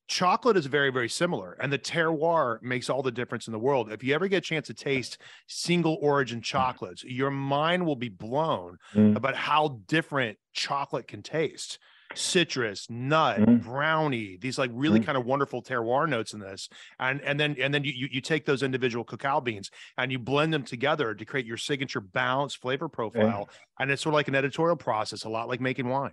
Chocolate 0.06 0.58
is 0.58 0.66
very 0.66 0.90
very 0.90 1.08
similar, 1.08 1.54
and 1.54 1.72
the 1.72 1.78
terroir 1.78 2.60
makes 2.60 2.90
all 2.90 3.02
the 3.02 3.10
difference 3.10 3.46
in 3.48 3.52
the 3.52 3.58
world. 3.58 3.90
If 3.90 4.04
you 4.04 4.14
ever 4.14 4.28
get 4.28 4.38
a 4.38 4.40
chance 4.42 4.66
to 4.66 4.74
taste 4.74 5.16
single 5.48 5.96
origin 6.02 6.42
chocolates, 6.42 7.04
your 7.04 7.30
mind 7.30 7.86
will 7.86 7.96
be 7.96 8.10
blown 8.10 8.76
Mm. 8.94 9.14
about 9.14 9.34
how 9.34 9.80
different 9.86 10.38
chocolate 10.52 11.08
can 11.08 11.22
taste 11.22 11.78
citrus 12.16 12.88
nut 12.90 13.38
Mhm. 13.40 13.62
brownie 13.62 14.36
these 14.36 14.58
like 14.58 14.70
really 14.74 15.00
Mhm. 15.00 15.06
kind 15.06 15.18
of 15.18 15.24
wonderful 15.24 15.62
terroir 15.62 16.08
notes 16.08 16.32
in 16.32 16.40
this 16.40 16.68
and 16.98 17.20
and 17.22 17.38
then 17.40 17.56
and 17.60 17.72
then 17.74 17.84
you 17.84 17.92
you 17.92 18.08
you 18.10 18.20
take 18.20 18.44
those 18.44 18.62
individual 18.62 19.04
cacao 19.04 19.40
beans 19.40 19.70
and 19.98 20.12
you 20.12 20.18
blend 20.18 20.52
them 20.52 20.62
together 20.62 21.14
to 21.14 21.24
create 21.24 21.46
your 21.46 21.56
signature 21.56 22.00
balanced 22.00 22.60
flavor 22.60 22.88
profile 22.88 23.48
and 23.78 23.90
it's 23.90 24.02
sort 24.02 24.12
of 24.12 24.14
like 24.16 24.28
an 24.28 24.34
editorial 24.34 24.76
process 24.76 25.24
a 25.24 25.28
lot 25.28 25.48
like 25.48 25.60
making 25.60 25.88
wine 25.88 26.12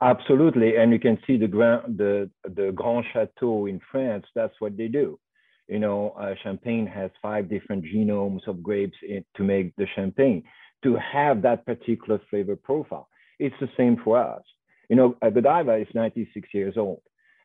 Absolutely, 0.00 0.76
and 0.76 0.92
you 0.92 0.98
can 1.00 1.18
see 1.26 1.36
the 1.36 1.48
grand, 1.48 1.98
the 1.98 2.30
the 2.44 2.70
Grand 2.72 3.04
Chateau 3.12 3.66
in 3.66 3.80
France. 3.90 4.24
That's 4.34 4.54
what 4.60 4.76
they 4.76 4.88
do. 4.88 5.18
You 5.66 5.78
know, 5.80 6.10
uh, 6.10 6.34
Champagne 6.42 6.86
has 6.86 7.10
five 7.20 7.48
different 7.50 7.84
genomes 7.84 8.46
of 8.46 8.62
grapes 8.62 8.96
in, 9.02 9.24
to 9.36 9.42
make 9.42 9.74
the 9.76 9.86
champagne. 9.94 10.44
To 10.84 10.96
have 10.96 11.42
that 11.42 11.66
particular 11.66 12.20
flavor 12.30 12.56
profile, 12.56 13.08
it's 13.38 13.54
the 13.60 13.68
same 13.76 13.96
for 14.04 14.16
us. 14.16 14.42
You 14.88 14.96
know, 14.96 15.16
Godiva 15.22 15.76
is 15.76 15.88
96 15.94 16.48
years 16.52 16.76
old, 16.76 17.02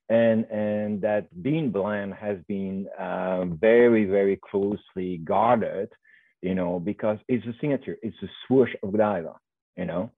and 0.10 0.46
and 0.46 1.02
that 1.02 1.28
bean 1.44 1.72
blend 1.72 2.14
has 2.14 2.38
been 2.48 2.88
uh, 3.00 3.46
very 3.46 4.06
very 4.06 4.40
closely 4.50 5.18
guarded. 5.24 5.90
You 6.42 6.56
know, 6.56 6.80
because 6.80 7.20
it's 7.30 7.46
a 7.46 7.54
signature. 7.62 7.98
It's 8.02 8.22
a 8.22 8.28
swoosh 8.48 8.72
of 8.84 8.92
Godiva. 8.92 9.36
You 9.78 9.86
know. 9.86 10.12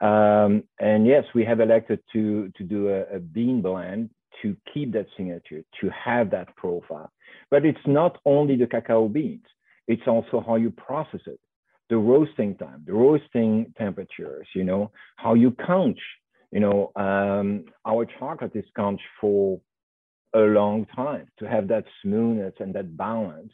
Um, 0.00 0.62
and 0.78 1.06
yes, 1.06 1.24
we 1.34 1.44
have 1.44 1.60
elected 1.60 2.00
to 2.12 2.50
to 2.56 2.62
do 2.64 2.88
a, 2.88 3.16
a 3.16 3.18
bean 3.18 3.62
blend 3.62 4.10
to 4.42 4.56
keep 4.72 4.92
that 4.92 5.06
signature, 5.16 5.62
to 5.80 5.90
have 5.90 6.30
that 6.30 6.54
profile. 6.56 7.10
But 7.50 7.64
it's 7.64 7.86
not 7.86 8.18
only 8.24 8.56
the 8.56 8.66
cacao 8.66 9.08
beans; 9.08 9.46
it's 9.88 10.06
also 10.06 10.42
how 10.46 10.54
you 10.56 10.70
process 10.70 11.20
it, 11.26 11.40
the 11.90 11.96
roasting 11.96 12.56
time, 12.56 12.84
the 12.86 12.92
roasting 12.92 13.74
temperatures. 13.76 14.46
You 14.54 14.64
know 14.64 14.92
how 15.16 15.34
you 15.34 15.50
conch. 15.66 16.00
You 16.52 16.60
know 16.60 16.92
um, 16.96 17.64
our 17.86 18.06
chocolate 18.18 18.52
is 18.54 18.64
conched 18.76 19.04
for 19.20 19.60
a 20.34 20.40
long 20.40 20.86
time 20.94 21.26
to 21.38 21.48
have 21.48 21.68
that 21.68 21.84
smoothness 22.02 22.54
and 22.60 22.74
that 22.74 22.96
balance. 22.96 23.52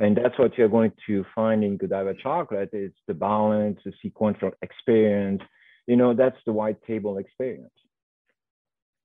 And 0.00 0.16
that's 0.16 0.36
what 0.36 0.58
you're 0.58 0.68
going 0.68 0.90
to 1.06 1.24
find 1.32 1.62
in 1.62 1.76
Godiva 1.76 2.14
chocolate. 2.20 2.70
It's 2.72 2.96
the 3.06 3.14
balance, 3.14 3.78
the 3.84 3.92
sequential 4.02 4.50
experience. 4.60 5.42
You 5.86 5.96
know, 5.96 6.12
that's 6.12 6.36
the 6.44 6.52
white 6.52 6.82
table 6.84 7.18
experience. 7.18 7.70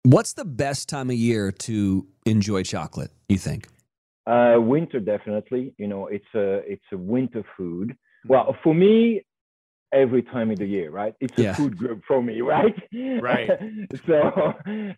What's 0.04 0.34
the 0.34 0.46
best 0.46 0.90
time 0.90 1.12
of 1.12 1.16
year 1.16 1.52
to 1.52 2.08
enjoy 2.26 2.64
chocolate, 2.64 3.12
you 3.30 3.38
think? 3.38 3.68
Uh, 4.26 4.56
winter 4.58 5.00
definitely. 5.00 5.76
You 5.78 5.88
know, 5.88 6.08
it's 6.08 6.26
a 6.34 6.62
it's 6.66 6.86
a 6.92 6.98
winter 6.98 7.44
food. 7.56 7.96
Well, 8.28 8.56
for 8.64 8.74
me, 8.74 9.24
every 9.94 10.24
time 10.24 10.52
of 10.52 10.60
the 10.60 10.66
year, 10.66 10.90
right? 10.92 11.16
It's 11.20 11.38
a 11.38 11.44
Yeah. 11.44 11.56
food 11.56 11.78
group 11.78 12.02
for 12.08 12.22
me, 12.22 12.42
right? 12.42 12.76
Right. 13.20 13.50
so, 14.08 14.54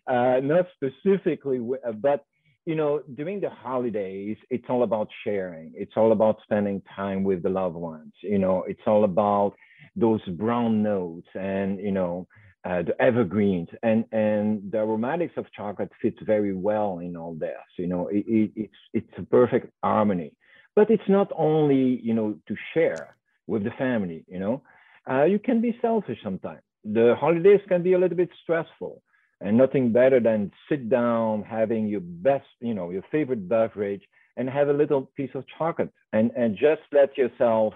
uh, 0.06 0.40
not 0.42 0.66
specifically, 0.74 1.60
uh, 1.86 1.92
but 1.92 2.24
you 2.66 2.74
know, 2.74 3.02
during 3.14 3.40
the 3.40 3.50
holidays, 3.50 4.38
it's 4.50 4.64
all 4.70 4.84
about 4.84 5.08
sharing. 5.22 5.72
It's 5.74 5.92
all 5.96 6.12
about 6.12 6.38
spending 6.42 6.80
time 6.96 7.22
with 7.22 7.42
the 7.42 7.50
loved 7.50 7.76
ones. 7.76 8.12
You 8.22 8.38
know, 8.38 8.64
it's 8.66 8.80
all 8.86 9.04
about 9.04 9.54
those 9.96 10.22
brown 10.38 10.82
notes 10.82 11.28
and 11.34 11.78
you 11.78 11.92
know 11.92 12.26
uh, 12.64 12.82
the 12.82 13.00
evergreens 13.00 13.68
and 13.82 14.04
and 14.12 14.70
the 14.72 14.78
aromatics 14.78 15.34
of 15.36 15.46
chocolate 15.52 15.90
fits 16.00 16.18
very 16.24 16.54
well 16.54 17.00
in 17.00 17.16
all 17.16 17.34
this. 17.34 17.64
You 17.78 17.86
know, 17.86 18.08
it, 18.08 18.24
it, 18.26 18.50
it's 18.56 18.74
it's 18.94 19.18
a 19.18 19.22
perfect 19.22 19.70
harmony. 19.82 20.32
But 20.74 20.90
it's 20.90 21.08
not 21.08 21.30
only 21.36 22.00
you 22.02 22.14
know 22.14 22.36
to 22.48 22.56
share 22.72 23.16
with 23.46 23.64
the 23.64 23.70
family. 23.78 24.24
You 24.28 24.38
know, 24.40 24.62
uh, 25.10 25.24
you 25.24 25.38
can 25.38 25.60
be 25.60 25.76
selfish 25.80 26.18
sometimes. 26.22 26.62
The 26.84 27.14
holidays 27.18 27.60
can 27.68 27.82
be 27.82 27.94
a 27.94 27.98
little 27.98 28.16
bit 28.16 28.30
stressful, 28.42 29.02
and 29.40 29.56
nothing 29.56 29.92
better 29.92 30.20
than 30.20 30.52
sit 30.68 30.88
down, 30.88 31.42
having 31.42 31.86
your 31.88 32.00
best, 32.00 32.46
you 32.60 32.74
know, 32.74 32.90
your 32.90 33.04
favorite 33.10 33.48
beverage, 33.48 34.02
and 34.36 34.48
have 34.48 34.68
a 34.68 34.72
little 34.72 35.10
piece 35.16 35.30
of 35.34 35.44
chocolate, 35.58 35.90
and 36.12 36.30
and 36.36 36.56
just 36.56 36.82
let 36.92 37.16
yourself 37.16 37.74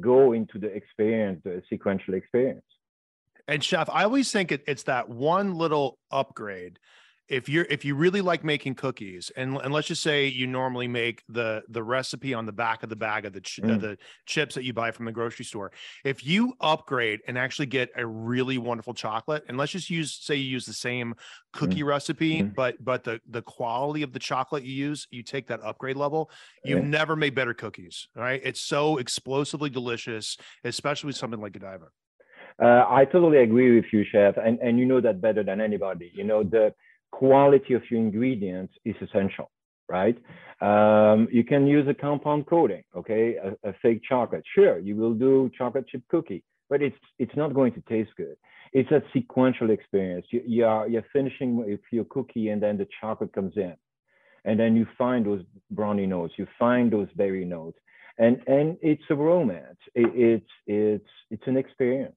go 0.00 0.32
into 0.32 0.58
the 0.58 0.68
experience, 0.68 1.40
the 1.44 1.62
sequential 1.68 2.14
experience. 2.14 2.64
And 3.48 3.64
chef, 3.64 3.88
I 3.90 4.04
always 4.04 4.30
think 4.30 4.52
it, 4.52 4.62
it's 4.66 4.84
that 4.84 5.08
one 5.08 5.54
little 5.54 5.98
upgrade 6.12 6.78
if 7.30 7.48
you're 7.48 7.64
if 7.70 7.84
you 7.84 7.94
really 7.94 8.20
like 8.20 8.42
making 8.44 8.74
cookies 8.74 9.30
and, 9.36 9.56
and 9.58 9.72
let's 9.72 9.86
just 9.86 10.02
say 10.02 10.26
you 10.26 10.46
normally 10.46 10.88
make 10.88 11.22
the 11.28 11.62
the 11.68 11.82
recipe 11.82 12.34
on 12.34 12.44
the 12.44 12.52
back 12.52 12.82
of 12.82 12.88
the 12.88 12.96
bag 12.96 13.24
of 13.24 13.32
the 13.32 13.40
ch- 13.40 13.60
Mm. 13.62 13.74
uh, 13.74 13.78
the 13.78 13.98
chips 14.26 14.54
that 14.54 14.64
you 14.64 14.72
buy 14.72 14.90
from 14.90 15.04
the 15.06 15.12
grocery 15.12 15.44
store 15.44 15.70
if 16.04 16.24
you 16.26 16.54
upgrade 16.60 17.20
and 17.28 17.38
actually 17.38 17.66
get 17.66 17.90
a 17.96 18.06
really 18.06 18.58
wonderful 18.58 18.94
chocolate 18.94 19.44
and 19.48 19.56
let's 19.56 19.72
just 19.72 19.90
use 19.90 20.12
say 20.20 20.34
you 20.34 20.44
use 20.50 20.66
the 20.66 20.72
same 20.72 21.14
cookie 21.52 21.82
recipe 21.82 22.42
but 22.42 22.82
but 22.84 23.04
the 23.04 23.20
the 23.28 23.42
quality 23.42 24.02
of 24.02 24.12
the 24.12 24.18
chocolate 24.18 24.64
you 24.64 24.72
use 24.72 25.06
you 25.10 25.22
take 25.22 25.46
that 25.46 25.60
upgrade 25.62 25.96
level 25.96 26.30
you've 26.64 26.82
never 26.84 27.14
made 27.16 27.34
better 27.34 27.54
cookies 27.54 28.08
right 28.16 28.40
it's 28.44 28.60
so 28.60 28.98
explosively 28.98 29.70
delicious 29.70 30.36
especially 30.64 31.06
with 31.08 31.16
something 31.16 31.40
like 31.40 31.52
godiva 31.52 31.86
Uh, 32.60 32.84
I 33.00 33.04
totally 33.06 33.38
agree 33.38 33.70
with 33.76 33.88
you, 33.92 34.04
chef, 34.12 34.36
and 34.36 34.58
and 34.60 34.78
you 34.78 34.84
know 34.84 35.00
that 35.00 35.20
better 35.20 35.42
than 35.42 35.60
anybody. 35.60 36.08
You 36.18 36.24
know 36.24 36.42
the 36.42 36.74
quality 37.10 37.74
of 37.74 37.82
your 37.90 38.00
ingredients 38.00 38.74
is 38.84 38.96
essential, 39.00 39.50
right? 39.88 40.16
Um, 40.60 41.28
you 41.30 41.44
can 41.44 41.66
use 41.66 41.86
a 41.88 41.94
compound 41.94 42.46
coating, 42.46 42.82
okay, 42.96 43.36
a, 43.36 43.70
a 43.70 43.72
fake 43.82 44.02
chocolate. 44.08 44.44
Sure, 44.54 44.78
you 44.78 44.96
will 44.96 45.14
do 45.14 45.50
chocolate 45.56 45.86
chip 45.88 46.02
cookie, 46.08 46.42
but 46.68 46.82
it's 46.82 46.96
it's 47.18 47.34
not 47.36 47.54
going 47.54 47.72
to 47.72 47.82
taste 47.88 48.10
good. 48.16 48.36
It's 48.72 48.90
a 48.90 49.02
sequential 49.12 49.70
experience. 49.70 50.26
You, 50.30 50.42
you 50.46 50.66
are 50.66 50.88
you're 50.88 51.06
finishing 51.12 51.56
with 51.56 51.80
your 51.90 52.04
cookie, 52.04 52.50
and 52.50 52.62
then 52.62 52.76
the 52.76 52.86
chocolate 53.00 53.32
comes 53.32 53.54
in, 53.56 53.74
and 54.44 54.58
then 54.60 54.76
you 54.76 54.86
find 54.96 55.26
those 55.26 55.42
brownie 55.70 56.06
notes, 56.06 56.34
you 56.36 56.46
find 56.58 56.92
those 56.92 57.08
berry 57.16 57.44
notes, 57.44 57.78
and 58.18 58.40
and 58.46 58.76
it's 58.82 59.02
a 59.10 59.14
romance. 59.14 59.78
It, 59.94 60.10
it's 60.14 60.52
it's 60.66 61.10
it's 61.30 61.46
an 61.46 61.56
experience. 61.56 62.16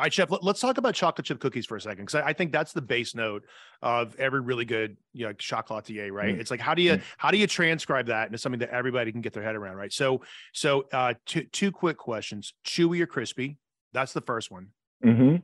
All 0.00 0.04
right, 0.04 0.14
Chef, 0.14 0.30
let, 0.30 0.42
us 0.42 0.60
talk 0.60 0.78
about 0.78 0.94
chocolate 0.94 1.26
chip 1.26 1.40
cookies 1.40 1.66
for 1.66 1.76
a 1.76 1.80
second, 1.80 2.06
because 2.06 2.14
I, 2.14 2.28
I 2.28 2.32
think 2.32 2.52
that's 2.52 2.72
the 2.72 2.80
base 2.80 3.14
note 3.14 3.44
of 3.82 4.16
every 4.18 4.40
really 4.40 4.64
good 4.64 4.96
you 5.12 5.26
know, 5.26 5.34
chocolatier, 5.34 6.10
right? 6.10 6.34
Mm. 6.34 6.40
It's 6.40 6.50
like 6.50 6.58
how 6.58 6.72
do 6.72 6.80
you 6.80 7.02
how 7.18 7.30
do 7.30 7.36
you 7.36 7.46
transcribe 7.46 8.06
that 8.06 8.28
into 8.28 8.38
something 8.38 8.60
that 8.60 8.70
everybody 8.70 9.12
can 9.12 9.20
get 9.20 9.34
their 9.34 9.42
head 9.42 9.56
around, 9.56 9.76
right? 9.76 9.92
So 9.92 10.22
so 10.54 10.86
uh 10.94 11.12
two 11.26 11.42
two 11.52 11.70
quick 11.70 11.98
questions. 11.98 12.54
Chewy 12.64 13.02
or 13.02 13.06
crispy? 13.06 13.58
That's 13.92 14.14
the 14.14 14.22
first 14.22 14.50
one. 14.50 14.68
Mm-hmm. 15.04 15.36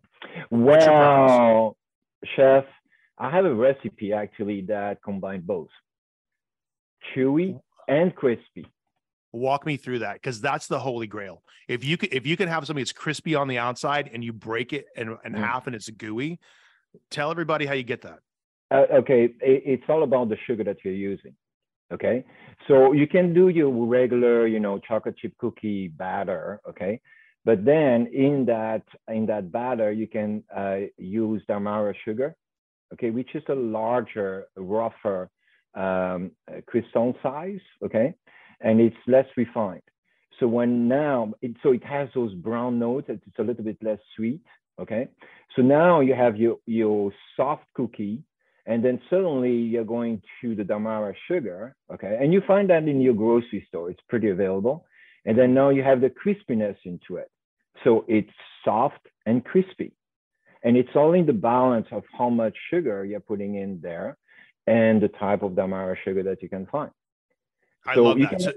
Well, 0.51 1.77
chef, 2.35 2.65
I 3.19 3.29
have 3.29 3.45
a 3.45 3.55
recipe 3.55 4.15
actually 4.15 4.63
that 4.69 5.03
combine 5.03 5.43
both 5.43 5.69
chewy 7.15 7.61
and 7.89 8.15
crispy. 8.15 8.67
Walk 9.37 9.67
me 9.67 9.77
through 9.77 10.01
that 10.01 10.15
because 10.15 10.41
that's 10.41 10.67
the 10.67 10.79
holy 10.79 11.07
grail. 11.07 11.43
If 11.69 11.85
you 11.85 11.97
could 11.97 12.13
if 12.13 12.27
you 12.27 12.37
can 12.37 12.49
have 12.49 12.67
something 12.67 12.81
that's 12.83 12.93
crispy 12.93 13.35
on 13.35 13.49
the 13.49 13.59
outside 13.59 14.11
and 14.13 14.25
you 14.25 14.33
break 14.33 14.73
it 14.73 14.87
in, 14.97 15.09
in 15.25 15.33
Mm. 15.33 15.39
half 15.39 15.67
and 15.67 15.77
it's 15.77 15.91
gooey, 15.91 16.39
tell 17.11 17.31
everybody 17.31 17.67
how 17.67 17.75
you 17.75 17.83
get 17.83 18.03
that. 18.03 18.21
Uh, 18.71 18.87
okay, 19.01 19.25
i- 19.43 19.63
it's 19.75 19.85
all 19.89 20.03
about 20.03 20.29
the 20.29 20.37
sugar 20.47 20.65
that 20.65 20.79
you're 20.85 20.95
using. 21.13 21.35
Okay, 21.93 22.25
so 22.67 22.93
you 22.93 23.07
can 23.07 23.33
do 23.33 23.49
your 23.49 23.71
regular, 23.87 24.47
you 24.47 24.59
know, 24.59 24.79
chocolate 24.79 25.17
chip 25.19 25.35
cookie 25.39 25.87
batter. 25.89 26.61
Okay, 26.69 27.01
but 27.45 27.65
then 27.65 28.07
in 28.09 28.45
that 28.47 28.83
in 29.09 29.27
that 29.27 29.53
batter 29.53 29.93
you 29.93 30.09
can 30.09 30.43
uh, 30.55 30.79
use 30.97 31.43
Demerara 31.47 31.95
sugar. 32.05 32.35
Okay, 32.95 33.11
which 33.11 33.35
is 33.35 33.43
a 33.49 33.55
larger, 33.55 34.47
rougher 34.57 35.29
um, 35.75 36.31
uh, 36.49 36.61
crystal 36.67 37.15
size. 37.23 37.61
Okay, 37.85 38.15
and 38.61 38.81
it's 38.81 38.97
less 39.07 39.27
refined. 39.37 39.83
So 40.39 40.47
when 40.47 40.89
now 40.89 41.33
it 41.41 41.53
so 41.63 41.73
it 41.73 41.85
has 41.85 42.09
those 42.15 42.35
brown 42.35 42.79
notes. 42.79 43.07
It's 43.09 43.39
a 43.39 43.43
little 43.43 43.65
bit 43.65 43.79
less 43.83 43.99
sweet. 44.15 44.43
Okay, 44.79 45.09
so 45.55 45.63
now 45.63 46.01
you 46.01 46.15
have 46.15 46.37
your 46.37 46.59
your 46.67 47.13
soft 47.37 47.65
cookie 47.75 48.23
and 48.67 48.85
then 48.85 49.01
suddenly 49.09 49.53
you're 49.53 49.85
going 49.85 50.21
to 50.43 50.55
the 50.55 50.65
Demerara 50.65 51.15
sugar, 51.29 51.77
okay? 51.93 52.19
And 52.21 52.33
you 52.33 52.43
find 52.47 52.69
that 52.71 52.89
in 52.89 53.01
your 53.01 53.15
grocery 53.15 53.65
store, 53.69 53.91
it's 53.91 54.01
pretty 54.09 54.31
available. 54.31 54.85
And 55.25 55.39
then 55.39 55.55
now 55.55 55.71
you 55.71 55.85
have 55.85 56.01
the 56.01 56.11
crispiness 56.11 56.77
into 56.85 57.17
it. 57.17 57.31
So 57.85 58.05
it's 58.09 58.31
soft 58.65 59.07
and 59.25 59.45
crispy. 59.45 59.93
And 60.65 60.77
it's 60.77 60.91
all 60.97 61.13
in 61.13 61.27
the 61.27 61.33
balance 61.33 61.87
of 61.93 62.03
how 62.19 62.29
much 62.29 62.57
sugar 62.71 63.05
you're 63.05 63.21
putting 63.21 63.55
in 63.55 63.79
there 63.83 64.17
and 64.67 65.01
the 65.01 65.09
type 65.09 65.43
of 65.43 65.55
Demerara 65.55 65.97
sugar 66.05 66.25
that 66.25 66.43
you 66.43 66.49
can 66.49 66.67
find. 66.67 66.91
I 67.87 67.95
So 67.95 68.03
love 68.05 68.19
you 68.19 68.25
that. 68.25 68.31
can- 68.31 68.41
So- 68.41 68.53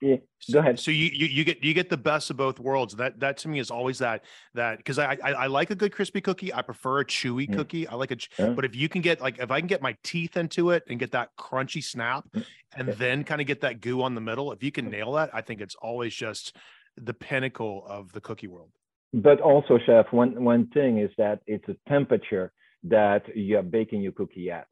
Yeah, 0.00 0.16
go 0.52 0.58
ahead. 0.58 0.78
So 0.78 0.90
you, 0.90 1.06
you 1.06 1.26
you 1.26 1.44
get 1.44 1.64
you 1.64 1.72
get 1.72 1.88
the 1.88 1.96
best 1.96 2.28
of 2.28 2.36
both 2.36 2.58
worlds. 2.60 2.94
That 2.96 3.20
that 3.20 3.38
to 3.38 3.48
me 3.48 3.58
is 3.58 3.70
always 3.70 3.98
that 4.00 4.24
that 4.52 4.76
because 4.78 4.98
I, 4.98 5.16
I 5.24 5.32
I 5.32 5.46
like 5.46 5.70
a 5.70 5.74
good 5.74 5.92
crispy 5.92 6.20
cookie. 6.20 6.52
I 6.52 6.60
prefer 6.60 7.00
a 7.00 7.04
chewy 7.06 7.48
Mm. 7.48 7.54
cookie. 7.56 7.86
I 7.88 7.94
like 7.94 8.10
a 8.10 8.16
Yeah. 8.38 8.50
but 8.50 8.66
if 8.66 8.74
you 8.76 8.88
can 8.90 9.00
get 9.00 9.22
like 9.22 9.38
if 9.38 9.50
I 9.50 9.60
can 9.60 9.66
get 9.68 9.80
my 9.80 9.96
teeth 10.02 10.36
into 10.36 10.70
it 10.70 10.82
and 10.88 10.98
get 10.98 11.12
that 11.12 11.30
crunchy 11.38 11.82
snap 11.82 12.24
Mm. 12.34 12.44
and 12.76 12.88
then 12.88 13.24
kind 13.24 13.40
of 13.40 13.46
get 13.46 13.60
that 13.62 13.80
goo 13.80 14.02
on 14.02 14.14
the 14.14 14.20
middle, 14.20 14.52
if 14.52 14.62
you 14.62 14.70
can 14.72 14.90
nail 14.90 15.12
that, 15.12 15.30
I 15.32 15.40
think 15.40 15.60
it's 15.62 15.76
always 15.76 16.14
just 16.14 16.54
the 16.96 17.14
pinnacle 17.14 17.86
of 17.88 18.12
the 18.12 18.20
cookie 18.20 18.48
world. 18.48 18.72
But 19.14 19.40
also, 19.40 19.78
chef, 19.86 20.12
one, 20.12 20.44
one 20.44 20.66
thing 20.68 20.98
is 20.98 21.10
that 21.16 21.40
it's 21.46 21.68
a 21.68 21.76
temperature 21.88 22.52
that 22.82 23.22
you're 23.34 23.62
baking 23.62 24.02
your 24.02 24.12
cookie 24.12 24.50
at. 24.50 24.66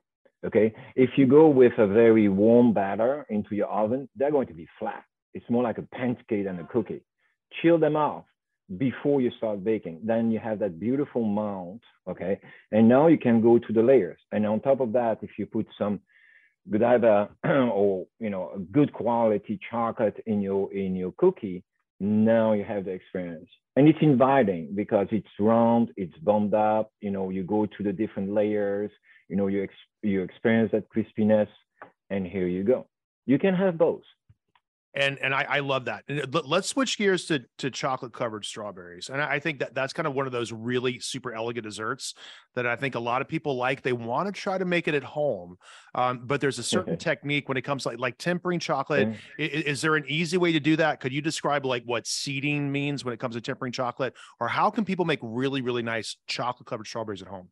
Okay. 0.44 0.74
If 0.96 1.10
you 1.16 1.26
go 1.26 1.48
with 1.48 1.72
a 1.78 1.86
very 1.86 2.28
warm 2.28 2.72
batter 2.72 3.26
into 3.30 3.54
your 3.54 3.68
oven, 3.68 4.08
they're 4.16 4.30
going 4.30 4.48
to 4.48 4.54
be 4.54 4.68
flat. 4.78 5.04
It's 5.34 5.48
more 5.48 5.62
like 5.62 5.78
a 5.78 5.88
pancake 5.94 6.44
than 6.44 6.58
a 6.58 6.64
cookie. 6.64 7.02
Chill 7.60 7.78
them 7.78 7.96
off 7.96 8.24
before 8.78 9.20
you 9.20 9.30
start 9.36 9.62
baking. 9.64 10.00
Then 10.04 10.30
you 10.30 10.38
have 10.38 10.58
that 10.60 10.80
beautiful 10.80 11.24
mount. 11.24 11.82
Okay. 12.08 12.40
And 12.72 12.88
now 12.88 13.06
you 13.06 13.18
can 13.18 13.40
go 13.40 13.58
to 13.58 13.72
the 13.72 13.82
layers. 13.82 14.18
And 14.32 14.46
on 14.46 14.60
top 14.60 14.80
of 14.80 14.92
that, 14.92 15.18
if 15.22 15.30
you 15.38 15.46
put 15.46 15.66
some 15.78 16.00
Godiva 16.70 17.28
or 17.44 18.06
you 18.20 18.30
know 18.30 18.64
good 18.70 18.92
quality 18.92 19.58
chocolate 19.70 20.22
in 20.26 20.40
your 20.40 20.72
in 20.72 20.94
your 20.94 21.12
cookie, 21.18 21.64
now 22.00 22.52
you 22.52 22.64
have 22.64 22.84
the 22.84 22.92
experience 22.92 23.48
and 23.76 23.88
it's 23.88 23.98
inviting 24.02 24.68
because 24.74 25.06
it's 25.10 25.28
round 25.38 25.90
it's 25.96 26.16
bumped 26.18 26.54
up 26.54 26.92
you 27.00 27.10
know 27.10 27.30
you 27.30 27.42
go 27.42 27.66
to 27.66 27.82
the 27.82 27.92
different 27.92 28.32
layers 28.32 28.90
you 29.28 29.36
know 29.36 29.46
you 29.46 29.62
ex- 29.62 29.88
you 30.02 30.22
experience 30.22 30.70
that 30.72 30.84
crispiness 30.94 31.48
and 32.12 32.26
here 32.26 32.46
you 32.46 32.62
go. 32.62 32.86
You 33.26 33.38
can 33.38 33.54
have 33.54 33.78
both 33.78 34.02
and 34.94 35.18
and 35.20 35.34
I, 35.34 35.46
I 35.48 35.58
love 35.60 35.86
that. 35.86 36.04
Let- 36.08 36.46
let's 36.46 36.68
switch 36.68 36.98
gears 36.98 37.26
to 37.26 37.44
to 37.58 37.70
chocolate 37.70 38.12
covered 38.12 38.44
strawberries, 38.44 39.08
and 39.08 39.20
I 39.22 39.38
think 39.38 39.60
that 39.60 39.74
that's 39.74 39.92
kind 39.92 40.06
of 40.06 40.14
one 40.14 40.26
of 40.26 40.32
those 40.32 40.52
really 40.52 40.98
super 41.00 41.32
elegant 41.32 41.64
desserts 41.64 42.14
that 42.54 42.66
I 42.66 42.76
think 42.76 42.94
a 42.94 43.00
lot 43.00 43.22
of 43.22 43.28
people 43.28 43.56
like. 43.56 43.82
They 43.82 43.92
want 43.92 44.32
to 44.34 44.38
try 44.38 44.58
to 44.58 44.64
make 44.64 44.88
it 44.88 44.94
at 44.94 45.04
home, 45.04 45.56
um, 45.94 46.20
but 46.24 46.40
there's 46.40 46.58
a 46.58 46.62
certain 46.62 46.96
technique 47.10 47.48
when 47.48 47.56
it 47.56 47.62
comes 47.62 47.84
to 47.84 47.90
like 47.90 47.98
like 47.98 48.18
tempering 48.18 48.58
chocolate. 48.58 49.08
Mm. 49.08 49.14
I- 49.38 49.42
i- 49.42 49.62
Is, 49.72 49.80
there 49.80 49.96
an 49.96 50.04
easy 50.08 50.36
way 50.36 50.52
to 50.52 50.60
do 50.60 50.76
that? 50.76 51.00
Could 51.00 51.12
you 51.12 51.22
describe 51.22 51.64
like 51.64 51.84
what 51.84 52.06
seeding 52.06 52.70
means 52.70 53.04
when 53.04 53.14
it 53.14 53.20
comes 53.20 53.34
to 53.34 53.40
tempering 53.40 53.72
chocolate, 53.72 54.14
or 54.40 54.48
how 54.48 54.70
can 54.70 54.84
people 54.84 55.04
make 55.04 55.20
really 55.22 55.62
really 55.62 55.82
nice 55.82 56.16
chocolate 56.26 56.66
covered 56.66 56.86
strawberries 56.86 57.22
at 57.22 57.28
home? 57.28 57.48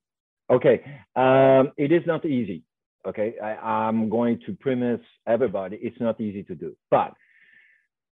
okay 0.51 0.83
um, 1.15 1.71
it 1.77 1.93
is 1.93 2.03
not 2.07 2.25
easy 2.25 2.65
okay 3.07 3.35
I, 3.41 3.55
i'm 3.55 4.09
going 4.11 4.41
to 4.47 4.53
premise 4.55 5.01
everybody 5.25 5.79
it's 5.81 6.01
not 6.01 6.21
easy 6.21 6.43
to 6.43 6.57
do 6.57 6.77
but 6.91 7.13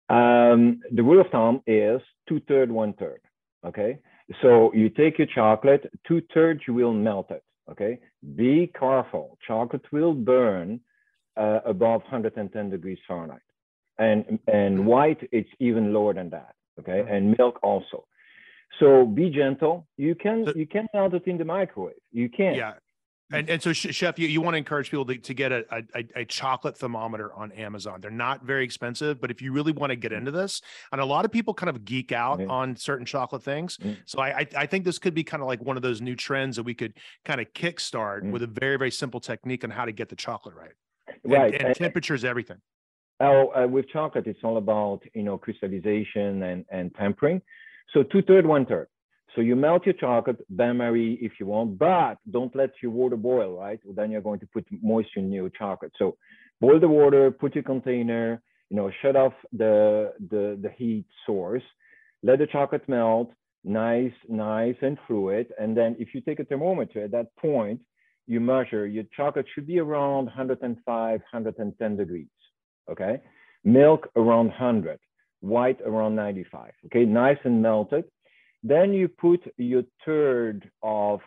um, 0.09 0.81
the 0.93 1.03
rule 1.03 1.21
of 1.21 1.29
thumb 1.31 1.63
is 1.67 2.01
two 2.29 2.41
third 2.49 2.71
one 2.71 2.93
third 2.95 3.21
okay? 3.67 3.99
So 4.43 4.73
you 4.75 4.89
take 4.89 5.19
your 5.19 5.27
chocolate 5.27 5.91
two 6.07 6.23
thirds 6.33 6.61
you 6.67 6.75
will 6.75 6.93
melt 6.93 7.31
it 7.31 7.43
okay? 7.71 7.99
Be 8.37 8.71
careful. 8.79 9.39
Chocolate 9.47 9.85
will 9.93 10.15
burn 10.15 10.81
uh, 11.37 11.61
above 11.65 12.03
110 12.03 12.71
degrees 12.71 12.99
fahrenheit. 13.09 13.41
And 13.99 14.39
and 14.49 14.87
white 14.87 15.21
it's 15.33 15.51
even 15.61 15.93
lower 15.93 16.15
than 16.15 16.31
that 16.31 16.55
okay? 16.81 17.05
And 17.09 17.37
milk 17.39 17.59
also. 17.63 18.05
So 18.81 19.07
be 19.07 19.31
gentle. 19.31 19.87
You 19.97 20.15
can 20.15 20.47
you 20.57 20.67
can 20.67 20.87
melt 20.93 21.15
it 21.15 21.27
in 21.27 21.39
the 21.39 21.45
microwave. 21.45 21.95
You 22.13 22.29
can. 22.29 22.55
Yeah. 22.55 22.75
And, 23.35 23.51
and 23.51 23.63
so, 23.63 23.73
Chef, 23.73 24.19
you, 24.19 24.29
you 24.29 24.41
want 24.41 24.55
to 24.55 24.59
encourage 24.59 24.91
people 24.91 25.05
to, 25.07 25.17
to 25.19 25.35
get 25.35 25.53
a, 25.53 25.65
a, 25.95 26.05
a 26.17 26.25
chocolate 26.25 26.77
thermometer 26.77 27.33
on 27.35 27.53
Amazon. 27.53 28.01
They're 28.01 28.11
not 28.11 28.45
very 28.45 28.65
expensive, 28.65 29.21
but 29.21 29.31
if 29.31 29.43
you 29.43 29.53
really 29.53 29.73
want 29.73 29.91
to 29.91 29.97
get 29.97 30.13
into 30.13 30.31
this, 30.31 30.63
and 30.93 31.01
a 31.01 31.05
lot 31.05 31.25
of 31.25 31.33
people 31.33 31.55
kind 31.55 31.71
of 31.71 31.85
geek 31.85 32.13
out 32.13 32.41
on 32.49 32.77
certain 32.77 33.07
chocolate 33.07 33.43
things. 33.43 33.79
So 34.07 34.21
I, 34.21 34.41
I, 34.41 34.47
I 34.59 34.67
think 34.67 34.85
this 34.85 34.99
could 34.99 35.15
be 35.15 35.25
kind 35.25 35.43
of 35.43 35.47
like 35.49 35.61
one 35.63 35.77
of 35.77 35.83
those 35.83 36.01
new 36.01 36.17
trends 36.17 36.57
that 36.57 36.63
we 36.63 36.75
could 36.75 36.95
kind 37.25 37.41
of 37.41 37.53
kickstart 37.55 38.31
with 38.31 38.43
a 38.43 38.47
very, 38.47 38.77
very 38.77 38.91
simple 38.91 39.21
technique 39.21 39.65
on 39.65 39.71
how 39.71 39.85
to 39.85 39.93
get 39.93 40.09
the 40.09 40.17
chocolate 40.17 40.55
right. 40.55 40.73
And- 41.25 41.33
Right. 41.33 41.55
And, 41.55 41.65
And- 41.69 41.77
temperature 41.77 42.15
is 42.15 42.25
everything. 42.25 42.59
Oh, 43.21 43.53
uh, 43.55 43.67
with 43.69 43.89
chocolate, 43.91 44.27
it's 44.27 44.41
all 44.43 44.57
about 44.57 45.01
you 45.15 45.23
know 45.23 45.39
crystallization 45.39 46.43
and 46.43 46.65
and 46.71 46.93
tempering. 46.97 47.41
So 47.93 48.03
two 48.03 48.23
third, 48.23 48.45
one 48.45 48.67
third. 48.67 48.89
So 49.35 49.41
you 49.41 49.57
melt 49.57 49.85
your 49.85 49.95
chocolate, 49.95 50.39
bain 50.55 50.77
marie 50.77 51.19
if 51.21 51.33
you 51.41 51.47
want, 51.47 51.79
but 51.79 52.17
don't 52.31 52.55
let 52.55 52.71
your 52.81 52.93
water 52.93 53.17
boil, 53.17 53.59
right? 53.59 53.81
Then 53.97 54.11
you're 54.11 54.21
going 54.21 54.41
to 54.41 54.47
put 54.47 54.65
moisture 54.83 55.21
in 55.21 55.33
your 55.33 55.51
chocolate. 55.51 55.93
So 55.99 56.17
boil 56.61 56.79
the 56.79 56.89
water, 56.89 57.31
put 57.31 57.55
your 57.55 57.65
container, 57.65 58.41
you 58.71 58.77
know, 58.77 58.91
shut 59.03 59.17
off 59.17 59.33
the 59.53 60.13
the 60.31 60.59
the 60.63 60.71
heat 60.79 61.07
source, 61.27 61.63
let 62.23 62.39
the 62.39 62.47
chocolate 62.47 62.89
melt, 62.89 63.33
nice, 63.65 64.13
nice 64.29 64.77
and 64.83 64.99
fluid. 65.07 65.49
And 65.59 65.77
then 65.77 65.97
if 65.99 66.15
you 66.15 66.21
take 66.21 66.39
a 66.39 66.45
thermometer 66.45 67.05
at 67.05 67.11
that 67.13 67.35
point, 67.37 67.81
you 68.27 68.41
measure 68.41 68.87
your 68.87 69.05
chocolate 69.17 69.47
should 69.55 69.67
be 69.67 69.79
around 69.79 70.27
105, 70.27 70.85
110 70.87 71.97
degrees. 71.97 72.27
Okay. 72.91 73.21
Milk 73.65 74.09
around 74.17 74.49
100, 74.49 74.99
white 75.41 75.81
around 75.85 76.15
95. 76.15 76.71
Okay. 76.87 77.05
Nice 77.05 77.39
and 77.45 77.61
melted. 77.61 78.05
Then 78.67 78.95
you 78.95 79.09
put 79.09 79.43
your 79.59 79.83
third 80.07 80.71
of 80.83 81.21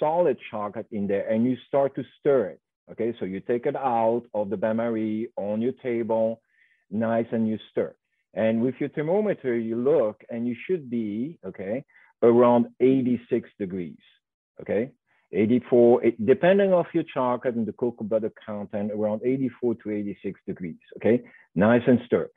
solid 0.00 0.36
chocolate 0.50 0.88
in 0.90 1.06
there 1.06 1.28
and 1.28 1.46
you 1.46 1.56
start 1.68 1.94
to 1.94 2.04
stir 2.18 2.46
it. 2.46 2.60
Okay. 2.90 3.14
So 3.20 3.24
you 3.24 3.38
take 3.40 3.66
it 3.66 3.76
out 3.76 4.24
of 4.34 4.50
the 4.50 4.56
bain 4.56 4.76
marie 4.76 5.28
on 5.36 5.62
your 5.62 5.72
table, 5.80 6.42
nice 6.90 7.26
and 7.30 7.48
you 7.48 7.58
stir. 7.70 7.94
And 8.34 8.60
with 8.60 8.74
your 8.80 8.88
thermometer, 8.88 9.56
you 9.56 9.76
look 9.76 10.22
and 10.28 10.46
you 10.46 10.56
should 10.66 10.90
be, 10.90 11.38
okay, 11.46 11.84
around 12.22 12.66
86 12.80 13.48
degrees. 13.58 13.98
Okay. 14.60 14.90
84, 15.32 16.02
depending 16.24 16.72
of 16.72 16.86
your 16.92 17.04
chocolate 17.14 17.54
and 17.54 17.64
the 17.64 17.72
cocoa 17.72 18.02
butter 18.02 18.32
content, 18.44 18.90
around 18.92 19.20
84 19.24 19.76
to 19.76 19.90
86 19.92 20.40
degrees. 20.44 20.74
Okay, 20.96 21.22
nice 21.54 21.82
and 21.86 22.00
stir. 22.06 22.28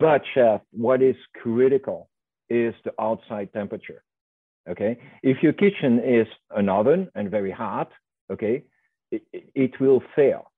But 0.00 0.22
chef, 0.34 0.60
what 0.72 1.00
is 1.00 1.14
critical 1.40 2.08
is 2.48 2.74
the 2.84 2.92
outside 3.00 3.52
temperature. 3.52 4.02
Okay, 4.68 4.98
if 5.22 5.42
your 5.42 5.52
kitchen 5.52 6.00
is 6.02 6.26
an 6.50 6.68
oven 6.68 7.08
and 7.14 7.30
very 7.30 7.50
hot, 7.50 7.90
okay, 8.32 8.64
it, 9.10 9.22
it 9.32 9.78
will 9.78 10.02
fail. 10.16 10.50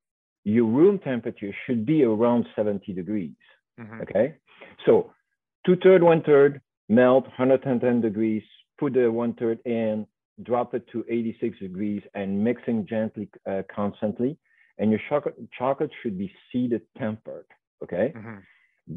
Your 0.44 0.66
room 0.66 1.00
temperature 1.00 1.52
should 1.66 1.84
be 1.84 2.04
around 2.04 2.46
70 2.54 2.92
degrees. 2.92 3.34
Mm-hmm. 3.80 4.02
Okay, 4.02 4.34
so 4.84 5.10
two 5.64 5.76
third, 5.82 6.04
one 6.04 6.22
third, 6.22 6.60
melt 6.88 7.24
110 7.24 8.00
degrees, 8.00 8.44
put 8.78 8.94
the 8.94 9.10
one 9.10 9.34
third 9.34 9.58
in, 9.64 10.06
drop 10.42 10.74
it 10.74 10.86
to 10.92 11.04
86 11.08 11.58
degrees 11.58 12.02
and 12.14 12.42
mixing 12.42 12.86
gently, 12.86 13.28
uh, 13.48 13.62
constantly. 13.74 14.38
And 14.78 14.90
your 14.90 15.00
chocolate, 15.08 15.36
chocolate 15.58 15.90
should 16.02 16.18
be 16.18 16.30
seeded 16.52 16.82
tempered, 16.98 17.46
okay? 17.82 18.12
Mm-hmm. 18.14 18.36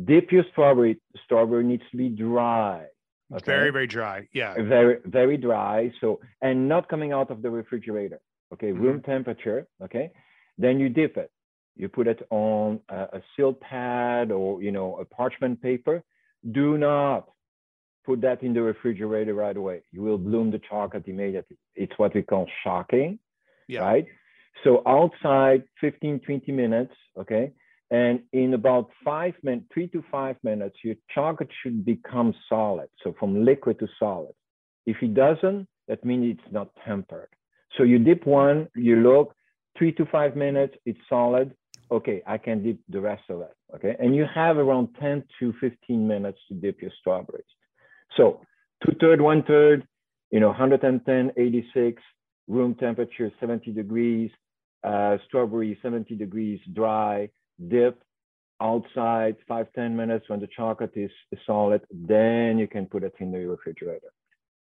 Dip 0.06 0.32
your 0.32 0.44
strawberry. 0.52 1.00
Strawberry 1.26 1.64
needs 1.64 1.84
to 1.92 1.98
be 1.98 2.10
dry. 2.10 2.86
Okay? 3.34 3.46
Very, 3.46 3.72
very 3.72 3.88
dry. 3.88 4.28
Yeah. 4.34 4.56
Very, 4.56 4.98
very 5.06 5.38
dry. 5.38 5.92
So, 6.02 6.20
and 6.42 6.68
not 6.68 6.90
coming 6.90 7.12
out 7.12 7.30
of 7.30 7.42
the 7.42 7.50
refrigerator, 7.50 8.20
okay? 8.54 8.72
Mm-hmm. 8.72 8.82
Room 8.82 9.02
temperature, 9.02 9.68
okay? 9.84 10.12
Then 10.58 10.80
you 10.80 10.90
dip 10.90 11.18
it. 11.18 11.32
You 11.76 11.90
put 11.90 12.08
it 12.08 12.26
on 12.30 12.80
a, 12.90 13.20
a 13.20 13.22
Silpat 13.38 14.32
or, 14.32 14.62
you 14.62 14.72
know, 14.72 14.98
a 14.98 15.06
parchment 15.06 15.62
paper. 15.62 16.04
Do 16.52 16.78
not 16.78 17.30
put 18.06 18.22
that 18.22 18.42
in 18.42 18.54
the 18.54 18.62
refrigerator 18.62 19.34
right 19.34 19.56
away. 19.56 19.84
You 19.92 20.02
will 20.02 20.18
bloom 20.18 20.52
the 20.52 20.60
chocolate 20.68 21.08
immediately. 21.08 21.58
It's 21.76 21.94
what 21.98 22.16
we 22.16 22.24
call 22.24 22.48
shocking, 22.64 23.20
yeah. 23.68 23.82
right? 23.82 24.06
So 24.64 24.82
outside 24.88 25.64
15, 25.80 26.22
20 26.26 26.52
minutes, 26.52 26.94
okay? 27.18 27.52
And 27.92 28.22
in 28.34 28.54
about 28.54 28.90
five 29.04 29.34
minutes, 29.42 29.66
three 29.74 29.88
to 29.90 30.04
five 30.12 30.36
minutes, 30.44 30.78
your 30.84 30.96
chocolate 31.14 31.50
should 31.64 31.84
become 31.84 32.34
solid. 32.48 32.90
So 33.04 33.16
from 33.20 33.44
liquid 33.44 33.80
to 33.80 33.88
solid. 33.98 34.34
If 34.86 34.98
it 35.02 35.14
doesn't, 35.14 35.68
that 35.88 36.06
means 36.06 36.38
it's 36.38 36.54
not 36.54 36.70
tempered. 36.86 37.30
So 37.78 37.84
you 37.84 38.00
dip 38.00 38.26
one, 38.28 38.68
you 38.76 38.98
look, 38.98 39.34
three 39.78 39.92
to 39.94 40.06
five 40.06 40.36
minutes, 40.36 40.76
it's 40.86 41.00
solid. 41.08 41.56
Okay, 41.92 42.22
I 42.28 42.38
can 42.38 42.64
dip 42.64 42.78
the 42.90 43.02
rest 43.02 43.24
of 43.30 43.42
it. 43.42 43.56
Okay. 43.76 43.96
And 44.00 44.16
you 44.16 44.26
have 44.34 44.58
around 44.58 44.90
10 45.00 45.24
to 45.40 45.54
15 45.60 46.08
minutes 46.08 46.40
to 46.48 46.54
dip 46.54 46.82
your 46.82 46.92
strawberries. 47.00 47.44
So 48.18 48.42
two 48.86 48.94
third, 49.00 49.22
one 49.22 49.44
third, 49.44 49.88
you 50.32 50.40
know, 50.40 50.50
110, 50.50 51.32
86, 51.38 52.02
room 52.48 52.76
temperature 52.76 53.32
70 53.40 53.72
degrees, 53.72 54.32
uh, 54.84 55.18
strawberry 55.28 55.78
70 55.82 56.16
degrees, 56.16 56.60
dry, 56.74 57.30
dip 57.68 58.01
outside 58.62 59.36
five 59.47 59.68
ten 59.74 59.95
minutes 59.95 60.26
when 60.28 60.39
the 60.39 60.47
chocolate 60.47 60.91
is, 60.95 61.12
is 61.32 61.39
solid, 61.45 61.82
then 61.91 62.57
you 62.57 62.68
can 62.68 62.86
put 62.86 63.03
it 63.03 63.14
in 63.20 63.32
the 63.32 63.39
refrigerator. 63.39 64.12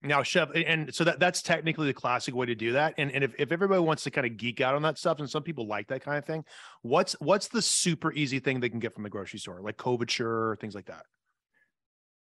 Now, 0.05 0.21
chef, 0.21 0.49
and 0.53 0.93
so 0.93 1.05
that, 1.05 1.19
that's 1.19 1.41
technically 1.41 1.87
the 1.87 1.93
classic 1.93 2.35
way 2.35 2.45
to 2.47 2.55
do 2.55 2.73
that. 2.73 2.93
And, 2.97 3.09
and 3.11 3.23
if, 3.23 3.33
if 3.39 3.53
everybody 3.53 3.79
wants 3.79 4.03
to 4.03 4.11
kind 4.11 4.27
of 4.27 4.35
geek 4.35 4.59
out 4.59 4.75
on 4.75 4.81
that 4.81 4.97
stuff, 4.97 5.19
and 5.19 5.29
some 5.29 5.43
people 5.43 5.65
like 5.65 5.87
that 5.87 6.03
kind 6.03 6.17
of 6.17 6.25
thing, 6.25 6.43
what's 6.81 7.13
what's 7.19 7.47
the 7.47 7.61
super 7.61 8.11
easy 8.11 8.39
thing 8.39 8.59
they 8.59 8.67
can 8.67 8.79
get 8.79 8.93
from 8.93 9.03
the 9.03 9.09
grocery 9.09 9.39
store, 9.39 9.61
like 9.61 9.77
couverture, 9.77 10.59
things 10.59 10.75
like 10.75 10.87
that? 10.87 11.05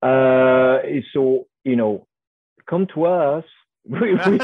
Uh, 0.02 0.78
so 1.12 1.46
you 1.64 1.76
know, 1.76 2.06
come 2.66 2.86
to 2.94 3.04
us. 3.04 3.44
We, 4.00 4.14
we 4.14 4.18
have 4.18 4.34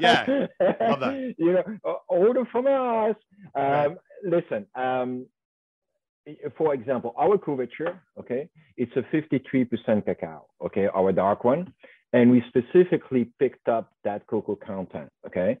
yeah, 0.00 0.46
love 0.80 1.00
that. 1.00 1.34
You 1.38 1.52
know, 1.52 2.00
order 2.08 2.44
from 2.50 2.66
us. 2.66 3.14
Um, 3.54 3.98
Listen, 4.24 4.66
um, 4.74 5.26
for 6.56 6.74
example, 6.74 7.14
our 7.18 7.36
couverture, 7.36 8.00
okay, 8.18 8.48
it's 8.76 8.92
a 8.96 9.02
53% 9.14 10.04
cacao, 10.06 10.46
okay, 10.64 10.88
our 10.94 11.12
dark 11.12 11.44
one, 11.44 11.72
and 12.12 12.30
we 12.30 12.42
specifically 12.48 13.30
picked 13.38 13.68
up 13.68 13.92
that 14.04 14.26
cocoa 14.26 14.56
content, 14.56 15.10
okay, 15.26 15.58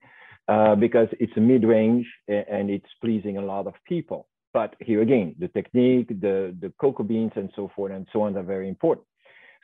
uh, 0.48 0.74
because 0.74 1.08
it's 1.20 1.36
a 1.36 1.40
mid-range 1.40 2.06
and 2.28 2.70
it's 2.70 2.88
pleasing 3.00 3.36
a 3.36 3.42
lot 3.42 3.66
of 3.66 3.74
people. 3.86 4.28
But 4.54 4.76
here 4.80 5.02
again, 5.02 5.34
the 5.38 5.48
technique, 5.48 6.08
the, 6.08 6.56
the 6.60 6.72
cocoa 6.80 7.02
beans 7.02 7.32
and 7.36 7.50
so 7.54 7.70
forth 7.74 7.92
and 7.92 8.06
so 8.12 8.22
on 8.22 8.36
are 8.36 8.42
very 8.42 8.68
important. 8.68 9.06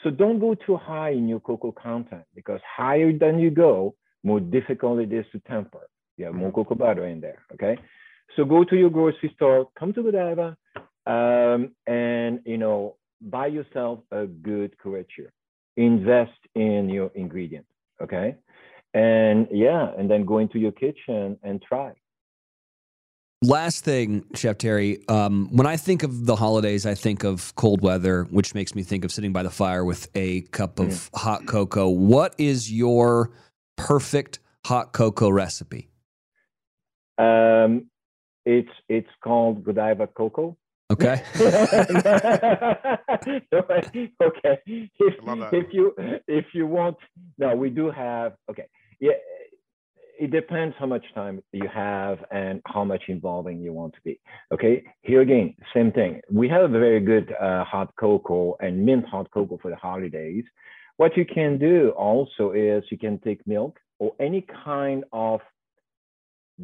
So 0.03 0.11
don't 0.11 0.38
go 0.38 0.55
too 0.55 0.76
high 0.76 1.11
in 1.11 1.28
your 1.28 1.40
cocoa 1.40 1.72
content 1.72 2.24
because 2.34 2.61
higher 2.64 3.12
than 3.16 3.38
you 3.38 3.51
go, 3.51 3.94
more 4.24 4.40
difficult 4.40 5.01
it 5.01 5.12
is 5.12 5.26
to 5.32 5.40
temper. 5.40 5.88
You 6.16 6.26
have 6.26 6.34
more 6.34 6.53
cocoa 6.53 6.74
butter 6.74 7.07
in 7.07 7.20
there, 7.20 7.42
okay? 7.55 7.76
So 8.36 8.44
go 8.44 8.64
to 8.64 8.76
your 8.76 8.90
grocery 8.90 9.32
store, 9.36 9.68
come 9.78 9.92
to 9.94 10.03
Godiva, 10.03 10.57
um, 11.07 11.72
and 11.86 12.40
you 12.44 12.59
know, 12.59 12.96
buy 13.20 13.48
yourself 13.48 14.01
a 14.11 14.26
good 14.26 14.74
couverture. 14.82 15.30
Invest 15.76 16.38
in 16.55 16.88
your 16.88 17.11
ingredients, 17.14 17.70
okay? 18.03 18.36
And 18.92 19.48
yeah, 19.51 19.92
and 19.96 20.11
then 20.11 20.24
go 20.24 20.38
into 20.38 20.59
your 20.59 20.72
kitchen 20.72 21.38
and 21.42 21.62
try. 21.62 21.92
Last 23.43 23.84
thing, 23.84 24.26
Chef 24.34 24.59
Thierry. 24.59 24.99
Um, 25.09 25.49
when 25.51 25.66
I 25.66 25.78
think 25.78 26.03
of 26.03 26.26
the 26.26 26.36
holidays, 26.36 26.84
I 26.84 26.95
think 26.95 27.24
of 27.24 27.55
cold 27.55 27.80
weather, 27.80 28.24
which 28.24 28.55
makes 28.55 28.74
me 28.74 28.82
think 28.82 29.03
of 29.03 29.11
sitting 29.11 29.32
by 29.32 29.43
the 29.43 29.51
fire 29.51 29.82
with 29.82 30.11
a 30.14 30.43
cup 30.43 30.78
of 30.78 30.88
mm. 30.88 31.18
hot 31.18 31.47
cocoa. 31.47 31.88
What 31.88 32.34
is 32.36 32.70
your 32.70 33.30
perfect 33.78 34.41
hot 34.66 34.93
cocoa 34.93 35.30
recipe? 35.30 35.88
Um, 37.16 37.86
it's 38.45 38.68
it's 38.91 39.09
called 39.24 39.64
Godiva 39.64 40.07
cocoa. 40.09 40.59
Okay. 40.93 41.22
okay. 41.41 41.62
If, 44.66 45.14
if 45.53 45.72
you 45.72 45.95
if 46.28 46.45
you 46.53 46.66
want, 46.66 46.99
no, 47.38 47.57
we 47.57 47.70
do 47.70 47.91
have. 47.91 48.34
Okay. 48.51 48.66
Yeah 49.01 49.12
it 50.21 50.31
depends 50.31 50.77
how 50.79 50.85
much 50.85 51.05
time 51.14 51.43
you 51.51 51.66
have 51.73 52.18
and 52.31 52.61
how 52.66 52.85
much 52.85 53.05
involving 53.09 53.59
you 53.59 53.73
want 53.73 53.95
to 53.95 54.01
be. 54.05 54.21
Okay, 54.53 54.85
here 55.01 55.23
again, 55.23 55.55
same 55.73 55.91
thing. 55.93 56.21
We 56.31 56.47
have 56.51 56.62
a 56.62 56.68
very 56.68 57.01
good 57.01 57.33
uh, 57.41 57.64
hot 57.64 57.95
cocoa 57.99 58.55
and 58.61 58.85
mint 58.85 59.07
hot 59.07 59.31
cocoa 59.31 59.59
for 59.62 59.71
the 59.71 59.77
holidays. 59.77 60.45
What 60.99 61.16
you 61.16 61.25
can 61.25 61.57
do 61.57 61.91
also 61.97 62.53
is 62.53 62.85
you 62.91 62.99
can 62.99 63.18
take 63.21 63.47
milk 63.47 63.81
or 63.99 64.12
any 64.21 64.45
kind 64.62 65.05
of 65.11 65.41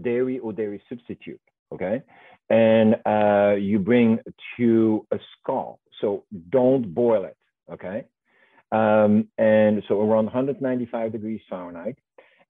dairy 0.03 0.39
or 0.39 0.53
dairy 0.53 0.83
substitute. 0.91 1.41
Okay, 1.73 2.03
and 2.51 2.97
uh, 3.07 3.55
you 3.59 3.79
bring 3.79 4.19
to 4.59 5.07
a 5.13 5.19
scald. 5.33 5.79
So 6.03 6.25
don't 6.51 6.95
boil 6.95 7.25
it. 7.25 7.39
Okay, 7.73 8.05
um, 8.71 9.29
and 9.39 9.83
so 9.89 9.99
around 10.03 10.27
195 10.27 11.13
degrees 11.13 11.41
Fahrenheit 11.49 11.97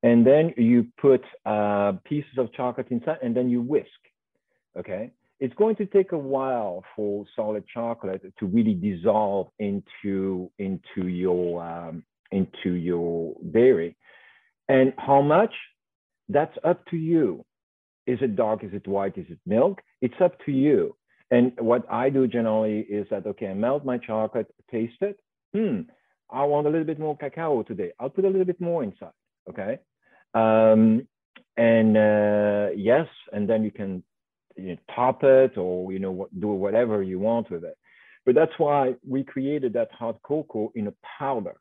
and 0.06 0.24
then 0.24 0.54
you 0.56 0.86
put 1.02 1.24
uh, 1.44 1.94
pieces 2.04 2.38
of 2.38 2.52
chocolate 2.52 2.86
inside 2.90 3.18
and 3.24 3.36
then 3.36 3.50
you 3.50 3.60
whisk, 3.60 4.00
okay? 4.78 5.10
It's 5.40 5.54
going 5.54 5.74
to 5.76 5.86
take 5.86 6.12
a 6.12 6.18
while 6.18 6.84
for 6.94 7.24
solid 7.34 7.64
chocolate 7.74 8.22
to 8.38 8.46
really 8.46 8.74
dissolve 8.74 9.48
into, 9.58 10.48
into, 10.60 11.08
your, 11.08 11.60
um, 11.60 12.04
into 12.30 12.74
your 12.74 13.34
dairy. 13.52 13.96
And 14.68 14.92
how 14.96 15.22
much? 15.22 15.52
That's 16.28 16.56
up 16.62 16.86
to 16.92 16.96
you. 16.96 17.44
Is 18.06 18.18
it 18.20 18.36
dark? 18.36 18.62
Is 18.62 18.74
it 18.74 18.86
white? 18.86 19.18
Is 19.18 19.26
it 19.28 19.40
milk? 19.44 19.82
It's 20.02 20.20
up 20.20 20.38
to 20.46 20.52
you. 20.52 20.94
And 21.32 21.50
what 21.58 21.84
I 21.90 22.10
do 22.10 22.28
generally 22.28 22.78
is 22.78 23.08
that, 23.10 23.26
okay, 23.26 23.48
I 23.48 23.54
melt 23.54 23.84
my 23.84 23.98
chocolate, 23.98 24.46
taste 24.70 25.00
it. 25.00 25.18
Hmm, 25.52 25.80
I 26.30 26.44
want 26.44 26.68
a 26.68 26.70
little 26.70 26.86
bit 26.86 27.00
more 27.00 27.16
cacao 27.16 27.64
today. 27.64 27.90
I'll 27.98 28.08
put 28.08 28.24
a 28.24 28.28
little 28.28 28.44
bit 28.44 28.60
more 28.60 28.84
inside, 28.84 29.10
okay? 29.50 29.80
Um, 30.36 31.06
and 31.56 31.96
uh, 31.96 32.68
yes, 32.76 33.08
and 33.32 33.48
then 33.48 33.64
you 33.64 33.70
can 33.70 34.02
you 34.56 34.70
know, 34.70 34.76
top 34.94 35.24
it 35.24 35.56
or 35.56 35.92
you 35.92 35.98
know 35.98 36.28
do 36.38 36.48
whatever 36.48 37.02
you 37.02 37.18
want 37.18 37.50
with 37.50 37.64
it. 37.64 37.76
But 38.24 38.34
that's 38.34 38.52
why 38.58 38.94
we 39.08 39.24
created 39.24 39.72
that 39.74 39.90
hot 39.92 40.16
cocoa 40.22 40.72
in 40.74 40.88
a 40.88 40.94
powder. 41.18 41.56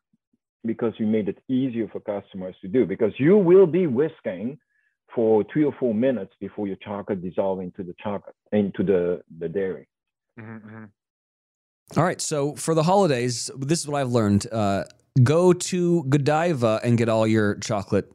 because 0.66 0.92
you 0.98 1.06
made 1.06 1.28
it 1.28 1.38
easier 1.48 1.88
for 1.88 2.00
customers 2.00 2.56
to 2.60 2.68
do 2.68 2.84
because 2.84 3.12
you 3.18 3.36
will 3.36 3.66
be 3.66 3.86
whisking 3.86 4.58
for 5.14 5.44
three 5.50 5.64
or 5.64 5.74
four 5.78 5.94
minutes 5.94 6.32
before 6.40 6.66
your 6.66 6.76
chocolate 6.76 7.22
dissolve 7.22 7.60
into 7.60 7.82
the 7.82 7.94
chocolate 8.02 8.34
into 8.52 8.82
the 8.82 9.22
the 9.38 9.48
dairy. 9.48 9.88
Mm-hmm. 10.38 10.84
All 11.96 12.04
right. 12.04 12.20
So 12.20 12.54
for 12.54 12.74
the 12.74 12.82
holidays, 12.82 13.50
this 13.56 13.78
is 13.80 13.86
what 13.88 14.00
I've 14.00 14.10
learned. 14.10 14.46
Uh, 14.50 14.84
go 15.22 15.52
to 15.52 16.04
Godiva 16.04 16.80
and 16.82 16.98
get 16.98 17.08
all 17.08 17.26
your 17.26 17.54
chocolate 17.56 18.12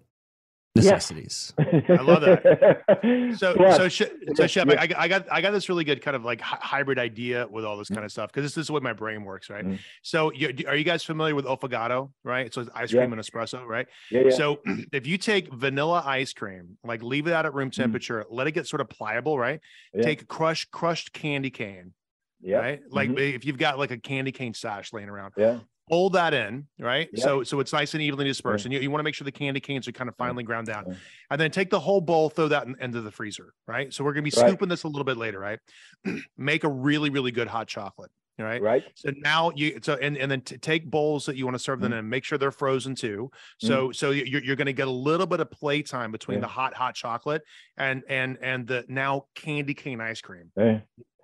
necessities. 0.76 1.54
I 1.60 2.02
love 2.02 2.22
that. 2.22 2.82
So, 3.38 3.54
Plus- 3.56 3.78
so, 3.78 3.90
sh- 3.90 4.02
so, 4.36 4.48
chef, 4.48 4.68
Yeah. 4.68 4.80
I, 4.80 5.04
I 5.04 5.08
got, 5.08 5.26
I 5.32 5.42
got 5.42 5.52
this 5.52 5.70
really 5.70 5.84
good 5.84 6.02
kind 6.02 6.16
of 6.16 6.24
like 6.24 6.42
hy- 6.42 6.60
hybrid 6.62 7.00
idea 7.00 7.48
with 7.50 7.66
all 7.66 7.78
this 7.78 7.90
kind 7.90 8.04
of 8.06 8.12
stuff 8.12 8.32
because 8.32 8.44
this 8.44 8.58
is 8.62 8.68
the 8.68 8.74
way 8.74 8.80
my 8.82 8.94
brain 8.94 9.24
works, 9.24 9.50
right? 9.50 9.66
Mm. 9.66 9.80
So, 10.02 10.32
you, 10.34 10.54
are 10.68 10.76
you 10.76 10.84
guys 10.84 11.04
familiar 11.04 11.34
with 11.36 11.46
affogato, 11.46 12.12
right? 12.24 12.54
So, 12.54 12.62
it's 12.62 12.70
ice 12.76 12.92
Yeah. 12.92 13.02
cream 13.02 13.14
and 13.14 13.22
espresso, 13.22 13.66
right? 13.66 13.88
Yeah, 14.12 14.22
yeah. 14.26 14.30
So, 14.36 14.60
if 14.94 15.08
you 15.08 15.18
take 15.18 15.52
vanilla 15.54 16.04
ice 16.06 16.34
cream, 16.34 16.78
like 16.84 17.02
leave 17.04 17.28
it 17.28 17.34
out 17.34 17.46
at 17.46 17.54
room 17.54 17.72
temperature, 17.72 18.26
let 18.30 18.48
it 18.48 18.52
get 18.52 18.68
sort 18.68 18.82
of 18.82 18.90
pliable, 18.90 19.38
right? 19.40 19.60
Mm. 19.96 20.00
Yeah. 20.00 20.04
Take 20.04 20.28
crushed, 20.28 20.72
crushed 20.72 21.14
candy 21.14 21.50
cane, 21.50 21.94
Yeah. 22.42 22.58
right? 22.58 22.82
Like 22.90 23.10
Mhm. 23.10 23.36
if 23.36 23.46
you've 23.46 23.58
got 23.58 23.80
like 23.80 23.92
a 23.92 23.98
candy 23.98 24.32
cane 24.32 24.54
stash 24.54 24.94
laying 24.94 25.10
around, 25.10 25.34
Yeah. 25.38 25.60
Fold 25.92 26.14
that 26.14 26.34
in, 26.34 26.66
right? 26.80 27.10
Yeah. 27.14 27.24
So 27.24 27.44
so 27.44 27.60
it's 27.60 27.74
nice 27.74 27.94
and 27.94 28.02
evenly 28.02 28.26
dispersed. 28.26 28.66
And 28.66 28.74
you, 28.74 28.80
you 28.80 28.90
want 28.90 29.02
to 29.02 29.04
make 29.04 29.14
sure 29.14 29.26
the 29.26 29.32
candy 29.32 29.60
canes 29.60 29.88
are 29.88 29.92
kind 29.92 30.08
of 30.10 30.16
finely 30.16 30.44
ground 30.44 30.68
down. 30.68 30.98
And 31.30 31.40
then 31.40 31.52
take 31.52 31.70
the 31.70 31.80
whole 31.80 32.02
bowl, 32.02 32.30
throw 32.30 32.48
that 32.48 32.66
in, 32.66 32.76
into 32.80 33.02
the 33.02 33.12
freezer, 33.12 33.54
right? 33.68 33.94
So 33.94 34.04
we're 34.04 34.14
gonna 34.14 34.24
be 34.24 34.32
Right. 34.36 34.48
scooping 34.48 34.70
this 34.70 34.84
a 34.84 34.88
little 34.88 35.04
bit 35.04 35.18
later, 35.18 35.38
right? 35.40 35.60
make 36.38 36.64
a 36.64 36.70
really, 36.70 37.10
really 37.10 37.32
good 37.32 37.48
hot 37.50 37.68
chocolate. 37.68 38.10
Right. 38.40 38.62
Right. 38.62 38.84
So 38.96 39.12
now 39.18 39.52
you 39.56 39.80
so 39.84 39.96
and, 40.02 40.18
and 40.18 40.32
then 40.32 40.42
take 40.42 40.90
bowls 40.90 41.28
that 41.28 41.36
you 41.36 41.46
want 41.46 41.54
to 41.56 41.60
serve 41.60 41.78
Mm. 41.80 41.84
them 41.84 41.94
in, 41.94 42.10
make 42.10 42.24
sure 42.24 42.38
they're 42.40 42.52
frozen 42.52 42.96
too. 42.96 43.30
So 43.60 43.92
so 43.92 44.10
you're, 44.10 44.42
you're 44.42 44.56
going 44.56 44.66
to 44.66 44.74
get 44.74 44.88
a 44.88 44.92
little 44.92 45.28
bit 45.28 45.42
of 45.42 45.52
playtime 45.52 46.12
between 46.12 46.38
Yeah. 46.38 46.42
the 46.42 46.48
hot 46.48 46.74
hot 46.74 46.96
chocolate 46.96 47.44
and 47.78 48.02
and 48.10 48.40
and 48.42 48.66
the 48.66 48.84
now 48.88 49.26
candy 49.36 49.76
cane 49.76 50.02
ice 50.02 50.22
cream. 50.22 50.52
Yeah. 50.58 50.80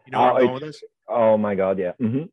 You 0.05 0.11
know 0.11 0.19
Oh, 0.19 0.23
I'm 0.35 0.41
going 0.41 0.53
with 0.53 0.63
this? 0.63 0.83
Oh 1.07 1.37
my 1.37 1.55
god, 1.55 1.79
yeah. 1.79 1.93
hmm 1.93 2.23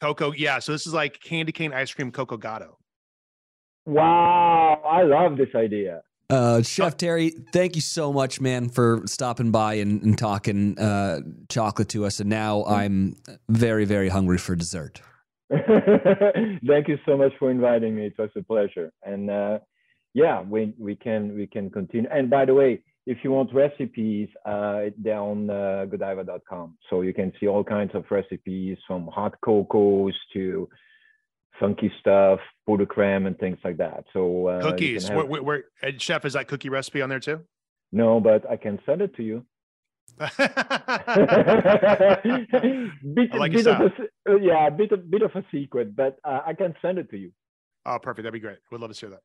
Cocoa, 0.00 0.32
yeah. 0.32 0.58
So 0.58 0.72
this 0.72 0.86
is 0.86 0.94
like 0.94 1.20
candy 1.20 1.52
cane 1.52 1.72
ice 1.72 1.92
cream 1.92 2.12
cocoa 2.12 2.36
gato. 2.36 2.78
Wow, 3.86 4.82
I 4.84 5.02
love 5.02 5.36
this 5.36 5.54
idea. 5.54 6.02
Uh, 6.30 6.60
Chef 6.60 6.98
Thierry, 6.98 7.30
thank 7.52 7.74
you 7.74 7.80
so 7.80 8.12
much, 8.12 8.38
man, 8.38 8.68
for 8.68 9.02
stopping 9.06 9.50
by 9.50 9.74
and, 9.74 10.02
and 10.02 10.18
talking 10.18 10.78
uh, 10.78 11.20
chocolate 11.48 11.88
to 11.90 12.04
us. 12.04 12.20
And 12.20 12.28
now 12.28 12.66
I'm 12.66 13.16
very, 13.48 13.86
very 13.86 14.10
hungry 14.10 14.36
for 14.36 14.54
dessert. 14.54 15.00
Thank 15.50 16.88
you 16.88 16.98
so 17.06 17.16
much 17.16 17.32
for 17.38 17.50
inviting 17.50 17.96
me. 17.96 18.06
It 18.06 18.18
was 18.18 18.28
a 18.36 18.42
pleasure. 18.42 18.92
And 19.02 19.30
uh, 19.30 19.60
yeah, 20.12 20.42
we 20.42 20.74
we 20.78 20.94
can 20.94 21.34
we 21.34 21.46
can 21.46 21.70
continue. 21.70 22.10
And 22.12 22.28
by 22.28 22.44
the 22.44 22.52
way, 22.52 22.82
if 23.08 23.18
you 23.24 23.32
want 23.32 23.52
recipes, 23.54 24.28
uh, 24.44 24.82
they're 24.98 25.18
on 25.18 25.48
uh, 25.48 25.86
godiva.com. 25.90 26.76
So 26.90 27.00
you 27.00 27.14
can 27.14 27.32
see 27.40 27.48
all 27.48 27.64
kinds 27.64 27.92
of 27.94 28.04
recipes 28.10 28.76
from 28.86 29.06
hot 29.06 29.34
cocos 29.40 30.12
to 30.34 30.68
funky 31.58 31.90
stuff, 32.00 32.38
pot 32.66 32.80
de 32.80 32.86
crème, 32.86 33.26
and 33.26 33.36
things 33.38 33.56
like 33.64 33.78
that. 33.78 34.04
So 34.12 34.48
uh, 34.48 34.60
Cookies. 34.62 35.08
have- 35.08 35.16
Where, 35.16 35.24
where, 35.26 35.42
where, 35.42 35.64
and 35.82 36.00
chef, 36.00 36.26
is 36.26 36.34
that 36.34 36.48
cookie 36.48 36.68
recipe 36.68 37.00
on 37.00 37.08
there 37.08 37.20
too? 37.20 37.40
no, 37.90 38.20
but 38.20 38.44
I 38.50 38.56
can 38.56 38.78
send 38.84 39.00
it 39.00 39.16
to 39.16 39.22
you. 39.22 39.46
bit, 40.18 40.28
like 43.34 43.52
your 43.52 43.62
bit 43.62 43.66
of 43.66 43.80
a, 43.80 44.30
uh, 44.30 44.36
yeah, 44.36 44.66
a 44.66 44.70
bit 44.70 44.92
of 44.92 45.10
bit 45.10 45.22
of 45.22 45.30
a 45.34 45.42
secret, 45.50 45.96
but 45.96 46.18
uh, 46.24 46.40
I 46.46 46.52
can 46.52 46.74
send 46.82 46.98
it 46.98 47.08
to 47.10 47.16
you. 47.16 47.32
Oh, 47.86 47.98
perfect. 47.98 48.24
That'd 48.24 48.34
be 48.34 48.40
great. 48.40 48.58
We'd 48.70 48.80
love 48.82 48.92
to 48.92 49.00
hear 49.00 49.08
that. 49.10 49.22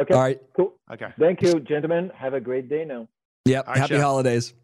Okay. 0.00 0.14
All 0.14 0.20
right. 0.20 0.40
Cool. 0.56 0.74
Okay. 0.92 1.08
Thank 1.18 1.42
you, 1.42 1.60
gentlemen. 1.60 2.10
Have 2.16 2.34
a 2.34 2.40
great 2.40 2.68
day 2.68 2.84
now. 2.84 3.08
Yep. 3.46 3.66
All 3.66 3.72
right, 3.72 3.80
Happy 3.80 3.94
Chef. 3.94 4.02
holidays. 4.02 4.54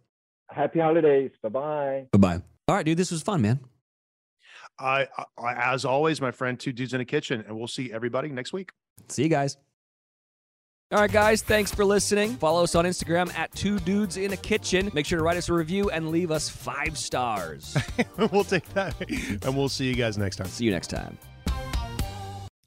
Happy 0.51 0.81
holidays. 0.81 1.31
Bye 1.43 1.49
bye. 1.49 2.07
Bye 2.13 2.19
bye. 2.19 2.43
All 2.69 2.75
right, 2.77 2.85
dude. 2.85 2.99
This 2.99 3.11
was 3.11 3.23
fun, 3.23 3.43
man. 3.43 3.61
I, 4.79 5.09
I, 5.39 5.73
as 5.73 5.85
always, 5.85 6.21
my 6.21 6.31
friend, 6.31 6.59
two 6.61 6.73
dudes 6.73 6.93
in 6.93 7.01
a 7.01 7.05
kitchen, 7.05 7.45
and 7.47 7.57
we'll 7.57 7.69
see 7.69 7.93
everybody 7.93 8.29
next 8.29 8.53
week. 8.53 8.71
See 9.09 9.23
you 9.23 9.29
guys. 9.29 9.57
All 10.93 11.01
right, 11.01 11.11
guys, 11.11 11.43
thanks 11.43 11.75
for 11.75 11.85
listening. 11.85 12.37
Follow 12.37 12.63
us 12.63 12.77
on 12.77 12.85
Instagram 12.85 13.35
at 13.37 13.53
Two 13.57 13.81
Dudes 13.81 14.17
in 14.17 14.33
a 14.33 14.37
Kitchen. 14.37 14.89
Make 14.95 15.05
sure 15.05 15.19
to 15.19 15.25
write 15.25 15.37
us 15.37 15.49
a 15.49 15.53
review 15.53 15.91
and 15.91 16.11
leave 16.11 16.31
us 16.31 16.49
five 16.49 16.97
stars. 16.97 17.77
we'll 18.31 18.45
take 18.45 18.69
that, 18.75 18.95
and 19.45 19.57
we'll 19.57 19.69
see 19.69 19.87
you 19.87 19.95
guys 19.95 20.17
next 20.17 20.37
time. 20.37 20.47
See 20.47 20.65
you 20.65 20.71
next 20.71 20.89
time. 20.89 21.19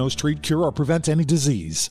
diagnose, 0.00 0.14
treat, 0.14 0.42
cure, 0.42 0.62
or 0.62 0.72
prevent 0.72 1.10
any 1.10 1.24
disease. 1.24 1.90